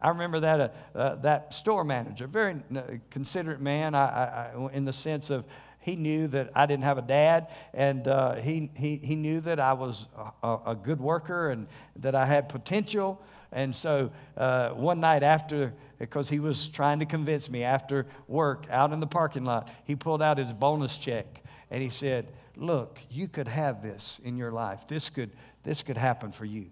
I 0.00 0.08
remember 0.08 0.40
that, 0.40 0.60
uh, 0.94 0.98
uh, 0.98 1.14
that 1.16 1.54
store 1.54 1.84
manager, 1.84 2.26
very 2.26 2.56
uh, 2.76 2.82
considerate 3.10 3.60
man 3.60 3.94
I, 3.94 4.04
I, 4.04 4.70
in 4.72 4.84
the 4.84 4.92
sense 4.92 5.30
of 5.30 5.44
he 5.80 5.96
knew 5.96 6.28
that 6.28 6.50
I 6.54 6.66
didn't 6.66 6.84
have 6.84 6.96
a 6.96 7.02
dad, 7.02 7.48
and 7.74 8.08
uh, 8.08 8.34
he, 8.36 8.70
he, 8.74 8.96
he 8.96 9.16
knew 9.16 9.40
that 9.42 9.60
I 9.60 9.74
was 9.74 10.06
a, 10.42 10.58
a, 10.66 10.74
good 10.74 10.98
worker 10.98 11.50
and 11.50 11.66
that 11.96 12.14
I 12.14 12.24
had 12.24 12.48
potential. 12.48 13.20
And 13.52 13.76
so 13.76 14.10
uh, 14.36 14.70
one 14.70 15.00
night 15.00 15.22
after, 15.22 15.74
because 15.98 16.30
he 16.30 16.38
was 16.38 16.68
trying 16.68 17.00
to 17.00 17.04
convince 17.04 17.50
me 17.50 17.64
after 17.64 18.06
work 18.28 18.66
out 18.70 18.94
in 18.94 19.00
the 19.00 19.06
parking 19.06 19.44
lot, 19.44 19.68
he 19.84 19.94
pulled 19.94 20.22
out 20.22 20.38
his 20.38 20.54
bonus 20.54 20.96
check 20.96 21.42
and 21.70 21.82
he 21.82 21.90
said, 21.90 22.28
look, 22.56 22.98
you 23.10 23.28
could 23.28 23.48
have 23.48 23.82
this 23.82 24.20
in 24.24 24.36
your 24.36 24.52
life. 24.52 24.86
This 24.86 25.10
could, 25.10 25.30
this 25.62 25.82
could 25.82 25.96
happen 25.96 26.32
for 26.32 26.44
you. 26.44 26.66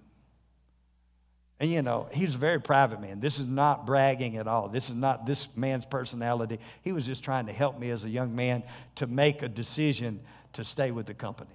And 1.61 1.71
you 1.71 1.81
know, 1.81 2.09
he's 2.13 2.35
a 2.35 2.39
very 2.39 2.61
private 2.61 3.01
man. 3.01 3.21
This 3.21 3.39
is 3.39 3.47
not 3.47 3.87
bragging 3.87 4.37
at 4.37 4.49
all. 4.49 4.69
This 4.69 4.89
is 4.89 4.97
not 4.97 5.27
this 5.27 5.49
man's 5.55 5.85
personality. 5.85 6.59
He 6.83 6.91
was 6.91 7.07
just 7.07 7.23
trying 7.23 7.47
to 7.47 7.53
help 7.53 7.79
me 7.79 7.91
as 7.91 8.03
a 8.03 8.11
young 8.11 8.35
man 8.35 8.65
to 8.97 9.07
make 9.07 9.43
a 9.43 9.49
decision 9.49 10.21
to 10.55 10.65
stay 10.65 10.91
with 10.91 11.07
the 11.07 11.15
company. 11.15 11.55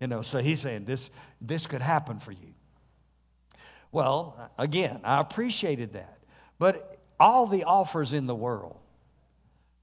You 0.00 0.06
know, 0.06 0.22
so 0.22 0.38
he's 0.38 0.60
saying 0.60 0.86
this, 0.86 1.10
this 1.40 1.66
could 1.66 1.82
happen 1.82 2.18
for 2.18 2.32
you. 2.32 2.54
Well, 3.92 4.50
again, 4.58 5.00
I 5.04 5.20
appreciated 5.20 5.92
that. 5.92 6.18
But 6.58 6.98
all 7.20 7.46
the 7.46 7.64
offers 7.64 8.12
in 8.12 8.26
the 8.26 8.34
world, 8.34 8.78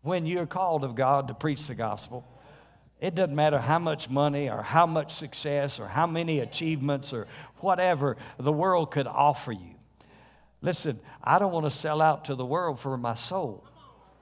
when 0.02 0.26
you're 0.26 0.48
called 0.48 0.84
of 0.84 0.96
God 0.96 1.28
to 1.28 1.34
preach 1.34 1.68
the 1.68 1.76
gospel, 1.76 2.28
it 3.02 3.16
doesn't 3.16 3.36
matter 3.36 3.58
how 3.58 3.80
much 3.80 4.10
money 4.10 4.48
or 4.48 4.62
how 4.62 4.86
much 4.86 5.12
success 5.12 5.80
or 5.80 5.88
how 5.88 6.06
many 6.06 6.40
achievements 6.40 7.12
or 7.12 7.28
whatever 7.58 8.16
the 8.38 8.52
world 8.52 8.92
could 8.92 9.08
offer 9.08 9.52
you. 9.52 9.76
Listen, 10.62 11.00
I 11.24 11.40
don't 11.40 11.52
want 11.52 11.66
to 11.66 11.72
sell 11.72 12.00
out 12.00 12.26
to 12.26 12.36
the 12.36 12.46
world 12.46 12.80
for 12.80 12.96
my 12.98 13.16
soul. 13.16 13.66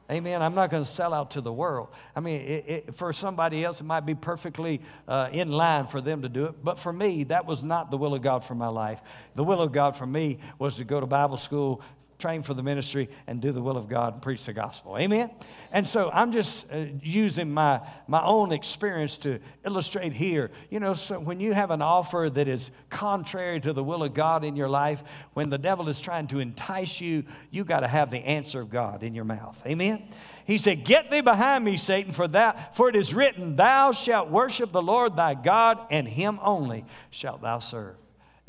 Amen. 0.10 0.42
I'm 0.42 0.56
not 0.56 0.72
going 0.72 0.84
to 0.84 0.90
sell 0.90 1.14
out 1.14 1.32
to 1.32 1.42
the 1.42 1.52
world. 1.52 1.90
I 2.16 2.22
mean, 2.22 2.42
it, 2.42 2.66
it, 2.68 2.96
for 2.96 3.14
somebody 3.14 3.64
else, 3.64 3.80
it 3.80 3.84
might 3.84 4.08
be 4.08 4.16
perfectly 4.16 4.82
uh, 5.08 5.30
in 5.32 5.52
line 5.52 5.86
for 5.86 6.02
them 6.02 6.24
to 6.24 6.30
do 6.30 6.46
it. 6.46 6.64
But 6.64 6.80
for 6.80 6.92
me, 6.92 7.26
that 7.26 7.46
was 7.46 7.62
not 7.62 7.92
the 7.92 7.98
will 7.98 8.16
of 8.16 8.24
God 8.24 8.44
for 8.44 8.56
my 8.56 8.70
life. 8.70 9.02
The 9.36 9.44
will 9.44 9.62
of 9.62 9.72
God 9.72 9.96
for 9.96 10.08
me 10.08 10.40
was 10.58 10.78
to 10.78 10.84
go 10.84 11.00
to 11.00 11.06
Bible 11.06 11.38
school, 11.38 11.82
train 12.20 12.44
for 12.44 12.54
the 12.54 12.62
ministry, 12.62 13.10
and 13.26 13.42
do 13.42 13.52
the 13.52 13.62
will 13.62 13.78
of 13.78 13.88
God 13.88 14.14
and 14.14 14.22
preach 14.22 14.46
the 14.46 14.54
gospel. 14.54 14.98
Amen? 14.98 15.32
And 15.72 15.88
so 15.88 16.12
I'm 16.12 16.32
just 16.32 16.66
uh, 16.72 16.86
using 17.02 17.50
my, 17.50 17.82
my 18.08 18.24
own 18.24 18.52
experience 18.52 19.18
to 19.20 19.40
illustrate 19.66 20.14
here. 20.14 20.52
You 20.70 20.80
know, 20.80 20.94
so 20.94 21.20
when 21.20 21.40
you 21.40 21.54
have 21.54 21.72
an 21.72 21.82
offer 21.82 22.30
that 22.32 22.48
is 22.48 22.72
contrary 22.90 23.60
to 23.62 23.74
the 23.74 23.84
will 23.84 24.04
of 24.04 24.14
God 24.14 24.44
in 24.44 24.56
your 24.56 24.70
life, 24.70 25.04
when 25.34 25.50
the 25.50 25.58
devil 25.58 25.90
is 25.90 26.00
trying 26.00 26.28
to 26.28 26.40
entice 26.40 27.02
you, 27.02 27.24
you 27.50 27.64
got 27.64 27.80
to 27.80 27.88
have 27.88 28.12
the 28.12 28.20
answer 28.20 28.62
of 28.62 28.70
God 28.70 29.02
in 29.02 29.16
your 29.16 29.26
mouth. 29.26 29.62
Amen? 29.66 30.04
He 30.46 30.58
said, 30.58 30.84
Get 30.84 31.10
thee 31.10 31.22
behind 31.22 31.64
me, 31.64 31.78
Satan, 31.78 32.12
for 32.12 32.28
that 32.30 32.76
for 32.76 32.90
it 32.90 32.96
is 32.96 33.14
written, 33.14 33.56
Thou 33.56 33.94
shalt 33.94 34.30
worship 34.30 34.72
the 34.72 34.82
Lord 34.82 35.16
thy 35.16 35.34
God, 35.34 35.80
and 35.90 36.08
him 36.08 36.40
only 36.42 36.86
shalt 37.12 37.42
thou 37.42 37.60
serve. 37.60 37.96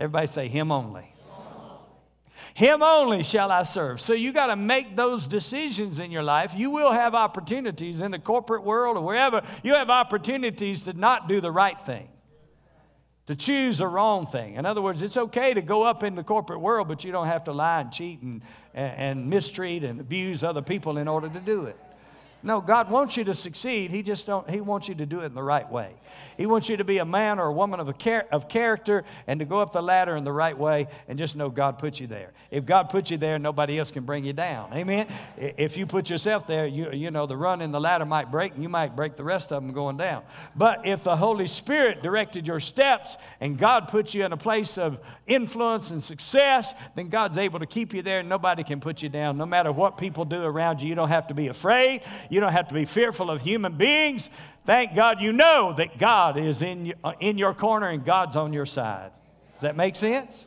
Everybody 0.00 0.26
say, 0.28 0.48
Him 0.48 0.72
only. 0.72 1.14
Him 2.54 2.82
only 2.82 3.22
shall 3.22 3.50
I 3.50 3.62
serve. 3.62 4.00
So 4.00 4.12
you 4.12 4.32
got 4.32 4.46
to 4.46 4.56
make 4.56 4.96
those 4.96 5.26
decisions 5.26 5.98
in 5.98 6.10
your 6.10 6.22
life. 6.22 6.54
You 6.54 6.70
will 6.70 6.92
have 6.92 7.14
opportunities 7.14 8.00
in 8.00 8.10
the 8.10 8.18
corporate 8.18 8.64
world 8.64 8.96
or 8.96 9.04
wherever. 9.04 9.42
You 9.62 9.74
have 9.74 9.90
opportunities 9.90 10.84
to 10.84 10.92
not 10.92 11.28
do 11.28 11.40
the 11.40 11.50
right 11.50 11.80
thing, 11.80 12.08
to 13.26 13.36
choose 13.36 13.78
the 13.78 13.86
wrong 13.86 14.26
thing. 14.26 14.54
In 14.54 14.66
other 14.66 14.82
words, 14.82 15.02
it's 15.02 15.16
okay 15.16 15.54
to 15.54 15.62
go 15.62 15.82
up 15.82 16.02
in 16.02 16.14
the 16.14 16.24
corporate 16.24 16.60
world, 16.60 16.88
but 16.88 17.04
you 17.04 17.12
don't 17.12 17.26
have 17.26 17.44
to 17.44 17.52
lie 17.52 17.80
and 17.80 17.92
cheat 17.92 18.20
and, 18.22 18.42
and 18.74 19.30
mistreat 19.30 19.84
and 19.84 20.00
abuse 20.00 20.42
other 20.42 20.62
people 20.62 20.98
in 20.98 21.08
order 21.08 21.28
to 21.28 21.40
do 21.40 21.64
it. 21.64 21.78
No, 22.42 22.60
God 22.60 22.90
wants 22.90 23.16
you 23.16 23.24
to 23.24 23.34
succeed. 23.34 23.90
He 23.90 24.02
just 24.02 24.26
don't, 24.26 24.48
He 24.48 24.60
wants 24.60 24.88
you 24.88 24.94
to 24.94 25.06
do 25.06 25.20
it 25.20 25.26
in 25.26 25.34
the 25.34 25.42
right 25.42 25.70
way. 25.70 25.94
He 26.36 26.46
wants 26.46 26.68
you 26.68 26.76
to 26.78 26.84
be 26.84 26.98
a 26.98 27.04
man 27.04 27.38
or 27.38 27.46
a 27.46 27.52
woman 27.52 27.80
of, 27.80 27.88
a 27.88 27.92
char- 27.92 28.26
of 28.32 28.48
character 28.48 29.04
and 29.26 29.40
to 29.40 29.46
go 29.46 29.60
up 29.60 29.72
the 29.72 29.82
ladder 29.82 30.16
in 30.16 30.24
the 30.24 30.32
right 30.32 30.56
way 30.56 30.86
and 31.06 31.18
just 31.18 31.36
know 31.36 31.50
God 31.50 31.78
put 31.78 32.00
you 32.00 32.06
there. 32.06 32.32
If 32.50 32.64
God 32.64 32.88
put 32.88 33.10
you 33.10 33.18
there, 33.18 33.38
nobody 33.38 33.78
else 33.78 33.90
can 33.90 34.04
bring 34.04 34.24
you 34.24 34.32
down. 34.32 34.72
Amen? 34.72 35.06
If 35.36 35.76
you 35.76 35.86
put 35.86 36.08
yourself 36.08 36.46
there, 36.46 36.66
you, 36.66 36.90
you 36.92 37.10
know, 37.10 37.26
the 37.26 37.36
run 37.36 37.60
in 37.60 37.72
the 37.72 37.80
ladder 37.80 38.06
might 38.06 38.30
break 38.30 38.54
and 38.54 38.62
you 38.62 38.68
might 38.68 38.96
break 38.96 39.16
the 39.16 39.24
rest 39.24 39.52
of 39.52 39.62
them 39.62 39.72
going 39.72 39.98
down. 39.98 40.22
But 40.56 40.86
if 40.86 41.04
the 41.04 41.16
Holy 41.16 41.46
Spirit 41.46 42.02
directed 42.02 42.46
your 42.46 42.60
steps 42.60 43.18
and 43.40 43.58
God 43.58 43.88
put 43.88 44.14
you 44.14 44.24
in 44.24 44.32
a 44.32 44.36
place 44.36 44.78
of 44.78 44.98
influence 45.26 45.90
and 45.90 46.02
success, 46.02 46.74
then 46.96 47.08
God's 47.08 47.36
able 47.36 47.58
to 47.58 47.66
keep 47.66 47.92
you 47.92 48.00
there 48.00 48.20
and 48.20 48.28
nobody 48.28 48.64
can 48.64 48.80
put 48.80 49.02
you 49.02 49.10
down. 49.10 49.36
No 49.36 49.46
matter 49.46 49.72
what 49.72 49.98
people 49.98 50.24
do 50.24 50.42
around 50.42 50.80
you, 50.80 50.88
you 50.88 50.94
don't 50.94 51.08
have 51.08 51.28
to 51.28 51.34
be 51.34 51.48
afraid. 51.48 52.02
You 52.30 52.40
don't 52.40 52.52
have 52.52 52.68
to 52.68 52.74
be 52.74 52.86
fearful 52.86 53.30
of 53.30 53.42
human 53.42 53.74
beings. 53.74 54.30
Thank 54.64 54.94
God 54.94 55.20
you 55.20 55.32
know 55.32 55.74
that 55.76 55.98
God 55.98 56.38
is 56.38 56.62
in, 56.62 56.94
uh, 57.04 57.12
in 57.20 57.36
your 57.36 57.52
corner 57.52 57.88
and 57.88 58.04
God's 58.04 58.36
on 58.36 58.52
your 58.52 58.66
side. 58.66 59.10
Does 59.54 59.62
that 59.62 59.76
make 59.76 59.96
sense? 59.96 60.46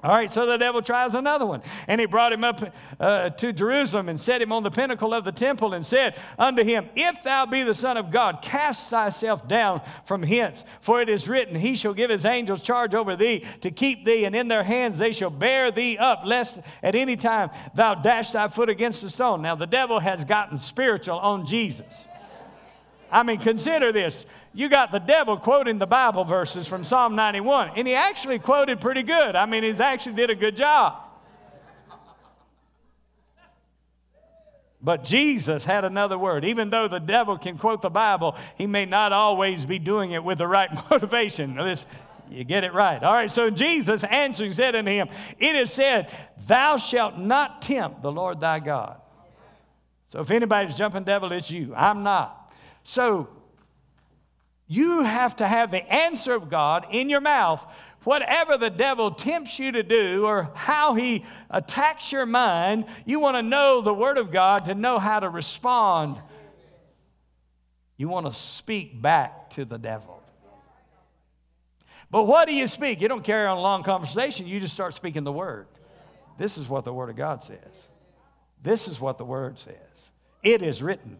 All 0.00 0.12
right, 0.12 0.32
so 0.32 0.46
the 0.46 0.56
devil 0.56 0.80
tries 0.80 1.16
another 1.16 1.44
one. 1.44 1.60
And 1.88 2.00
he 2.00 2.06
brought 2.06 2.32
him 2.32 2.44
up 2.44 2.72
uh, 3.00 3.30
to 3.30 3.52
Jerusalem 3.52 4.08
and 4.08 4.20
set 4.20 4.40
him 4.40 4.52
on 4.52 4.62
the 4.62 4.70
pinnacle 4.70 5.12
of 5.12 5.24
the 5.24 5.32
temple 5.32 5.74
and 5.74 5.84
said 5.84 6.16
unto 6.38 6.62
him, 6.62 6.88
If 6.94 7.24
thou 7.24 7.46
be 7.46 7.64
the 7.64 7.74
Son 7.74 7.96
of 7.96 8.12
God, 8.12 8.38
cast 8.40 8.90
thyself 8.90 9.48
down 9.48 9.80
from 10.04 10.22
hence. 10.22 10.64
For 10.80 11.02
it 11.02 11.08
is 11.08 11.28
written, 11.28 11.56
He 11.56 11.74
shall 11.74 11.94
give 11.94 12.10
his 12.10 12.24
angels 12.24 12.62
charge 12.62 12.94
over 12.94 13.16
thee 13.16 13.44
to 13.62 13.72
keep 13.72 14.04
thee, 14.04 14.24
and 14.24 14.36
in 14.36 14.46
their 14.46 14.62
hands 14.62 15.00
they 15.00 15.10
shall 15.10 15.30
bear 15.30 15.72
thee 15.72 15.98
up, 15.98 16.22
lest 16.24 16.60
at 16.80 16.94
any 16.94 17.16
time 17.16 17.50
thou 17.74 17.96
dash 17.96 18.30
thy 18.30 18.46
foot 18.46 18.68
against 18.68 19.02
a 19.02 19.10
stone. 19.10 19.42
Now 19.42 19.56
the 19.56 19.66
devil 19.66 19.98
has 19.98 20.24
gotten 20.24 20.58
spiritual 20.58 21.18
on 21.18 21.44
Jesus. 21.44 22.06
I 23.10 23.22
mean, 23.22 23.38
consider 23.38 23.90
this. 23.90 24.26
You 24.58 24.68
got 24.68 24.90
the 24.90 24.98
devil 24.98 25.36
quoting 25.36 25.78
the 25.78 25.86
Bible 25.86 26.24
verses 26.24 26.66
from 26.66 26.82
Psalm 26.82 27.14
91, 27.14 27.74
and 27.76 27.86
he 27.86 27.94
actually 27.94 28.40
quoted 28.40 28.80
pretty 28.80 29.04
good. 29.04 29.36
I 29.36 29.46
mean, 29.46 29.62
he 29.62 29.70
actually 29.70 30.16
did 30.16 30.30
a 30.30 30.34
good 30.34 30.56
job. 30.56 30.96
But 34.82 35.04
Jesus 35.04 35.64
had 35.64 35.84
another 35.84 36.18
word. 36.18 36.44
Even 36.44 36.70
though 36.70 36.88
the 36.88 36.98
devil 36.98 37.38
can 37.38 37.56
quote 37.56 37.82
the 37.82 37.88
Bible, 37.88 38.34
he 38.56 38.66
may 38.66 38.84
not 38.84 39.12
always 39.12 39.64
be 39.64 39.78
doing 39.78 40.10
it 40.10 40.24
with 40.24 40.38
the 40.38 40.48
right 40.48 40.68
motivation. 40.90 41.54
This, 41.54 41.86
you 42.28 42.42
get 42.42 42.64
it 42.64 42.74
right. 42.74 43.00
All 43.00 43.12
right, 43.12 43.30
so 43.30 43.50
Jesus 43.50 44.02
answering 44.02 44.52
said 44.52 44.74
unto 44.74 44.90
him, 44.90 45.08
It 45.38 45.54
is 45.54 45.72
said, 45.72 46.10
Thou 46.48 46.78
shalt 46.78 47.16
not 47.16 47.62
tempt 47.62 48.02
the 48.02 48.10
Lord 48.10 48.40
thy 48.40 48.58
God. 48.58 49.00
So 50.08 50.18
if 50.18 50.32
anybody's 50.32 50.74
jumping 50.74 51.04
devil, 51.04 51.30
it's 51.30 51.48
you. 51.48 51.72
I'm 51.76 52.02
not. 52.02 52.52
So 52.82 53.28
you 54.68 55.02
have 55.02 55.36
to 55.36 55.48
have 55.48 55.70
the 55.70 55.90
answer 55.92 56.34
of 56.34 56.50
God 56.50 56.86
in 56.90 57.08
your 57.08 57.22
mouth. 57.22 57.66
Whatever 58.04 58.56
the 58.58 58.70
devil 58.70 59.10
tempts 59.10 59.58
you 59.58 59.72
to 59.72 59.82
do 59.82 60.24
or 60.24 60.50
how 60.54 60.94
he 60.94 61.24
attacks 61.50 62.12
your 62.12 62.26
mind, 62.26 62.84
you 63.06 63.18
want 63.18 63.36
to 63.36 63.42
know 63.42 63.80
the 63.80 63.92
Word 63.92 64.18
of 64.18 64.30
God 64.30 64.66
to 64.66 64.74
know 64.74 64.98
how 64.98 65.20
to 65.20 65.28
respond. 65.28 66.20
You 67.96 68.08
want 68.08 68.26
to 68.26 68.34
speak 68.34 69.00
back 69.00 69.50
to 69.50 69.64
the 69.64 69.78
devil. 69.78 70.22
But 72.10 72.24
what 72.24 72.46
do 72.46 72.54
you 72.54 72.66
speak? 72.66 73.00
You 73.00 73.08
don't 73.08 73.24
carry 73.24 73.46
on 73.46 73.56
a 73.56 73.60
long 73.60 73.82
conversation, 73.82 74.46
you 74.46 74.60
just 74.60 74.74
start 74.74 74.94
speaking 74.94 75.24
the 75.24 75.32
Word. 75.32 75.66
This 76.38 76.56
is 76.56 76.68
what 76.68 76.84
the 76.84 76.92
Word 76.92 77.10
of 77.10 77.16
God 77.16 77.42
says. 77.42 77.88
This 78.62 78.86
is 78.86 79.00
what 79.00 79.18
the 79.18 79.24
Word 79.24 79.58
says. 79.58 80.12
It 80.42 80.62
is 80.62 80.82
written 80.82 81.18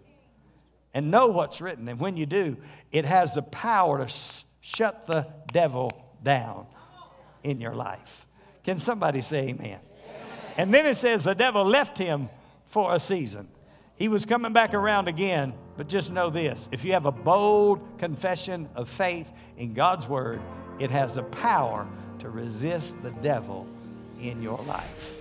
and 0.94 1.10
know 1.10 1.28
what's 1.28 1.60
written. 1.60 1.88
And 1.88 2.00
when 2.00 2.16
you 2.16 2.26
do, 2.26 2.56
it 2.92 3.04
has 3.04 3.34
the 3.34 3.42
power 3.42 3.98
to 3.98 4.08
sh- 4.08 4.42
shut 4.60 5.06
the 5.06 5.26
devil 5.52 5.90
down 6.22 6.66
in 7.42 7.60
your 7.60 7.74
life. 7.74 8.26
Can 8.64 8.78
somebody 8.78 9.20
say 9.20 9.48
amen? 9.48 9.58
amen? 9.60 9.80
And 10.56 10.74
then 10.74 10.86
it 10.86 10.96
says 10.96 11.24
the 11.24 11.34
devil 11.34 11.64
left 11.64 11.98
him 11.98 12.28
for 12.66 12.94
a 12.94 13.00
season. 13.00 13.48
He 13.96 14.08
was 14.08 14.24
coming 14.24 14.52
back 14.52 14.74
around 14.74 15.08
again, 15.08 15.54
but 15.76 15.88
just 15.88 16.12
know 16.12 16.30
this 16.30 16.68
if 16.70 16.84
you 16.84 16.92
have 16.92 17.06
a 17.06 17.12
bold 17.12 17.98
confession 17.98 18.68
of 18.74 18.88
faith 18.88 19.32
in 19.56 19.74
God's 19.74 20.06
word, 20.06 20.40
it 20.78 20.90
has 20.90 21.14
the 21.14 21.24
power 21.24 21.86
to 22.20 22.30
resist 22.30 23.00
the 23.02 23.10
devil 23.10 23.66
in 24.20 24.42
your 24.42 24.58
life. 24.58 25.17